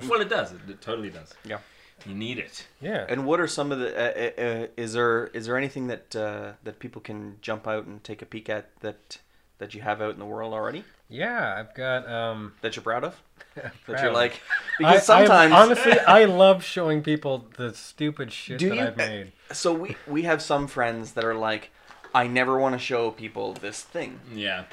well, 0.09 0.21
it 0.21 0.29
does. 0.29 0.51
It, 0.53 0.61
it 0.69 0.81
totally 0.81 1.09
does. 1.11 1.33
Yeah. 1.45 1.59
You 2.07 2.15
need 2.15 2.39
it. 2.39 2.65
yeah. 2.81 3.05
And 3.07 3.25
what 3.25 3.39
are 3.39 3.47
some 3.47 3.71
of 3.71 3.79
the? 3.79 3.95
Uh, 3.95 4.31
uh, 4.41 4.41
uh, 4.63 4.67
is 4.75 4.93
there 4.93 5.27
is 5.27 5.45
there 5.45 5.55
anything 5.57 5.87
that 5.87 6.15
uh, 6.15 6.53
that 6.63 6.79
people 6.79 6.99
can 7.01 7.37
jump 7.41 7.67
out 7.67 7.85
and 7.85 8.03
take 8.03 8.21
a 8.21 8.25
peek 8.25 8.49
at 8.49 8.75
that 8.81 9.19
that 9.59 9.73
you 9.73 9.81
have 9.81 10.01
out 10.01 10.13
in 10.13 10.19
the 10.19 10.25
world 10.25 10.53
already 10.53 10.83
Yeah, 11.07 11.55
I've 11.57 11.73
got 11.75 12.09
um. 12.09 12.53
that 12.61 12.75
you're 12.75 12.83
proud 12.83 13.03
of? 13.03 13.21
That 13.55 13.71
proud. 13.85 14.03
you're 14.03 14.11
like 14.11 14.33
I- 14.33 14.37
because 14.79 14.95
I- 14.95 14.99
sometimes 15.27 15.53
honestly, 15.53 15.99
I 15.99 16.25
love 16.25 16.63
showing 16.63 17.03
people 17.03 17.45
the 17.57 17.73
stupid 17.73 18.33
shit 18.33 18.57
Do 18.59 18.69
that 18.69 18.75
you? 18.75 18.81
I've 18.81 18.97
made. 18.97 19.31
so 19.53 19.71
we 19.73 19.95
we 20.07 20.23
have 20.23 20.41
some 20.41 20.65
friends 20.67 21.11
that 21.13 21.23
are 21.23 21.35
like, 21.35 21.69
I 22.15 22.25
never 22.27 22.57
want 22.57 22.73
to 22.73 22.79
show 22.79 23.11
people 23.11 23.53
this 23.53 23.81
thing. 23.83 24.19
Yeah. 24.33 24.63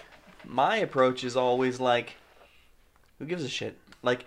My 0.46 0.76
approach 0.78 1.22
is 1.22 1.37
always 1.37 1.78
like, 1.78 2.16
who 3.20 3.26
gives 3.26 3.44
a 3.44 3.48
shit? 3.48 3.78
Like, 4.02 4.24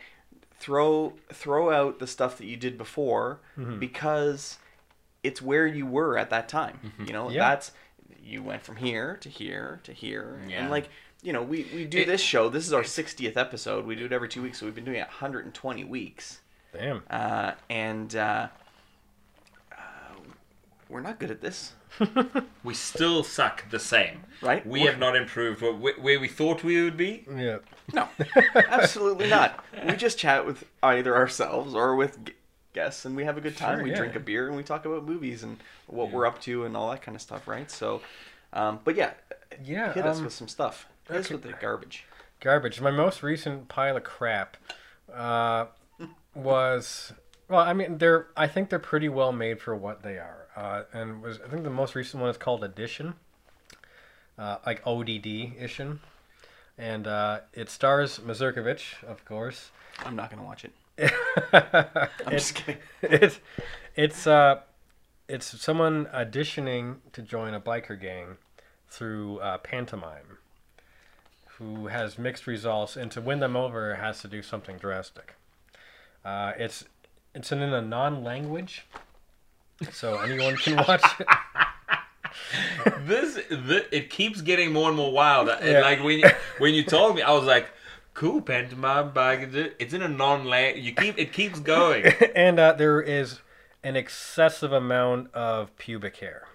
throw 0.59 1.13
throw 1.33 1.69
out 1.71 1.99
the 1.99 2.07
stuff 2.07 2.37
that 2.37 2.45
you 2.45 2.55
did 2.55 2.77
before 2.77 3.41
Mm-hmm. 3.57 3.79
because 3.79 4.57
it's 5.23 5.41
where 5.41 5.67
you 5.67 5.85
were 5.85 6.17
at 6.17 6.29
that 6.29 6.47
time. 6.47 6.79
Mm-hmm. 6.85 7.05
You 7.07 7.13
know, 7.13 7.29
Yeah. 7.29 7.49
that's 7.49 7.71
you 8.23 8.41
went 8.41 8.61
from 8.61 8.77
here 8.77 9.17
to 9.21 9.27
here 9.29 9.81
to 9.83 9.91
here, 9.91 10.39
Yeah. 10.47 10.61
and 10.61 10.71
like. 10.71 10.87
You 11.25 11.31
know, 11.31 11.41
we, 11.41 11.65
we 11.73 11.85
do 11.85 11.99
It- 11.99 12.07
this 12.07 12.19
show. 12.19 12.49
This 12.49 12.67
is 12.67 12.73
our 12.73 12.81
60th 12.83 13.37
episode. 13.37 13.85
We 13.85 13.95
do 13.95 14.03
it 14.07 14.11
every 14.11 14.27
two 14.27 14.41
weeks, 14.43 14.59
so 14.59 14.65
we've 14.65 14.75
been 14.75 14.83
doing 14.83 14.97
it 14.97 15.07
120 15.07 15.85
weeks. 15.85 16.41
Damn. 16.73 17.01
Uh, 17.09 17.53
and 17.69 18.13
uh, 18.13 18.19
uh, 18.19 18.47
we're 20.93 21.01
not 21.01 21.19
good 21.19 21.31
at 21.31 21.41
this, 21.41 21.73
We 22.63 22.73
still 22.73 23.23
suck 23.23 23.69
the 23.69 23.79
same. 23.79 24.21
right? 24.41 24.65
We 24.65 24.81
have 24.81 24.99
not 24.99 25.15
improved 25.15 25.61
where, 25.61 25.73
where 25.73 26.19
we 26.19 26.27
thought 26.27 26.63
we 26.63 26.81
would 26.83 26.97
be. 26.97 27.25
Yeah. 27.35 27.57
No, 27.93 28.07
absolutely 28.55 29.29
not. 29.29 29.63
We 29.85 29.93
just 29.95 30.17
chat 30.17 30.45
with 30.45 30.63
either 30.81 31.15
ourselves 31.15 31.75
or 31.75 31.95
with 31.95 32.17
guests, 32.73 33.05
and 33.05 33.15
we 33.15 33.25
have 33.25 33.37
a 33.37 33.41
good 33.41 33.57
time. 33.57 33.77
Sure, 33.79 33.83
we 33.83 33.89
yeah. 33.91 33.97
drink 33.97 34.15
a 34.15 34.19
beer 34.19 34.47
and 34.47 34.55
we 34.55 34.63
talk 34.63 34.85
about 34.85 35.03
movies 35.05 35.43
and 35.43 35.57
what 35.87 36.11
we're 36.11 36.25
up 36.25 36.39
to 36.41 36.65
and 36.65 36.77
all 36.77 36.89
that 36.91 37.01
kind 37.01 37.15
of 37.15 37.21
stuff, 37.21 37.47
right? 37.47 37.69
So, 37.69 38.01
um, 38.53 38.79
but 38.83 38.95
yeah, 38.95 39.11
Yeah. 39.63 39.93
hit 39.93 40.05
us 40.05 40.17
um, 40.19 40.23
with 40.25 40.33
some 40.33 40.47
stuff. 40.47 40.87
Hit 41.07 41.17
us 41.17 41.29
with 41.29 41.43
the 41.43 41.53
garbage. 41.59 42.05
garbage. 42.39 42.79
My 42.81 42.91
most 42.91 43.21
recent 43.23 43.67
pile 43.67 43.97
of 43.97 44.03
crap 44.03 44.57
uh, 45.13 45.65
was 46.33 47.13
well. 47.49 47.59
I 47.61 47.73
mean, 47.73 47.97
they're. 47.97 48.27
I 48.37 48.47
think 48.47 48.69
they're 48.69 48.79
pretty 48.79 49.09
well 49.09 49.31
made 49.33 49.59
for 49.61 49.75
what 49.75 50.01
they 50.03 50.17
are. 50.17 50.42
Uh, 50.55 50.83
and 50.93 51.21
was 51.21 51.39
I 51.45 51.49
think 51.49 51.63
the 51.63 51.69
most 51.69 51.95
recent 51.95 52.21
one 52.21 52.29
is 52.29 52.37
called 52.37 52.61
Oddition, 52.61 53.15
uh, 54.37 54.57
like 54.65 54.85
ODD 54.85 55.53
and 56.77 57.07
uh, 57.07 57.39
it 57.53 57.69
stars 57.69 58.19
Mazurkovich, 58.19 59.03
of 59.03 59.25
course. 59.25 59.71
I'm 60.05 60.15
not 60.15 60.29
gonna 60.29 60.43
watch 60.43 60.65
it. 60.65 60.73
I'm 61.51 61.65
I'm 62.25 62.31
just 62.31 62.55
kidding. 62.55 62.81
it's 63.01 63.39
it's 63.95 64.27
uh 64.27 64.61
it's 65.27 65.59
someone 65.61 66.05
auditioning 66.07 66.97
to 67.13 67.21
join 67.21 67.53
a 67.53 67.59
biker 67.59 67.99
gang 67.99 68.37
through 68.89 69.39
uh, 69.39 69.57
pantomime 69.59 70.37
who 71.57 71.87
has 71.87 72.17
mixed 72.17 72.45
results 72.45 72.95
and 72.95 73.11
to 73.11 73.21
win 73.21 73.39
them 73.39 73.55
over 73.55 73.95
has 73.95 74.21
to 74.21 74.27
do 74.27 74.41
something 74.41 74.77
drastic 74.77 75.35
uh, 76.25 76.53
it's 76.57 76.85
it's 77.33 77.51
in 77.51 77.61
a 77.61 77.81
non-language 77.81 78.85
so 79.91 80.19
anyone 80.21 80.55
can 80.57 80.77
watch 80.77 81.03
it 81.19 81.27
This, 83.05 83.35
thi- 83.37 83.85
it 83.91 84.09
keeps 84.09 84.41
getting 84.41 84.71
more 84.73 84.87
and 84.87 84.97
more 84.97 85.11
wild. 85.11 85.49
Yeah. 85.63 85.81
Like 85.81 86.03
when 86.03 86.19
you, 86.19 86.29
when 86.57 86.73
you 86.73 86.83
told 86.83 87.15
me, 87.15 87.21
I 87.21 87.31
was 87.31 87.43
like, 87.45 87.67
"Cool, 88.13 88.41
pantomime 88.41 89.11
bag." 89.11 89.53
It's 89.79 89.93
in 89.93 90.01
a 90.01 90.07
non-lang. 90.07 90.81
You 90.81 90.93
keep 90.93 91.17
it 91.19 91.31
keeps 91.33 91.59
going. 91.59 92.05
and 92.35 92.59
uh, 92.59 92.73
there 92.73 93.01
is 93.01 93.39
an 93.83 93.95
excessive 93.95 94.71
amount 94.71 95.33
of 95.33 95.75
pubic 95.77 96.17
hair 96.17 96.47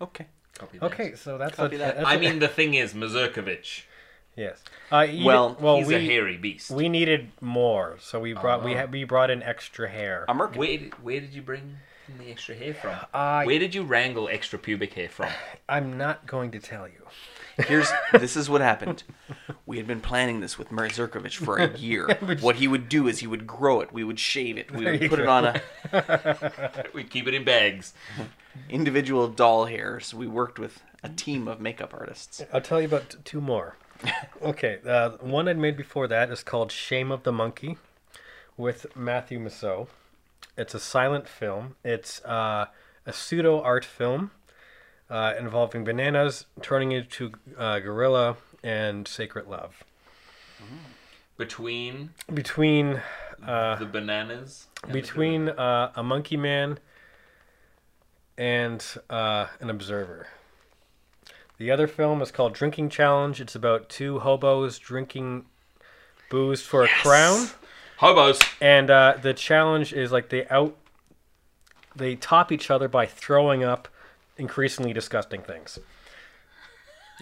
Okay. 0.00 0.26
Copy 0.58 0.78
that. 0.78 0.84
okay 0.86 1.14
so 1.14 1.38
that's, 1.38 1.56
Copy 1.56 1.76
a, 1.76 1.78
that. 1.78 1.96
that's 1.96 2.06
I 2.06 2.14
a- 2.14 2.18
mean, 2.18 2.38
the 2.38 2.48
thing 2.48 2.74
is, 2.74 2.92
Mazurkovich. 2.92 3.82
yes 4.36 4.62
uh, 4.92 5.00
you- 5.00 5.24
Well, 5.24 5.56
well 5.60 5.78
he's 5.78 5.86
we 5.86 5.94
a 5.94 5.98
hairy 6.00 6.36
beast. 6.36 6.70
We 6.70 6.88
needed 6.90 7.30
more, 7.40 7.96
so 8.00 8.20
we 8.20 8.34
brought 8.34 8.62
we 8.62 8.74
Oh. 8.74 8.76
had 8.76 8.92
we 8.92 9.04
brought 9.04 9.30
in 9.30 9.42
extra 9.42 9.88
hair. 9.88 10.26
I'm 10.28 10.38
working. 10.38 10.58
Where 10.60 10.78
where 11.02 11.20
did 11.20 11.32
you 11.32 11.42
bring 11.42 11.76
the 12.18 12.30
extra 12.30 12.54
hair 12.54 12.74
from? 12.74 12.96
I 13.14 13.46
Where 13.46 13.58
did 13.58 13.74
you 13.74 13.82
wrangle 13.82 14.28
extra 14.28 14.58
pubic 14.58 14.94
hair 14.94 15.08
from? 15.08 15.30
I'm 15.68 15.96
not 15.96 16.26
going 16.26 16.50
to 16.52 16.58
tell 16.58 16.86
you. 16.88 17.06
Here's 17.66 17.90
this 18.12 18.36
is 18.36 18.48
what 18.48 18.60
happened. 18.60 19.02
We 19.66 19.76
had 19.76 19.86
been 19.86 20.00
planning 20.00 20.40
this 20.40 20.58
with 20.58 20.70
Mazurkovich 20.70 21.36
for 21.36 21.58
a 21.58 21.76
year. 21.78 22.08
what 22.40 22.56
he 22.56 22.66
would 22.68 22.88
do 22.88 23.08
is 23.08 23.18
he 23.20 23.26
would 23.26 23.46
grow 23.46 23.80
it. 23.80 23.92
We 23.92 24.04
would 24.04 24.18
shave 24.18 24.56
it. 24.58 24.70
We 24.70 24.84
would 24.84 25.02
you 25.02 25.08
put 25.08 25.20
it 25.20 25.26
on 25.28 25.44
a 25.46 26.84
We'd 26.94 27.10
keep 27.10 27.26
it 27.28 27.34
in 27.34 27.44
bags. 27.44 27.92
individual 28.68 29.28
doll 29.28 29.66
hairs. 29.66 30.12
We 30.14 30.26
worked 30.26 30.58
with 30.58 30.82
a 31.02 31.08
team 31.08 31.46
of 31.48 31.60
makeup 31.60 31.92
artists. 31.94 32.42
I'll 32.52 32.60
tell 32.60 32.80
you 32.80 32.86
about 32.86 33.16
two 33.24 33.40
more. 33.40 33.76
okay, 34.42 34.78
uh, 34.86 35.10
one 35.20 35.46
I'd 35.46 35.58
made 35.58 35.76
before 35.76 36.08
that 36.08 36.30
is 36.30 36.42
called 36.42 36.72
Shame 36.72 37.12
of 37.12 37.22
the 37.22 37.30
Monkey, 37.32 37.76
with 38.56 38.96
Matthew 38.96 39.38
Massot. 39.38 39.86
It's 40.56 40.74
a 40.74 40.80
silent 40.80 41.28
film. 41.28 41.76
It's 41.84 42.22
uh, 42.24 42.66
a 43.06 43.12
pseudo 43.12 43.60
art 43.62 43.84
film 43.84 44.30
uh, 45.08 45.34
involving 45.38 45.84
bananas 45.84 46.46
turning 46.60 46.92
into 46.92 47.32
uh, 47.58 47.78
gorilla 47.80 48.36
and 48.62 49.06
sacred 49.08 49.46
love. 49.46 49.82
Between 51.38 52.10
Between 52.32 53.02
uh, 53.44 53.76
the 53.76 53.86
bananas. 53.86 54.68
and 54.84 54.92
the 54.94 55.00
between 55.00 55.48
uh, 55.48 55.90
a 55.96 56.02
monkey 56.02 56.36
man 56.36 56.78
and 58.38 58.84
uh, 59.10 59.46
an 59.60 59.68
observer. 59.70 60.28
The 61.58 61.70
other 61.70 61.86
film 61.86 62.22
is 62.22 62.30
called 62.30 62.54
Drinking 62.54 62.90
Challenge. 62.90 63.40
It's 63.40 63.54
about 63.54 63.88
two 63.88 64.20
hobos 64.20 64.78
drinking 64.78 65.46
booze 66.30 66.62
for 66.62 66.84
a 66.84 66.88
crown, 66.88 67.48
hobos. 68.02 68.38
and 68.60 68.90
uh, 68.90 69.16
the 69.22 69.32
challenge 69.34 69.92
is 69.92 70.12
like 70.12 70.28
they 70.28 70.46
out 70.48 70.76
they 71.96 72.16
top 72.16 72.50
each 72.52 72.70
other 72.70 72.88
by 72.88 73.06
throwing 73.06 73.62
up 73.64 73.88
increasingly 74.36 74.92
disgusting 74.92 75.42
things. 75.42 75.78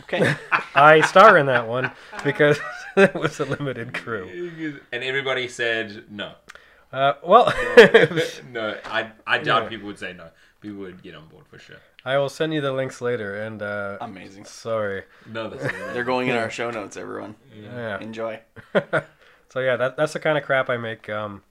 Okay. 0.00 0.34
I 0.74 1.00
star 1.02 1.36
in 1.38 1.46
that 1.46 1.66
one 1.68 1.90
because 2.24 2.58
it 2.96 3.14
was 3.14 3.38
a 3.40 3.44
limited 3.44 3.92
crew. 3.94 4.80
And 4.92 5.04
everybody 5.04 5.48
said 5.48 6.04
no. 6.10 6.32
Uh, 6.92 7.12
well, 7.24 7.52
no, 8.50 8.76
I 8.86 9.10
I 9.26 9.38
doubt 9.38 9.64
Yeah. 9.64 9.68
people 9.68 9.86
would 9.86 9.98
say 9.98 10.12
no. 10.12 10.28
People 10.60 10.78
would 10.80 11.02
get 11.02 11.14
on 11.14 11.26
board 11.28 11.46
for 11.48 11.58
sure. 11.58 11.76
I 12.04 12.16
will 12.18 12.28
send 12.28 12.52
you 12.54 12.60
the 12.60 12.72
links 12.72 13.00
later. 13.00 13.42
And 13.42 13.62
uh, 13.62 13.98
Amazing. 14.00 14.44
sorry. 14.46 15.04
No, 15.26 15.50
that's 15.50 15.62
They're 15.92 16.04
going 16.04 16.28
in 16.28 16.36
our 16.36 16.50
show 16.50 16.70
notes, 16.70 16.96
everyone. 16.96 17.34
Yeah. 17.54 17.98
Enjoy. 18.00 18.40
So 19.50 19.60
yeah, 19.60 19.76
that 19.76 19.96
that's 19.96 20.12
the 20.12 20.20
kind 20.20 20.38
of 20.38 20.44
crap 20.44 20.70
I 20.70 20.76
make. 20.76 21.08
Um, 21.10 21.42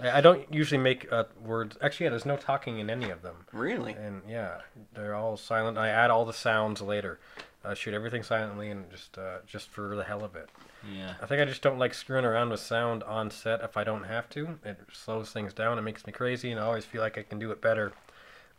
I, 0.00 0.18
I 0.18 0.20
don't 0.20 0.52
usually 0.52 0.78
make 0.78 1.10
uh, 1.10 1.24
words. 1.42 1.76
Actually, 1.82 2.04
yeah, 2.04 2.10
there's 2.10 2.26
no 2.26 2.36
talking 2.36 2.78
in 2.78 2.90
any 2.90 3.10
of 3.10 3.22
them, 3.22 3.46
Really? 3.52 3.92
and 3.94 4.22
yeah, 4.28 4.58
they're 4.94 5.14
all 5.14 5.36
silent. 5.36 5.78
I 5.78 5.88
add 5.88 6.10
all 6.10 6.24
the 6.24 6.32
sounds 6.34 6.80
later. 6.82 7.18
Uh, 7.64 7.74
shoot 7.74 7.94
everything 7.94 8.22
silently 8.22 8.70
and 8.70 8.88
just 8.90 9.18
uh, 9.18 9.38
just 9.46 9.70
for 9.70 9.96
the 9.96 10.04
hell 10.04 10.22
of 10.22 10.36
it. 10.36 10.48
yeah. 10.94 11.14
I 11.20 11.26
think 11.26 11.40
I 11.42 11.46
just 11.46 11.62
don't 11.62 11.78
like 11.80 11.94
screwing 11.94 12.24
around 12.24 12.50
with 12.50 12.60
sound 12.60 13.02
on 13.02 13.28
set 13.30 13.60
if 13.62 13.76
I 13.76 13.82
don't 13.82 14.04
have 14.04 14.28
to. 14.30 14.58
It 14.64 14.78
slows 14.92 15.30
things 15.32 15.52
down. 15.52 15.76
It 15.76 15.82
makes 15.82 16.06
me 16.06 16.12
crazy, 16.12 16.52
and 16.52 16.60
I 16.60 16.64
always 16.64 16.84
feel 16.84 17.00
like 17.00 17.18
I 17.18 17.22
can 17.24 17.40
do 17.40 17.50
it 17.50 17.60
better 17.60 17.92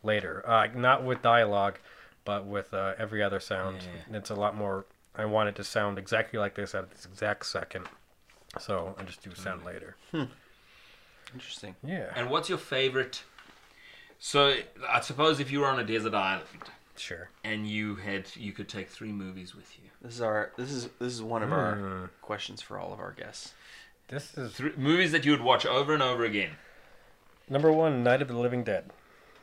later. 0.04 0.44
Uh, 0.46 0.68
not 0.76 1.06
with 1.06 1.22
dialogue, 1.22 1.80
but 2.26 2.46
with 2.46 2.74
uh, 2.74 2.96
every 2.98 3.24
other 3.24 3.40
sound. 3.40 3.78
Yeah. 4.10 4.18
It's 4.18 4.30
a 4.32 4.36
lot 4.36 4.58
more. 4.58 4.86
I 5.16 5.24
want 5.26 5.48
it 5.50 5.56
to 5.56 5.64
sound 5.64 5.98
exactly 5.98 6.38
like 6.40 6.56
this 6.56 6.76
at 6.76 6.92
this 6.92 7.06
exact 7.06 7.46
second. 7.46 7.86
So 8.60 8.96
I 8.98 9.04
just 9.04 9.22
do 9.24 9.34
sound 9.36 9.64
later. 9.66 9.96
Interesting. 11.34 11.76
Yeah. 11.84 12.12
And 12.16 12.30
what's 12.30 12.50
your 12.50 12.58
favorite? 12.58 13.24
So 14.20 14.56
I 14.90 15.02
suppose 15.02 15.40
if 15.40 15.52
you 15.52 15.60
were 15.60 15.68
on 15.68 15.80
a 15.80 15.84
desert 15.84 16.14
island 16.16 16.46
Sure. 16.96 17.30
and 17.44 17.68
you 17.68 17.96
had 17.96 18.26
you 18.36 18.52
could 18.54 18.68
take 18.68 18.90
three 18.90 19.12
movies 19.12 19.54
with 19.54 19.78
you, 19.78 19.90
This 20.02 20.16
is 20.16 20.22
our. 20.22 20.52
This 20.58 20.72
is 20.72 20.86
this 21.00 21.14
is 21.14 21.22
one 21.22 21.44
of 21.44 21.50
Hmm. 21.50 21.56
our 21.56 22.10
questions 22.22 22.62
for 22.62 22.80
all 22.80 22.94
of 22.94 23.00
our 23.00 23.12
guests. 23.12 23.54
This 24.08 24.36
is 24.38 24.54
three 24.54 24.74
movies 24.78 25.12
that 25.12 25.26
you 25.26 25.32
would 25.32 25.42
watch 25.42 25.66
over 25.66 25.94
and 25.94 26.02
over 26.02 26.24
again. 26.24 26.52
number 27.50 27.72
one. 27.72 28.04
Night 28.04 28.22
of 28.22 28.28
the 28.30 28.38
Living 28.38 28.64
Dead. 28.64 28.90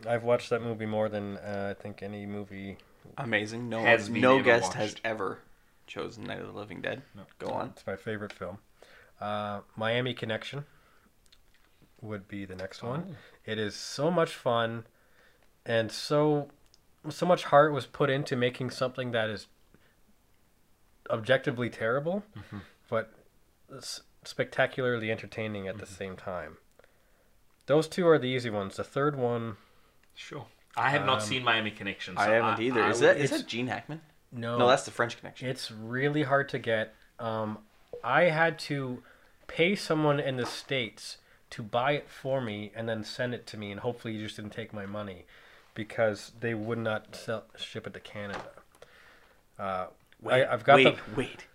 I've 0.07 0.25
watched 0.25 0.51
that 0.51 0.61
movie 0.63 0.87
more 0.87 1.09
than 1.09 1.37
uh, 1.39 1.75
I 1.79 1.81
think 1.83 2.03
any 2.03 2.27
movie. 2.27 2.77
Amazing. 3.19 3.69
No 3.69 3.81
Has 3.81 4.09
been 4.09 4.21
no 4.23 4.35
ever 4.37 4.43
guest 4.45 4.73
has 4.75 4.91
watched. 4.93 5.01
ever 5.05 5.39
chosen 5.87 6.25
Night 6.25 6.41
of 6.41 6.47
the 6.53 6.59
Living 6.59 6.81
Dead. 6.81 7.03
Go 7.39 7.49
on. 7.49 7.69
It's 7.69 7.87
my 7.87 7.97
favorite 7.97 8.33
film. 8.33 8.59
Uh, 9.21 9.61
Miami 9.77 10.13
Connection 10.15 10.65
would 12.01 12.29
be 12.29 12.45
the 12.45 12.55
next 12.57 12.83
one. 12.83 13.17
It 13.47 13.59
is 13.59 13.75
so 13.75 14.11
much 14.11 14.35
fun, 14.35 14.87
and 15.65 15.91
so 15.91 16.49
so 17.11 17.27
much 17.27 17.45
heart 17.45 17.73
was 17.73 17.85
put 17.87 18.09
into 18.11 18.35
making 18.37 18.71
something 18.71 19.11
that 19.13 19.29
is 19.31 19.47
objectively 21.11 21.69
terrible, 21.69 22.23
but 22.89 23.13
spectacularly 24.25 25.11
entertaining 25.11 25.69
at 25.69 25.79
the 25.79 25.87
same 25.87 26.17
time. 26.17 26.57
Those 27.67 27.89
two 27.89 28.07
are 28.09 28.19
the 28.19 28.27
easy 28.29 28.51
ones. 28.51 28.77
The 28.77 28.85
third 28.85 29.17
one, 29.17 29.57
Sure. 30.15 30.47
I 30.77 30.91
have 30.91 31.05
not 31.05 31.17
Um, 31.17 31.21
seen 31.21 31.45
Miami 31.45 31.71
Connection. 31.71 32.17
So 32.17 32.23
I 32.23 32.27
haven't 32.31 32.61
either. 32.63 32.83
I 32.83 32.91
is 32.91 33.01
would- 33.01 33.09
that 33.09 33.17
is 33.19 33.25
it's- 33.25 33.41
that 33.43 33.47
Gene 33.49 33.67
Hackman? 33.69 34.01
no, 34.33 34.59
No, 34.59 34.67
that's 34.69 34.85
the 34.85 34.91
French 34.91 35.17
Connection. 35.19 35.49
It's 35.49 35.71
really 35.71 36.23
hard 36.23 36.49
to 36.51 36.59
get. 36.59 36.95
Um, 37.19 37.59
I 38.05 38.25
had 38.25 38.59
to 38.61 39.03
pay 39.47 39.75
someone 39.75 40.21
in 40.21 40.37
the 40.37 40.47
states 40.47 41.17
to 41.51 41.63
buy 41.63 41.93
it 41.93 42.09
for 42.09 42.41
me 42.41 42.71
and 42.75 42.89
then 42.89 43.03
send 43.05 43.35
it 43.35 43.47
to 43.49 43.57
me, 43.57 43.71
and 43.71 43.81
hopefully 43.81 44.15
you 44.15 44.25
just 44.25 44.37
didn't 44.37 44.53
take 44.53 44.73
my 44.73 44.87
money 44.87 45.25
because 45.75 46.33
they 46.39 46.55
would 46.55 46.79
not 46.79 47.17
sell, 47.17 47.45
ship 47.57 47.87
it 47.87 47.95
to 47.95 48.01
Canada. 48.01 48.51
Uh, 49.59 49.87
I, 50.29 50.45
I've 50.45 50.65
got 50.65 50.77
wait, 50.77 50.97
the. 50.97 51.17
wait. 51.17 51.47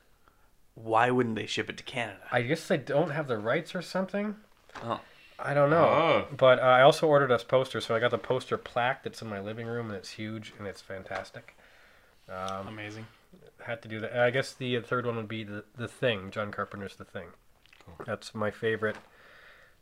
Why 0.76 1.12
wouldn't 1.12 1.36
they 1.36 1.45
ship 1.45 1.70
it 1.70 1.78
to 1.78 1.84
Canada? 1.84 2.20
I 2.32 2.41
guess 2.41 2.68
they 2.68 2.78
don't 2.78 3.12
have 3.12 3.28
the 3.28 3.38
rights 3.38 3.76
or 3.76 3.82
something. 3.82 4.36
Oh. 4.84 5.02
I 5.38 5.54
don't 5.54 5.70
know. 5.70 5.86
Oh. 5.86 6.28
But 6.36 6.60
uh, 6.60 6.64
I 6.64 6.82
also 6.82 7.08
ordered 7.08 7.32
us 7.32 7.43
posters, 7.43 7.86
so 7.86 7.95
I 7.95 8.00
got 8.00 8.12
the 8.12 8.18
poster 8.18 8.58
plaque 8.58 9.04
that's 9.04 9.22
in 9.22 9.30
my 9.30 9.39
living 9.39 9.68
room, 9.68 9.88
and 9.88 9.95
it's 9.95 10.12
huge 10.12 10.54
and 10.58 10.68
it's 10.68 10.82
fantastic. 10.82 11.56
Um, 12.28 12.68
Amazing. 12.68 13.08
Had 13.66 13.82
to 13.84 13.88
do 13.88 14.00
that. 14.00 14.18
I 14.18 14.30
guess 14.30 14.54
the 14.54 14.80
third 14.82 15.06
one 15.06 15.16
would 15.18 15.28
be 15.28 15.44
the 15.44 15.64
the 15.76 15.88
Thing. 15.88 16.32
John 16.32 16.52
Carpenter's 16.52 16.96
The 16.96 17.06
Thing. 17.06 17.28
That's 18.06 18.34
my 18.36 18.52
favorite. 18.52 18.98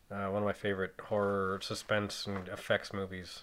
Uh, 0.09 0.27
one 0.27 0.41
of 0.41 0.45
my 0.45 0.53
favorite 0.53 0.93
horror, 1.05 1.59
suspense, 1.61 2.25
and 2.25 2.47
effects 2.47 2.93
movies. 2.93 3.41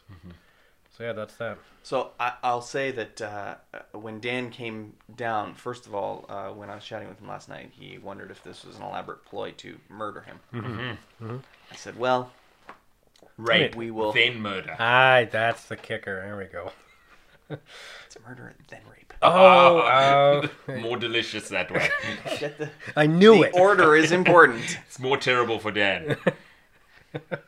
So 0.97 1.03
yeah, 1.05 1.13
that's 1.13 1.35
that. 1.37 1.59
So 1.83 2.13
I, 2.19 2.35
I'll 2.43 2.63
say 2.63 2.91
that 2.93 3.21
uh, 3.21 3.57
uh, 3.75 3.99
when 3.99 4.21
Dan 4.21 4.51
came 4.51 4.95
down, 5.15 5.55
first 5.55 5.87
of 5.87 5.95
all, 5.95 6.25
uh, 6.29 6.49
when 6.51 6.71
I 6.71 6.77
was 6.77 6.85
chatting 6.85 7.09
with 7.09 7.21
him 7.21 7.29
last 7.29 7.49
night, 7.49 7.73
he 7.73 7.99
wondered 7.99 8.31
if 8.31 8.43
this 8.45 8.65
was 8.65 8.77
an 8.77 8.83
elaborate 8.83 9.25
ploy 9.27 9.51
to 9.59 9.77
murder 9.91 10.21
him. 10.23 10.41
Mm-hmm. 10.55 11.37
I 11.71 11.77
said, 11.77 11.99
"Well, 11.99 12.31
right, 13.37 13.75
we 13.75 13.91
will- 13.91 14.13
then 14.13 14.41
murder. 14.41 14.75
Aye, 14.79 15.29
that's 15.31 15.65
the 15.65 15.77
kicker. 15.77 16.23
There 16.23 16.37
we 16.39 16.45
go. 16.45 16.71
it's 18.07 18.17
murder 18.27 18.55
then 18.69 18.81
rape." 18.91 19.04
Oh, 19.25 20.49
oh. 20.68 20.77
more 20.79 20.97
delicious 20.97 21.49
that 21.49 21.70
way. 21.70 21.89
The, 22.41 22.70
I 22.95 23.07
knew 23.07 23.37
the 23.37 23.49
it. 23.49 23.55
order 23.55 23.97
is 23.97 24.12
important. 24.12 24.79
it's 24.87 24.99
more 24.99 25.16
terrible 25.16 25.59
for 25.59 25.70
Dan. 25.70 26.16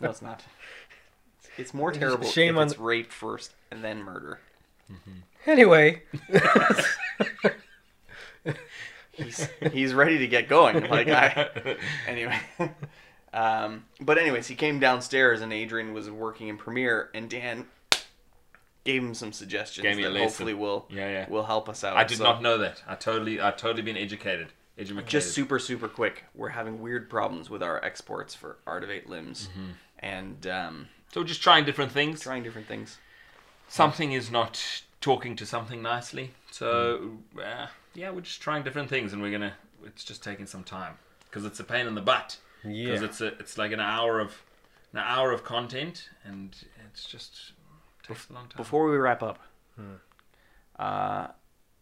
No, 0.01 0.11
it's 0.11 0.23
not. 0.23 0.45
It's 1.59 1.75
more 1.75 1.91
terrible 1.91 2.29
Shame 2.29 2.55
if 2.55 2.61
on 2.61 2.67
it's 2.69 2.79
rape 2.79 3.11
first 3.11 3.53
and 3.73 3.83
then 3.83 4.01
murder. 4.01 4.39
Anyway, 5.45 6.03
He's 9.11 9.49
he's 9.73 9.93
ready 9.93 10.19
to 10.19 10.29
get 10.29 10.49
going. 10.49 10.89
Like 10.89 11.09
I 11.09 11.77
anyway. 12.07 12.39
Um, 13.33 13.85
but 14.01 14.19
anyways, 14.19 14.47
he 14.47 14.55
came 14.55 14.79
downstairs 14.79 15.41
and 15.41 15.53
Adrian 15.53 15.93
was 15.93 16.09
working 16.11 16.49
in 16.49 16.57
Premiere, 16.57 17.11
and 17.13 17.29
Dan 17.29 17.67
gave 18.87 19.03
him 19.03 19.13
some 19.15 19.33
suggestions 19.33 19.83
Gave 19.83 19.97
me 19.97 20.05
a 20.05 20.07
that 20.07 20.13
lesson. 20.15 20.29
hopefully 20.29 20.55
will 20.55 20.87
Yeah, 20.89 21.09
yeah. 21.11 21.29
will 21.29 21.45
help 21.45 21.69
us 21.69 21.85
out. 21.85 21.97
I 21.97 22.05
did 22.05 22.19
So, 22.19 22.25
not 22.25 22.41
know 22.41 22.57
that. 22.59 22.83
I 22.89 22.95
totally, 22.95 23.41
I 23.43 23.51
totally 23.51 23.83
been 23.83 23.97
educated. 23.99 24.49
Educated. 24.79 25.09
Just 25.09 25.33
super 25.35 25.59
super 25.59 25.89
quick. 25.89 26.25
We're 26.35 26.51
having 26.51 26.81
weird 26.81 27.09
problems 27.11 27.51
with 27.51 27.63
our 27.63 27.83
exports 27.85 28.35
for 28.35 28.57
Art 28.67 28.83
of 28.85 28.91
Eight 28.91 29.09
Limbs, 29.09 29.49
Mm-hmm. 29.53 29.71
and 30.01 30.47
um, 30.47 30.89
So 31.13 31.23
just 31.25 31.43
trying 31.43 31.65
different 31.65 31.93
things. 31.93 32.21
trying 32.21 32.43
different 32.43 32.69
things. 32.69 32.99
Something 33.69 34.13
is 34.13 34.31
not 34.31 34.63
talking 35.01 35.35
to 35.37 35.47
something 35.47 35.83
nicely. 35.83 36.31
So 36.51 37.19
uh, 37.43 37.67
yeah, 37.95 38.11
we're 38.11 38.21
just 38.21 38.41
trying 38.41 38.63
different 38.65 38.89
things, 38.89 39.13
and 39.13 39.21
we're 39.23 39.33
gonna. 39.33 39.55
It's 39.85 40.05
just 40.05 40.23
taking 40.23 40.47
some 40.47 40.63
time 40.65 40.95
because 41.25 41.45
it's 41.45 41.61
a 41.61 41.65
pain 41.65 41.87
in 41.87 41.95
the 41.95 42.01
butt. 42.03 42.39
Because 42.63 43.01
yeah. 43.01 43.05
it's 43.05 43.21
a, 43.21 43.27
it's 43.39 43.57
like 43.59 43.71
an 43.73 43.81
hour 43.81 44.19
of, 44.21 44.43
an 44.93 44.99
hour 44.99 45.31
of 45.31 45.45
content, 45.45 46.09
and 46.25 46.57
it's 46.87 47.05
just 47.07 47.53
takes 48.07 48.29
a 48.31 48.33
long 48.33 48.45
time. 48.49 48.57
Before 48.57 48.89
we 48.91 48.97
wrap 48.97 49.23
up, 49.23 49.39
uh, 50.79 51.29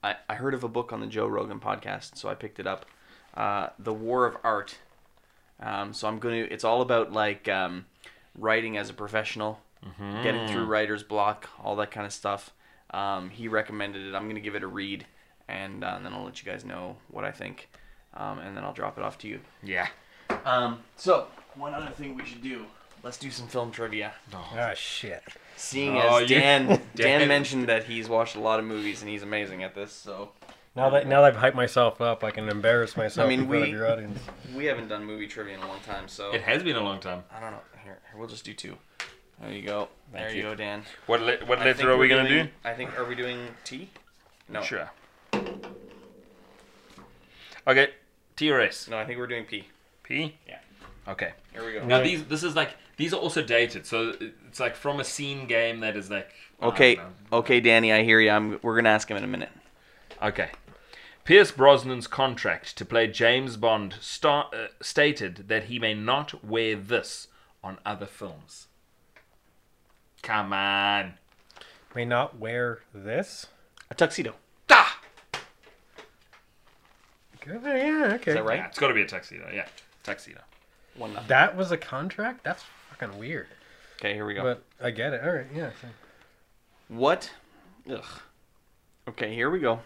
I, 0.02 0.16
I 0.28 0.34
heard 0.34 0.54
of 0.54 0.64
a 0.64 0.68
book 0.68 0.92
on 0.92 1.00
the 1.00 1.06
Joe 1.06 1.26
Rogan 1.26 1.60
podcast, 1.60 2.16
so 2.16 2.28
I 2.28 2.34
picked 2.34 2.58
it 2.58 2.66
up. 2.66 2.86
Uh, 3.34 3.68
the 3.78 3.92
War 3.92 4.26
of 4.26 4.36
Art. 4.44 4.76
Um, 5.60 5.92
so 5.92 6.08
I'm 6.08 6.18
going 6.18 6.44
to. 6.46 6.52
It's 6.52 6.64
all 6.64 6.82
about 6.82 7.12
like 7.12 7.48
um, 7.48 7.86
writing 8.38 8.76
as 8.76 8.90
a 8.90 8.94
professional, 8.94 9.60
getting 10.22 10.46
through 10.48 10.64
writer's 10.66 11.02
block, 11.02 11.48
all 11.62 11.76
that 11.76 11.90
kind 11.90 12.06
of 12.06 12.12
stuff. 12.12 12.52
Um, 12.90 13.30
he 13.30 13.48
recommended 13.48 14.06
it. 14.06 14.14
I'm 14.14 14.24
going 14.24 14.34
to 14.36 14.40
give 14.40 14.54
it 14.54 14.62
a 14.62 14.66
read, 14.68 15.06
and, 15.48 15.82
uh, 15.82 15.94
and 15.96 16.06
then 16.06 16.12
I'll 16.12 16.24
let 16.24 16.42
you 16.44 16.50
guys 16.50 16.64
know 16.64 16.96
what 17.08 17.24
I 17.24 17.32
think, 17.32 17.68
um, 18.14 18.38
and 18.38 18.56
then 18.56 18.62
I'll 18.64 18.72
drop 18.72 18.98
it 18.98 19.04
off 19.04 19.18
to 19.18 19.28
you. 19.28 19.40
yeah. 19.62 19.88
Um, 20.44 20.80
so 20.96 21.26
one 21.54 21.74
other 21.74 21.90
thing 21.90 22.14
we 22.16 22.24
should 22.24 22.42
do. 22.42 22.66
Let's 23.04 23.18
do 23.18 23.30
some 23.30 23.46
film 23.46 23.70
trivia. 23.70 24.14
Oh 24.32 24.48
ah, 24.58 24.72
shit. 24.74 25.22
Seeing 25.56 25.96
Oh, 25.98 26.16
as 26.22 26.28
Dan, 26.28 26.66
Dan 26.94 27.20
Dan. 27.20 27.28
mentioned 27.28 27.68
that 27.68 27.84
he's 27.84 28.08
watched 28.08 28.34
a 28.34 28.40
lot 28.40 28.58
of 28.58 28.64
movies 28.64 29.02
and 29.02 29.10
he's 29.10 29.22
amazing 29.22 29.62
at 29.62 29.74
this, 29.74 29.92
so 29.92 30.30
Now 30.74 30.88
that 30.90 31.06
now 31.06 31.20
that 31.22 31.36
I've 31.36 31.52
hyped 31.52 31.54
myself 31.54 32.00
up, 32.00 32.24
I 32.24 32.30
can 32.30 32.48
embarrass 32.48 32.96
myself 32.96 33.26
I 33.26 33.28
mean, 33.28 33.40
in 33.40 33.46
front 33.46 33.60
we- 33.62 33.68
of 33.68 33.74
your 33.74 33.90
audience. 33.92 34.18
we 34.56 34.64
haven't 34.64 34.88
done 34.88 35.04
movie 35.04 35.26
trivia 35.26 35.54
in 35.54 35.60
a 35.60 35.68
long 35.68 35.80
time. 35.80 36.08
So 36.08 36.32
It 36.32 36.40
has 36.42 36.62
been 36.62 36.76
a 36.76 36.82
long 36.82 36.98
time. 36.98 37.22
I 37.30 37.40
don't 37.40 37.50
know. 37.52 37.60
Here, 37.84 37.98
here, 38.10 38.18
we'll 38.18 38.28
just 38.28 38.44
do 38.46 38.54
two. 38.54 38.76
There 39.40 39.52
you 39.52 39.62
go. 39.62 39.88
Thank 40.10 40.28
there 40.28 40.30
you. 40.36 40.42
you. 40.44 40.48
go, 40.48 40.54
Dan. 40.54 40.82
What 41.06 41.20
le- 41.20 41.44
what 41.44 41.58
I 41.58 41.64
letter 41.66 41.90
are 41.90 41.98
we 41.98 42.08
gonna 42.08 42.26
doing- 42.28 42.46
do? 42.46 42.50
I 42.64 42.72
think 42.72 42.98
are 42.98 43.04
we 43.04 43.14
doing 43.14 43.48
T? 43.64 43.90
No. 44.48 44.62
Sure. 44.62 44.90
Okay. 47.66 47.90
T 48.36 48.48
TRS. 48.48 48.88
No, 48.88 48.96
I 48.98 49.04
think 49.04 49.18
we're 49.18 49.26
doing 49.26 49.44
P. 49.44 49.68
P. 50.02 50.36
Yeah. 50.48 50.58
Okay. 51.06 51.32
Here 51.52 51.64
we 51.64 51.72
go. 51.74 51.84
Now 51.84 52.00
these 52.02 52.24
this 52.24 52.42
is 52.42 52.56
like 52.56 52.70
these 52.96 53.12
are 53.12 53.20
also 53.20 53.42
dated, 53.42 53.86
so 53.86 54.14
it's 54.46 54.60
like 54.60 54.76
from 54.76 55.00
a 55.00 55.04
scene 55.04 55.46
game 55.46 55.80
that 55.80 55.96
is 55.96 56.10
like. 56.10 56.30
Okay, 56.62 56.98
okay, 57.32 57.60
Danny, 57.60 57.92
I 57.92 58.02
hear 58.04 58.20
you. 58.20 58.30
I'm. 58.30 58.58
We're 58.62 58.76
gonna 58.76 58.90
ask 58.90 59.10
him 59.10 59.16
in 59.16 59.24
a 59.24 59.28
minute. 59.28 59.50
Okay. 60.22 60.50
Pierce 61.24 61.52
Brosnan's 61.52 62.06
contract 62.06 62.76
to 62.76 62.84
play 62.84 63.06
James 63.06 63.56
Bond 63.56 63.96
star, 64.00 64.50
uh, 64.52 64.66
stated 64.82 65.48
that 65.48 65.64
he 65.64 65.78
may 65.78 65.94
not 65.94 66.44
wear 66.44 66.76
this 66.76 67.28
on 67.62 67.78
other 67.86 68.04
films. 68.04 68.66
Come 70.22 70.52
on. 70.52 71.14
May 71.94 72.04
not 72.04 72.38
wear 72.38 72.80
this. 72.92 73.46
A 73.90 73.94
tuxedo. 73.94 74.34
Ah! 74.68 75.00
Good. 77.40 77.62
Yeah. 77.62 78.12
Okay. 78.14 78.30
Is 78.30 78.34
that 78.36 78.44
right? 78.44 78.58
Yeah, 78.58 78.66
it's 78.66 78.78
got 78.78 78.88
to 78.88 78.94
be 78.94 79.02
a 79.02 79.06
tuxedo. 79.06 79.48
Yeah, 79.52 79.66
tuxedo. 80.02 80.40
One 80.96 81.14
nothing. 81.14 81.28
That 81.28 81.56
was 81.56 81.72
a 81.72 81.76
contract. 81.76 82.44
That's 82.44 82.64
fucking 83.06 83.18
weird. 83.20 83.46
Okay, 83.98 84.14
here 84.14 84.26
we 84.26 84.34
go. 84.34 84.42
But 84.42 84.64
I 84.80 84.90
get 84.90 85.12
it. 85.12 85.22
All 85.24 85.32
right. 85.32 85.46
Yeah. 85.54 85.70
so- 85.80 85.88
What? 86.88 87.30
Ugh. 87.90 88.04
Okay, 89.08 89.34
here 89.34 89.50
we 89.50 89.60
go. 89.60 89.80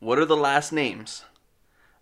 What 0.00 0.18
are 0.18 0.24
the 0.24 0.36
last 0.36 0.72
names 0.72 1.24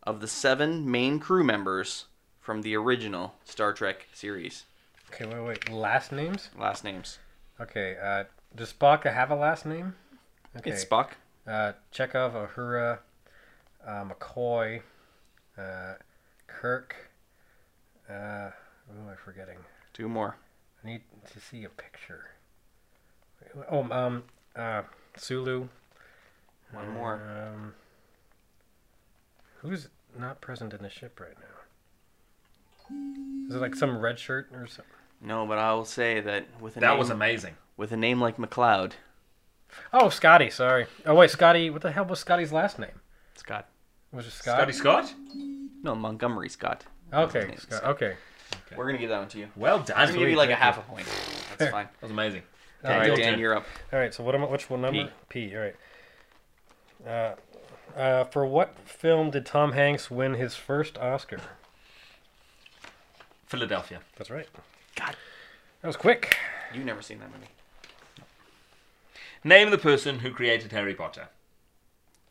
of 0.03 0.21
the 0.21 0.29
seven 0.29 0.91
main 0.91 1.19
crew 1.19 1.45
members 1.45 2.07
from 2.41 2.63
the 2.63 2.75
original 2.77 3.35
Star 3.45 3.73
Trek 3.73 4.07
series? 4.13 4.65
Okay. 5.13 5.27
Wait. 5.27 5.41
Wait. 5.43 5.71
Last 5.71 6.13
names. 6.13 6.51
Last 6.59 6.85
names. 6.85 7.19
Okay. 7.61 7.97
Uh, 8.03 8.25
does 8.55 8.73
Spock 8.73 9.05
have 9.05 9.31
a 9.31 9.35
last 9.37 9.65
name? 9.67 9.95
Okay. 10.57 10.71
It's 10.71 10.85
Spock. 10.85 11.11
Uh, 11.47 11.73
Chekov, 11.93 12.49
Uhura, 12.55 12.99
uh, 13.87 14.05
McCoy, 14.05 14.83
uh, 15.59 15.95
Kirk. 16.47 16.95
Uh, 18.09 18.51
who 18.89 18.99
am 19.01 19.09
I 19.09 19.15
forgetting? 19.17 19.59
Two 19.93 20.09
more. 20.09 20.37
I 20.85 20.89
need 20.89 21.03
to 21.33 21.41
see 21.41 21.65
a 21.65 21.69
picture. 21.69 22.27
Oh, 23.71 23.87
um, 23.91 24.25
uh, 24.57 24.83
Sulu. 25.17 25.69
One 26.73 26.91
more. 26.95 27.15
Um, 27.15 27.75
who's 29.59 29.89
not 30.19 30.41
present 30.41 30.73
in 30.73 30.83
the 30.83 30.91
ship 30.91 31.21
right 31.21 31.37
now? 31.39 33.47
Is 33.49 33.55
it 33.55 33.61
like 33.61 33.75
some 33.75 34.01
red 34.01 34.19
shirt 34.19 34.49
or 34.53 34.67
something? 34.67 34.85
No, 35.21 35.47
but 35.47 35.59
I 35.59 35.73
will 35.75 35.85
say 35.85 36.21
that 36.21 36.47
with 36.61 36.77
a 36.77 36.81
name. 36.81 36.89
That 36.89 36.93
name, 36.93 36.99
was 36.99 37.11
amazing. 37.11 37.55
with 37.77 37.93
a 37.93 37.97
name 37.97 38.21
like 38.21 38.39
McLeod, 38.39 38.93
Oh, 39.93 40.09
Scotty. 40.09 40.51
Sorry. 40.51 40.87
Oh 41.07 41.15
wait, 41.15 41.31
Scotty. 41.31 41.71
What 41.71 41.83
the 41.83 41.93
hell 41.93 42.05
was 42.05 42.21
Scotty's 42.21 42.53
last 42.53 42.79
name? 42.79 43.01
Scott. 43.37 43.69
Was 44.13 44.27
it 44.27 44.33
Scott? 44.33 44.59
Scotty 44.59 44.73
Scott. 44.73 45.15
No, 45.83 45.95
Montgomery 45.95 46.49
Scott. 46.49 46.85
Okay, 47.13 47.55
Scott. 47.57 47.79
Scott. 47.79 47.85
Okay. 47.85 48.15
We're 48.77 48.87
gonna 48.87 48.99
give 48.99 49.11
that 49.11 49.19
one 49.19 49.29
to 49.29 49.39
you. 49.39 49.49
Well 49.57 49.77
I'm 49.79 49.85
done. 49.85 50.07
gonna 50.09 50.19
give 50.19 50.29
you 50.31 50.37
like 50.37 50.49
a 50.51 50.53
thank 50.53 50.63
half 50.63 50.79
a 50.79 50.83
point. 50.83 51.07
That's 51.59 51.71
fine. 51.71 51.87
That 51.87 52.03
was 52.03 52.11
amazing. 52.11 52.43
All 52.85 52.91
All 52.93 52.99
right, 52.99 53.09
right, 53.11 53.17
Dan, 53.17 53.31
turn. 53.33 53.39
you're 53.41 53.55
up. 53.57 53.65
All 53.93 53.99
right. 53.99 54.13
So 54.13 54.25
what 54.25 54.35
am 54.35 54.43
I? 54.43 54.47
Which 54.47 54.69
one 54.71 54.81
number? 54.81 55.11
P. 55.29 55.49
P. 55.51 55.57
All 55.57 55.63
right. 55.63 55.77
Uh, 57.07 57.35
uh, 57.99 58.25
for 58.25 58.45
what 58.47 58.77
film 58.85 59.31
did 59.31 59.45
Tom 59.47 59.73
Hanks 59.73 60.11
win 60.11 60.35
his 60.35 60.55
first 60.57 60.97
Oscar? 60.99 61.39
Philadelphia. 63.47 64.01
That's 64.17 64.31
right. 64.31 64.49
God, 64.97 65.17
That 65.83 65.87
was 65.89 65.97
quick. 65.97 66.37
you've 66.75 66.85
never 66.87 67.03
seen 67.03 67.19
that 67.21 67.31
movie. 67.33 67.49
Name 69.45 69.71
the 69.71 69.79
person 69.79 70.21
who 70.21 70.31
created 70.31 70.73
Harry 70.73 70.95
Potter. 70.95 71.29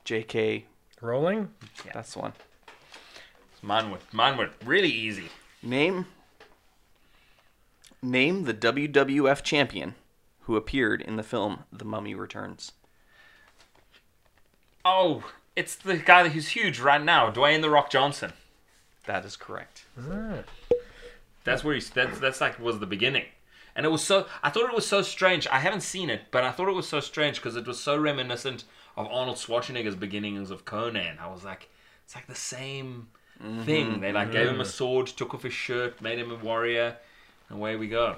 J.K. 0.06 0.66
Rowling. 1.02 1.50
Yeah. 1.86 1.92
That's 1.94 2.14
the 2.14 2.20
one. 2.20 2.34
Mine 3.62 3.92
were 3.92 4.00
mine 4.12 4.38
were 4.38 4.50
really 4.66 4.90
easy. 4.90 5.30
Name. 5.64 6.08
Name 8.02 8.46
the 8.46 8.54
WWF 8.54 9.44
champion 9.44 9.94
who 10.42 10.56
appeared 10.56 11.02
in 11.02 11.18
the 11.18 11.24
film 11.24 11.66
The 11.72 11.86
Mummy 11.86 12.16
Returns. 12.16 12.72
Oh, 14.84 15.24
it's 15.56 15.76
the 15.76 15.98
guy 15.98 16.30
who's 16.30 16.50
huge 16.50 16.80
right 16.80 17.04
now, 17.04 17.30
Dwayne 17.30 17.62
the 17.62 17.70
Rock 17.70 17.92
Johnson. 17.92 18.34
That 19.06 19.24
is 19.24 19.36
correct. 19.36 19.86
Ah. 20.00 20.40
That's 21.44 21.64
where 21.64 21.76
he's. 21.76 21.90
That's 21.90 22.20
that's 22.20 22.42
like 22.42 22.60
was 22.60 22.80
the 22.80 22.88
beginning, 22.88 23.26
and 23.76 23.86
it 23.86 23.90
was 23.90 24.04
so. 24.04 24.28
I 24.44 24.50
thought 24.50 24.70
it 24.70 24.76
was 24.76 24.86
so 24.88 25.02
strange. 25.02 25.48
I 25.48 25.60
haven't 25.60 25.82
seen 25.82 26.10
it, 26.10 26.22
but 26.32 26.44
I 26.44 26.52
thought 26.52 26.70
it 26.70 26.76
was 26.76 26.88
so 26.88 27.00
strange 27.00 27.38
because 27.38 27.56
it 27.56 27.68
was 27.68 27.80
so 27.80 27.98
reminiscent 27.98 28.64
of 28.96 29.08
Arnold 29.08 29.38
Schwarzenegger's 29.38 29.96
beginnings 29.96 30.52
of 30.52 30.66
Conan. 30.66 31.18
I 31.20 31.28
was 31.28 31.44
like, 31.44 31.70
it's 32.04 32.16
like 32.16 32.28
the 32.28 32.36
same 32.36 33.08
thing. 33.42 33.88
Mm-hmm. 33.88 34.02
They 34.02 34.12
like 34.12 34.28
mm-hmm. 34.28 34.38
gave 34.38 34.48
him 34.50 34.62
a 34.62 34.66
sword, 34.66 35.08
took 35.08 35.34
off 35.34 35.44
his 35.44 35.54
shirt, 35.54 36.02
made 36.02 36.20
him 36.20 36.32
a 36.32 36.36
warrior, 36.36 36.96
and 37.50 37.58
away 37.58 37.76
we 37.76 37.88
go. 37.88 38.16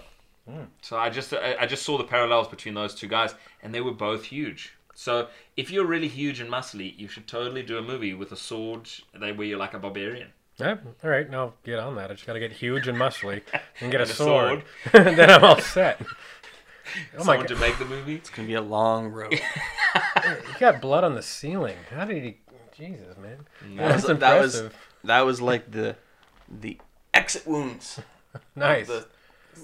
Hmm. 0.49 0.63
So 0.82 0.97
I 0.97 1.09
just 1.09 1.34
I, 1.34 1.55
I 1.59 1.65
just 1.65 1.84
saw 1.84 1.97
the 1.97 2.03
parallels 2.03 2.47
between 2.47 2.74
those 2.74 2.93
two 2.93 3.07
guys, 3.07 3.34
and 3.61 3.74
they 3.74 3.82
were 3.82 3.91
both 3.91 4.26
huge. 4.26 4.74
So 4.95 5.28
if 5.57 5.71
you're 5.71 5.86
really 5.86 6.07
huge 6.07 6.39
and 6.39 6.49
muscly, 6.49 6.97
you 6.97 7.07
should 7.07 7.28
totally 7.28 7.63
do 7.63 7.78
a 7.78 7.82
movie 7.82 8.13
with 8.13 8.32
a 8.32 8.36
sword 8.36 8.89
they 9.19 9.32
where 9.32 9.47
you're 9.47 9.57
like 9.57 9.74
a 9.74 9.80
barbarian. 9.80 10.30
Yeah, 10.57 10.78
all 11.03 11.09
right, 11.09 11.28
now 11.28 11.53
get 11.63 11.80
on 11.80 11.95
that. 11.95 12.11
I 12.11 12.13
just 12.13 12.28
got 12.28 12.34
to 12.34 12.39
get 12.39 12.51
huge 12.51 12.88
and 12.88 12.95
muscly 12.95 13.41
and 13.82 13.91
get 13.91 14.01
a 14.01 14.03
And 14.03 14.11
a 14.11 14.13
sword. 14.13 14.63
then 14.91 15.30
I'm 15.30 15.43
all 15.43 15.59
set. 15.59 16.01
Oh 17.15 17.19
my 17.19 17.24
Someone 17.24 17.39
god, 17.39 17.47
to 17.47 17.55
make 17.55 17.80
the 17.80 17.86
movie. 17.86 18.15
It's 18.15 18.30
gonna 18.30 18.47
be 18.47 18.53
a 18.55 18.61
long 18.61 19.07
road. 19.07 19.32
you 19.34 20.59
got 20.59 20.82
blood 20.82 21.03
on 21.05 21.15
the 21.15 21.24
ceiling. 21.24 21.78
How 21.89 22.05
did 22.05 22.24
he? 22.24 22.38
Jesus, 22.78 23.17
man. 23.17 23.47
That 23.78 23.95
was, 23.95 24.03
that 24.03 24.41
was 24.41 24.55
impressive. 24.59 24.76
That 25.04 25.22
was 25.22 25.41
like 25.41 25.72
the 25.72 25.95
the 26.49 26.78
exit 27.14 27.45
wounds. 27.47 27.99
Nice. 28.56 28.88
The 28.88 29.06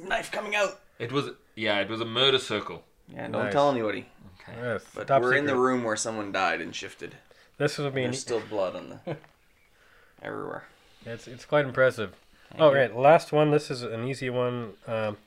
knife 0.04 0.32
coming 0.32 0.56
out. 0.56 0.80
It 1.00 1.12
was 1.12 1.32
yeah, 1.56 1.80
it 1.80 1.90
was 1.90 2.02
a 2.02 2.06
murder 2.06 2.38
circle. 2.38 2.84
Yeah, 3.12 3.24
don't 3.24 3.32
Nice. 3.46 3.54
tell 3.54 3.72
anybody. 3.72 4.06
Okay. 4.42 4.58
Yes, 4.62 4.86
But 4.94 5.08
top 5.08 5.24
we're 5.24 5.34
in 5.34 5.46
the 5.46 5.52
secret. 5.54 5.62
room 5.62 5.84
where 5.84 5.96
someone 5.96 6.32
died 6.32 6.62
and 6.62 6.76
shifted. 6.76 7.16
This 7.58 7.80
would 7.80 7.96
be. 7.96 8.04
There's 8.04 8.20
still 8.20 8.42
blood 8.42 8.76
on 8.76 8.90
the 9.06 9.18
everywhere. 10.22 10.66
It's 11.06 11.28
it's 11.28 11.46
quite 11.46 11.66
impressive. 11.66 12.14
Oh, 12.60 12.72
right. 12.74 12.96
Last 12.96 13.32
one. 13.32 13.50
This 13.52 13.72
is 13.72 13.82
an 13.82 14.08
easy 14.08 14.30
one. 14.30 14.74
Um, 14.88 15.18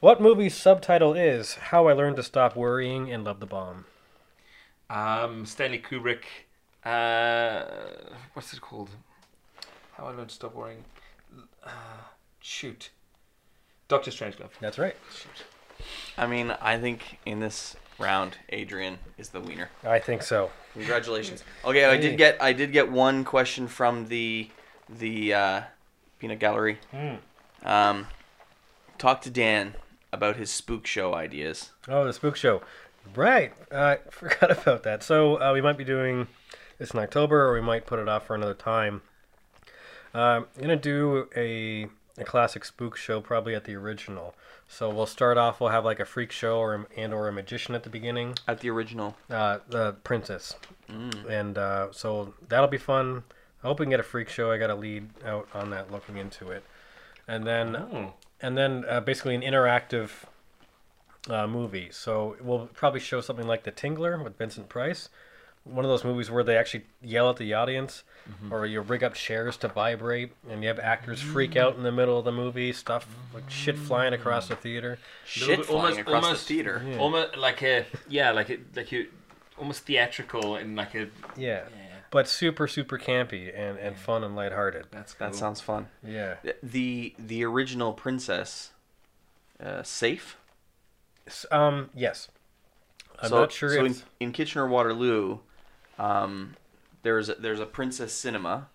what 0.00 0.20
movie's 0.20 0.56
subtitle 0.56 1.14
is 1.14 1.54
"How 1.54 1.86
I 1.86 1.92
Learned 1.92 2.16
to 2.16 2.22
Stop 2.24 2.56
Worrying 2.56 3.12
and 3.12 3.22
Love 3.24 3.38
the 3.38 3.46
Bomb"? 3.46 3.84
Um, 4.90 5.46
Stanley 5.46 5.78
Kubrick. 5.78 6.24
Uh, 6.84 7.64
what's 8.34 8.52
it 8.52 8.60
called? 8.60 8.90
How 9.92 10.04
I 10.04 10.10
learned 10.10 10.28
to 10.28 10.34
stop 10.34 10.54
worrying. 10.54 10.84
Uh, 11.64 11.70
shoot. 12.40 12.90
Doctor 13.88 14.10
Strangelove. 14.10 14.50
That's 14.60 14.78
right. 14.78 14.96
I 16.16 16.26
mean, 16.26 16.54
I 16.60 16.78
think 16.78 17.18
in 17.26 17.40
this 17.40 17.76
round, 17.98 18.38
Adrian 18.50 18.98
is 19.18 19.30
the 19.30 19.40
winner. 19.40 19.70
I 19.84 19.98
think 19.98 20.22
so. 20.22 20.50
Congratulations. 20.74 21.44
Okay, 21.64 21.84
I 21.84 21.96
did 21.96 22.16
get 22.16 22.40
I 22.40 22.52
did 22.52 22.72
get 22.72 22.90
one 22.90 23.24
question 23.24 23.68
from 23.68 24.06
the 24.06 24.48
the 24.88 25.34
uh, 25.34 25.60
peanut 26.18 26.38
gallery. 26.38 26.78
Um, 27.64 28.06
talk 28.98 29.20
to 29.22 29.30
Dan 29.30 29.74
about 30.12 30.36
his 30.36 30.50
spook 30.50 30.86
show 30.86 31.14
ideas. 31.14 31.70
Oh, 31.88 32.04
the 32.04 32.12
Spook 32.12 32.36
Show. 32.36 32.62
Right. 33.14 33.52
I 33.72 33.98
forgot 34.10 34.50
about 34.50 34.82
that. 34.84 35.02
So 35.02 35.40
uh, 35.40 35.52
we 35.52 35.60
might 35.60 35.76
be 35.76 35.84
doing 35.84 36.28
this 36.78 36.92
in 36.92 37.00
October, 37.00 37.48
or 37.48 37.54
we 37.54 37.60
might 37.60 37.86
put 37.86 37.98
it 37.98 38.08
off 38.08 38.26
for 38.26 38.34
another 38.34 38.54
time. 38.54 39.02
Um, 40.14 40.46
I'm 40.56 40.60
gonna 40.62 40.76
do 40.76 41.28
a 41.36 41.86
a 42.18 42.24
classic 42.24 42.64
spook 42.64 42.96
show, 42.96 43.20
probably 43.22 43.54
at 43.54 43.64
the 43.64 43.74
original. 43.74 44.34
So 44.68 44.90
we'll 44.90 45.06
start 45.06 45.38
off. 45.38 45.60
We'll 45.60 45.70
have 45.70 45.84
like 45.84 46.00
a 46.00 46.04
freak 46.04 46.30
show 46.32 46.58
or 46.58 46.86
and 46.96 47.12
or 47.14 47.28
a 47.28 47.32
magician 47.32 47.74
at 47.74 47.82
the 47.84 47.90
beginning. 47.90 48.34
At 48.46 48.60
the 48.60 48.70
original, 48.70 49.16
Uh, 49.30 49.58
the 49.68 49.92
princess, 50.04 50.54
and 50.88 51.56
uh, 51.58 51.88
so 51.92 52.34
that'll 52.48 52.68
be 52.68 52.78
fun. 52.78 53.24
I 53.62 53.68
hope 53.68 53.80
we 53.80 53.86
can 53.86 53.90
get 53.90 54.00
a 54.00 54.04
freak 54.04 54.28
show. 54.28 54.50
I 54.50 54.58
got 54.58 54.70
a 54.70 54.74
lead 54.74 55.08
out 55.24 55.48
on 55.54 55.70
that, 55.70 55.90
looking 55.90 56.16
into 56.16 56.50
it, 56.50 56.64
and 57.28 57.46
then 57.46 57.76
Oh. 57.76 58.14
and 58.40 58.56
then 58.58 58.84
uh, 58.88 59.00
basically 59.00 59.34
an 59.34 59.42
interactive 59.42 60.10
uh, 61.30 61.46
movie. 61.46 61.88
So 61.90 62.36
we'll 62.40 62.66
probably 62.74 63.00
show 63.00 63.20
something 63.20 63.46
like 63.46 63.62
The 63.62 63.72
Tingler 63.72 64.22
with 64.22 64.36
Vincent 64.36 64.68
Price. 64.68 65.08
One 65.64 65.84
of 65.84 65.88
those 65.90 66.02
movies 66.04 66.28
where 66.30 66.42
they 66.42 66.56
actually 66.56 66.84
yell 67.00 67.30
at 67.30 67.36
the 67.36 67.54
audience, 67.54 68.02
or 68.50 68.66
you 68.66 68.80
rig 68.80 69.04
up 69.04 69.14
chairs 69.14 69.56
to 69.58 69.68
vibrate, 69.68 70.32
and 70.50 70.60
you 70.62 70.68
have 70.68 70.80
actors 70.80 71.20
freak 71.22 71.54
out 71.56 71.76
in 71.76 71.84
the 71.84 71.92
middle 71.92 72.18
of 72.18 72.24
the 72.24 72.32
movie, 72.32 72.72
stuff 72.72 73.06
like 73.32 73.48
shit 73.48 73.78
flying 73.78 74.12
across 74.12 74.48
the 74.48 74.56
theater. 74.56 74.98
shit 75.24 75.58
bit- 75.58 75.66
flying 75.66 75.80
almost- 75.82 76.00
across 76.00 76.24
almost- 76.24 76.48
the 76.48 76.54
theater. 76.54 76.82
Yeah. 76.84 76.98
Almost 76.98 77.36
like 77.36 77.62
a 77.62 77.86
yeah, 78.08 78.32
like 78.32 78.50
a 78.50 78.58
like 78.74 78.90
you 78.90 79.06
almost 79.56 79.84
theatrical 79.86 80.56
and 80.56 80.74
like 80.74 80.94
a 80.96 81.02
Yeah, 81.36 81.62
yeah. 81.76 81.94
but 82.10 82.26
super 82.26 82.66
super 82.66 82.98
campy 82.98 83.52
and, 83.56 83.78
and 83.78 83.96
fun 83.96 84.24
and 84.24 84.34
lighthearted. 84.34 84.86
That's 84.90 85.14
cool. 85.14 85.28
That 85.28 85.36
sounds 85.36 85.60
fun. 85.60 85.86
Yeah. 86.04 86.36
The 86.60 87.14
the 87.20 87.44
original 87.44 87.92
princess, 87.92 88.72
uh, 89.62 89.84
safe. 89.84 90.36
Um. 91.52 91.90
Yes. 91.94 92.28
I'm 93.20 93.28
so, 93.28 93.40
not 93.42 93.52
sure 93.52 93.70
So 93.70 93.84
if 93.84 94.04
in, 94.20 94.26
in 94.28 94.32
Kitchener 94.32 94.66
Waterloo, 94.66 95.38
um, 96.02 96.54
there's 97.02 97.28
a, 97.28 97.34
there's 97.34 97.60
a 97.60 97.66
Princess 97.66 98.12
Cinema, 98.12 98.68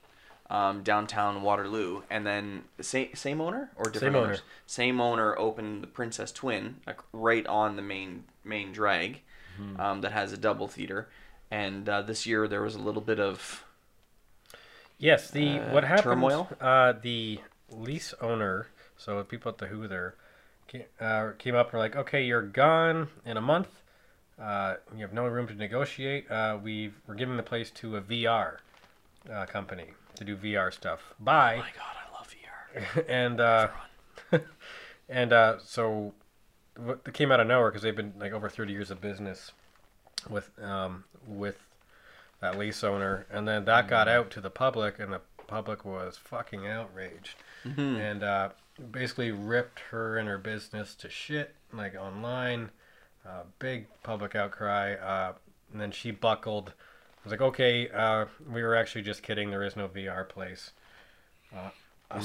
um, 0.49 0.81
downtown 0.83 1.41
Waterloo, 1.41 2.01
and 2.09 2.25
then 2.25 2.63
same 2.81 3.09
same 3.15 3.41
owner 3.41 3.69
or 3.75 3.85
different 3.89 4.13
Same 4.13 4.23
owners. 4.23 4.37
owner. 4.39 4.45
Same 4.65 5.01
owner 5.01 5.37
opened 5.37 5.83
the 5.83 5.87
Princess 5.87 6.31
Twin, 6.31 6.77
like 6.87 6.99
right 7.13 7.45
on 7.47 7.75
the 7.75 7.81
main 7.81 8.23
main 8.43 8.71
drag, 8.71 9.21
Hmm. 9.57 9.79
um, 9.79 10.01
that 10.01 10.11
has 10.11 10.31
a 10.33 10.37
double 10.37 10.67
theater. 10.67 11.09
And 11.49 11.87
uh, 11.89 12.01
this 12.03 12.25
year 12.25 12.47
there 12.47 12.61
was 12.61 12.75
a 12.75 12.79
little 12.79 13.01
bit 13.01 13.19
of 13.19 13.63
Yes, 14.97 15.29
the 15.29 15.59
Uh, 15.59 15.73
what 15.73 15.83
happened? 15.83 16.03
turmoil? 16.03 16.49
Uh, 16.59 16.93
the 16.93 17.39
lease 17.69 18.13
owner, 18.21 18.67
so 18.97 19.23
people 19.23 19.51
at 19.51 19.57
the 19.57 19.67
Who 19.67 19.87
there, 19.87 20.15
came, 20.67 20.85
uh, 20.99 21.31
came 21.37 21.55
up 21.55 21.67
and 21.67 21.73
were 21.73 21.79
like, 21.79 21.95
"Okay, 21.95 22.23
you're 22.23 22.41
gone 22.41 23.09
in 23.25 23.37
a 23.37 23.41
month. 23.41 23.81
Uh, 24.41 24.75
you 24.95 25.01
have 25.01 25.13
no 25.13 25.25
room 25.25 25.47
to 25.47 25.55
negotiate. 25.55 26.29
Uh, 26.29 26.57
we 26.61 26.91
we're 27.07 27.15
giving 27.15 27.37
the 27.37 27.43
place 27.43 27.71
to 27.71 27.97
a 27.97 28.01
VR 28.01 28.57
uh, 29.31 29.45
company 29.45 29.87
to 30.15 30.23
do 30.23 30.35
VR 30.35 30.71
stuff. 30.73 31.13
Bye." 31.19 31.55
Oh 31.55 31.59
my 31.59 31.71
god, 31.75 31.95
I 32.05 32.17
love 32.17 32.35
VR. 32.35 33.05
and 33.09 33.39
uh, 33.41 33.67
and 35.09 35.33
uh, 35.33 35.57
so 35.59 36.13
it 37.05 37.13
came 37.13 37.31
out 37.31 37.39
of 37.39 37.47
nowhere 37.47 37.71
because 37.71 37.81
they've 37.81 37.95
been 37.95 38.13
like 38.19 38.33
over 38.33 38.49
30 38.49 38.73
years 38.73 38.91
of 38.91 39.01
business 39.01 39.51
with 40.29 40.51
um, 40.61 41.03
with 41.27 41.57
that 42.39 42.57
lease 42.57 42.83
owner, 42.83 43.25
and 43.31 43.47
then 43.47 43.65
that 43.65 43.87
got 43.87 44.07
out 44.07 44.29
to 44.31 44.41
the 44.41 44.51
public, 44.51 44.99
and 44.99 45.11
the 45.11 45.21
public 45.47 45.83
was 45.83 46.17
fucking 46.17 46.67
outraged, 46.67 47.35
and 47.99 48.23
uh, 48.23 48.49
basically 48.91 49.31
ripped 49.31 49.79
her 49.91 50.17
and 50.17 50.27
her 50.27 50.37
business 50.37 50.93
to 50.95 51.09
shit 51.09 51.55
like 51.73 51.95
online. 51.95 52.69
Uh, 53.27 53.43
big 53.59 53.87
public 54.03 54.35
outcry, 54.35 54.93
uh, 54.93 55.33
and 55.71 55.81
then 55.81 55.91
she 55.91 56.11
buckled. 56.11 56.69
I 56.69 57.19
was 57.23 57.31
like, 57.31 57.41
okay, 57.41 57.89
uh, 57.89 58.25
we 58.49 58.63
were 58.63 58.75
actually 58.75 59.01
just 59.01 59.21
kidding. 59.21 59.49
There 59.51 59.63
is 59.63 59.75
no 59.75 59.89
VR 59.89 60.27
place. 60.27 60.71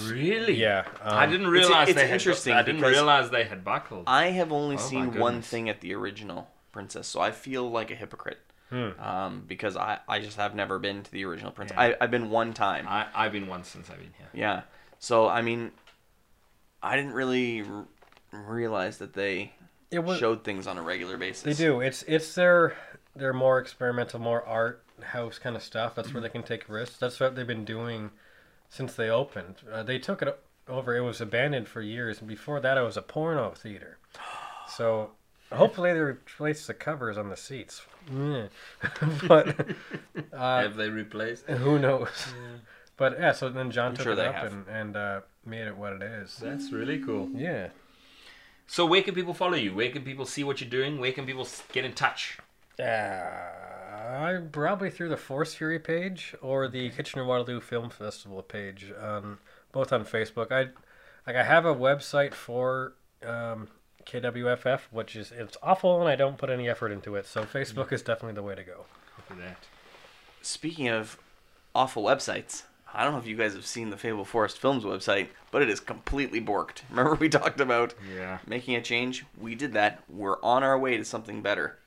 Really? 0.04 0.54
Yeah, 0.54 0.84
I 1.02 1.24
um, 1.24 1.30
didn't 1.30 1.48
realize 1.48 1.88
it's 1.88 1.96
they 1.96 2.06
had. 2.06 2.12
interesting 2.12 2.52
I 2.54 2.62
didn't 2.62 2.82
realize 2.82 3.30
they 3.30 3.44
had 3.44 3.64
buckled. 3.64 4.04
I 4.06 4.26
have 4.26 4.52
only 4.52 4.76
Oh 4.76 4.78
seen 4.78 5.18
one 5.18 5.42
thing 5.42 5.68
at 5.68 5.80
the 5.80 5.92
original, 5.94 6.48
Princess, 6.70 7.08
so 7.08 7.20
I 7.20 7.32
feel 7.32 7.68
like 7.68 7.90
a 7.90 7.96
hypocrite. 7.96 8.38
Hmm. 8.70 8.90
Um, 8.98 9.44
because 9.46 9.76
I, 9.76 9.98
I 10.08 10.20
just 10.20 10.38
have 10.38 10.54
never 10.54 10.78
been 10.78 11.02
to 11.02 11.12
the 11.12 11.24
original 11.24 11.50
Princess. 11.50 11.76
Yeah. 11.76 11.94
I, 12.00 12.04
I've 12.04 12.10
been 12.10 12.30
one 12.30 12.54
time. 12.54 12.86
I, 12.88 13.06
I've 13.14 13.32
been 13.32 13.46
once 13.46 13.68
since 13.68 13.90
I've 13.90 13.98
been 13.98 14.14
here. 14.16 14.28
Yeah. 14.32 14.62
So 14.98 15.28
I 15.28 15.42
mean, 15.42 15.72
I 16.82 16.96
didn't 16.96 17.12
really 17.12 17.62
r- 17.62 17.86
realize 18.32 18.98
that 18.98 19.14
they 19.14 19.40
It 19.40 19.61
was, 19.98 20.18
showed 20.18 20.44
things 20.44 20.66
on 20.66 20.78
a 20.78 20.82
regular 20.82 21.16
basis. 21.16 21.42
They 21.42 21.64
do. 21.64 21.80
It's 21.80 22.02
it's 22.04 22.34
their 22.34 22.76
their 23.14 23.32
more 23.32 23.58
experimental, 23.58 24.20
more 24.20 24.44
art 24.44 24.82
house 25.02 25.38
kind 25.38 25.56
of 25.56 25.62
stuff. 25.62 25.94
That's 25.94 26.12
where 26.14 26.22
they 26.22 26.28
can 26.28 26.42
take 26.42 26.68
risks. 26.68 26.96
That's 26.96 27.18
what 27.20 27.34
they've 27.34 27.46
been 27.46 27.64
doing 27.64 28.10
since 28.68 28.94
they 28.94 29.10
opened. 29.10 29.56
Uh, 29.70 29.82
they 29.82 29.98
took 29.98 30.22
it 30.22 30.38
over. 30.68 30.96
It 30.96 31.02
was 31.02 31.20
abandoned 31.20 31.68
for 31.68 31.82
years, 31.82 32.20
and 32.20 32.28
before 32.28 32.60
that, 32.60 32.78
it 32.78 32.82
was 32.82 32.96
a 32.96 33.02
porno 33.02 33.50
theater. 33.50 33.98
So 34.68 35.10
hopefully 35.50 35.92
they 35.92 35.98
replace 35.98 36.66
the 36.66 36.72
covers 36.72 37.18
on 37.18 37.28
the 37.28 37.36
seats. 37.36 37.82
Yeah. 38.10 38.46
but 39.28 39.48
uh, 40.32 40.62
Have 40.62 40.76
they 40.76 40.88
replaced? 40.88 41.44
who 41.46 41.78
knows? 41.78 42.32
But 42.96 43.18
yeah, 43.18 43.32
so 43.32 43.50
then 43.50 43.70
John 43.70 43.94
took 43.94 44.04
sure 44.04 44.12
it 44.12 44.18
up 44.18 44.34
have. 44.34 44.52
and, 44.52 44.66
and 44.68 44.96
uh, 44.96 45.20
made 45.44 45.66
it 45.66 45.76
what 45.76 45.92
it 45.92 46.02
is. 46.02 46.38
That's 46.38 46.72
really 46.72 47.00
cool. 47.00 47.28
Yeah. 47.34 47.68
So 48.72 48.86
where 48.86 49.02
can 49.02 49.14
people 49.14 49.34
follow 49.34 49.56
you? 49.56 49.74
Where 49.74 49.90
can 49.90 50.00
people 50.00 50.24
see 50.24 50.44
what 50.44 50.62
you're 50.62 50.70
doing? 50.70 50.98
Where 50.98 51.12
can 51.12 51.26
people 51.26 51.46
get 51.72 51.84
in 51.84 51.92
touch? 51.92 52.38
Uh, 52.80 52.82
I'm 52.82 54.48
probably 54.48 54.88
through 54.88 55.10
the 55.10 55.18
Force 55.18 55.52
Fury 55.52 55.78
page 55.78 56.34
or 56.40 56.68
the 56.68 56.88
Kitchener 56.88 57.26
Waterloo 57.26 57.60
Film 57.60 57.90
Festival 57.90 58.40
page, 58.40 58.90
on 58.98 59.36
both 59.72 59.92
on 59.92 60.06
Facebook. 60.06 60.50
I 60.50 60.70
like 61.26 61.36
I 61.36 61.42
have 61.42 61.66
a 61.66 61.74
website 61.74 62.32
for 62.32 62.94
um, 63.22 63.68
KWFF, 64.06 64.80
which 64.90 65.16
is 65.16 65.32
it's 65.32 65.58
awful, 65.62 66.00
and 66.00 66.08
I 66.08 66.16
don't 66.16 66.38
put 66.38 66.48
any 66.48 66.66
effort 66.66 66.92
into 66.92 67.14
it. 67.16 67.26
So 67.26 67.44
Facebook 67.44 67.92
is 67.92 68.00
definitely 68.00 68.36
the 68.36 68.42
way 68.42 68.54
to 68.54 68.64
go. 68.64 68.86
Copy 69.16 69.38
that. 69.42 69.58
Speaking 70.40 70.88
of 70.88 71.18
awful 71.74 72.04
websites, 72.04 72.62
I 72.94 73.04
don't 73.04 73.12
know 73.12 73.18
if 73.18 73.26
you 73.26 73.36
guys 73.36 73.54
have 73.54 73.64
seen 73.66 73.90
the 73.90 73.96
Fable 73.96 74.24
Forest 74.24 74.58
Films 74.58 74.84
website, 74.84 75.28
but 75.50 75.62
it 75.62 75.70
is 75.70 75.80
completely 75.80 76.40
borked. 76.40 76.82
Remember 76.90 77.14
we 77.14 77.28
talked 77.28 77.60
about 77.60 77.94
Yeah. 78.14 78.38
making 78.46 78.74
a 78.76 78.82
change? 78.82 79.24
We 79.40 79.54
did 79.54 79.72
that. 79.74 80.02
We're 80.08 80.40
on 80.42 80.62
our 80.62 80.78
way 80.78 80.96
to 80.98 81.04
something 81.04 81.40
better. 81.42 81.78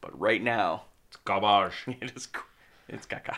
But 0.00 0.18
right 0.18 0.42
now, 0.42 0.84
It's 1.08 1.18
garbage. 1.24 1.74
it 2.00 2.12
is 2.16 2.24
c- 2.24 2.40
it's 2.88 3.06
caca. 3.06 3.36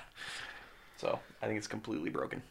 So 0.99 1.19
I 1.43 1.47
think 1.47 1.59
it's 1.59 1.67
completely 1.67 2.11
broken. 2.11 2.43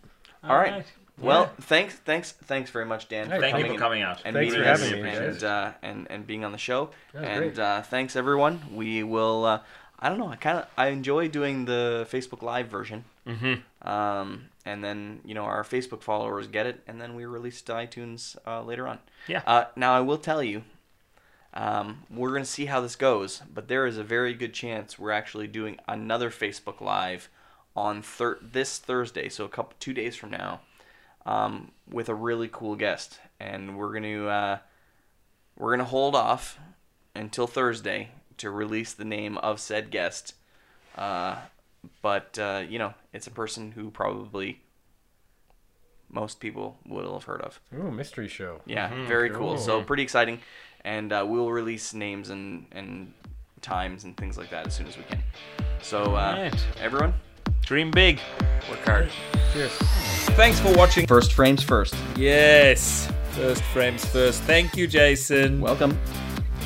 All 0.44 0.58
right. 0.58 0.86
Well, 1.20 1.52
thanks, 1.62 1.96
thanks, 1.96 2.32
thanks 2.32 2.72
very 2.72 2.86
much, 2.86 3.08
Dan. 3.08 3.30
Hey, 3.30 3.40
Thank 3.40 3.58
you 3.66 3.74
for 3.74 3.78
coming 3.80 4.02
out. 4.02 4.22
and 4.26 4.34
Thanks 4.36 4.54
being 4.54 4.64
for 4.64 4.68
having 4.68 4.86
us 4.88 4.92
me, 4.94 5.10
and, 5.10 5.34
guys. 5.34 5.44
uh, 5.44 5.74
and 5.84 6.08
and 6.10 6.26
being 6.26 6.44
on 6.44 6.52
the 6.52 6.58
show. 6.58 6.90
And 7.14 7.54
great. 7.54 7.60
uh, 7.60 7.84
thanks 7.84 8.16
everyone. 8.16 8.60
We 8.74 9.04
will. 9.04 9.46
Uh, 9.46 9.60
I 10.00 10.10
don't 10.10 10.18
know. 10.18 10.30
I 10.30 10.36
kind 10.36 10.58
of 10.58 10.66
I 10.78 10.88
enjoy 10.88 11.28
doing 11.28 11.66
the 11.66 12.08
Facebook 12.12 12.42
Live 12.42 12.68
version. 12.70 13.04
Mm-hmm. 13.28 13.88
Um, 13.88 14.50
and 14.66 14.84
then 14.84 15.22
you 15.26 15.34
know 15.34 15.44
our 15.44 15.64
Facebook 15.64 16.02
followers 16.02 16.48
get 16.48 16.66
it, 16.66 16.82
and 16.88 17.00
then 17.00 17.16
we 17.16 17.26
release 17.26 17.62
to 17.64 17.74
iTunes 17.74 18.36
uh, 18.46 18.62
later 18.64 18.88
on. 18.88 19.00
Yeah. 19.28 19.42
Uh, 19.46 19.66
now 19.76 19.94
I 19.94 20.02
will 20.02 20.18
tell 20.18 20.44
you, 20.44 20.64
um, 21.54 22.04
we're 22.10 22.32
gonna 22.32 22.46
see 22.46 22.66
how 22.66 22.82
this 22.82 22.96
goes, 22.96 23.42
but 23.54 23.68
there 23.68 23.86
is 23.86 23.98
a 23.98 24.04
very 24.04 24.34
good 24.34 24.54
chance 24.54 24.98
we're 24.98 25.12
actually 25.12 25.48
doing 25.48 25.78
another 25.88 26.30
Facebook 26.30 26.82
Live 26.82 27.30
on 27.76 28.02
thir- 28.02 28.40
this 28.42 28.80
Thursday, 28.80 29.30
so 29.30 29.46
a 29.46 29.50
couple 29.50 29.76
two 29.80 29.94
days 29.94 30.16
from 30.16 30.32
now, 30.32 30.62
um, 31.26 31.72
with 31.90 32.10
a 32.10 32.16
really 32.16 32.50
cool 32.52 32.76
guest, 32.76 33.20
and 33.40 33.78
we're 33.78 33.94
gonna 33.94 34.26
uh, 34.26 34.58
we're 35.58 35.72
gonna 35.72 35.86
hold 35.86 36.16
off 36.16 36.60
until 37.16 37.48
Thursday 37.48 38.10
to 38.38 38.50
release 38.50 38.94
the 38.94 39.06
name 39.06 39.38
of 39.38 39.60
said 39.60 39.92
guest. 39.92 40.34
Uh, 40.98 41.36
but 42.02 42.38
uh, 42.40 42.64
you 42.68 42.80
know, 42.80 42.94
it's 43.14 43.28
a 43.28 43.32
person 43.32 43.72
who 43.72 43.90
probably 43.92 44.62
most 46.10 46.40
people 46.40 46.78
will 46.86 47.14
have 47.14 47.24
heard 47.24 47.42
of. 47.42 47.60
Ooh, 47.78 47.92
mystery 47.92 48.28
show. 48.28 48.62
Yeah, 48.66 48.90
Mhm, 48.90 49.08
very 49.08 49.30
cool. 49.30 49.40
cool. 49.56 49.58
So 49.58 49.82
pretty 49.82 50.04
exciting, 50.04 50.40
and 50.84 51.12
uh, 51.14 51.26
we'll 51.28 51.52
release 51.52 51.94
names 51.94 52.30
and 52.30 52.66
and 52.72 53.14
times 53.62 54.04
and 54.04 54.18
things 54.18 54.38
like 54.38 54.50
that 54.50 54.68
as 54.68 54.76
soon 54.76 54.88
as 54.88 54.98
we 54.98 55.04
can. 55.04 55.22
So 55.82 56.04
uh, 56.16 56.36
Alright. 56.36 56.68
everyone, 56.80 57.14
Dream 57.66 57.92
big. 57.92 58.20
work 58.70 58.80
hard. 58.86 59.10
Cheers. 59.54 59.72
Thanks 60.36 60.60
for 60.60 60.74
watching. 60.76 61.06
First 61.08 61.34
frames 61.34 61.64
first. 61.64 61.96
Yes. 62.16 63.08
First 63.32 63.64
frames 63.66 64.04
first. 64.06 64.42
Thank 64.44 64.76
you, 64.76 64.88
Jason. 64.88 65.62
Welcome. 65.62 65.98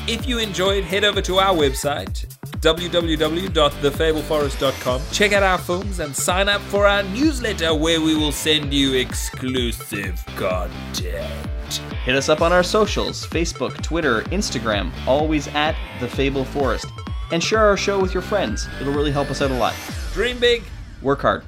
If 0.08 0.24
you 0.24 0.38
enjoyed, 0.38 0.84
head 0.84 1.02
over 1.02 1.20
to 1.22 1.38
our 1.38 1.52
website, 1.52 2.28
www.thefableforest.com. 2.60 5.02
Check 5.10 5.32
out 5.32 5.42
our 5.42 5.58
films 5.58 5.98
and 5.98 6.14
sign 6.14 6.48
up 6.48 6.60
for 6.62 6.86
our 6.86 7.02
newsletter 7.02 7.74
where 7.74 8.00
we 8.00 8.14
will 8.14 8.30
send 8.30 8.72
you 8.72 8.94
exclusive 8.94 10.24
content. 10.36 11.82
Hit 12.04 12.14
us 12.14 12.28
up 12.28 12.40
on 12.40 12.52
our 12.52 12.62
socials: 12.62 13.26
Facebook, 13.26 13.82
Twitter, 13.82 14.22
Instagram. 14.22 14.92
Always 15.08 15.48
at 15.48 15.74
the 15.98 16.06
Fable 16.06 16.44
Forest, 16.44 16.86
and 17.32 17.42
share 17.42 17.66
our 17.66 17.76
show 17.76 18.00
with 18.00 18.14
your 18.14 18.22
friends. 18.22 18.68
It'll 18.80 18.92
really 18.92 19.10
help 19.10 19.32
us 19.32 19.42
out 19.42 19.50
a 19.50 19.54
lot. 19.54 19.74
Dream 20.12 20.38
big. 20.38 20.62
Work 21.02 21.22
hard. 21.22 21.42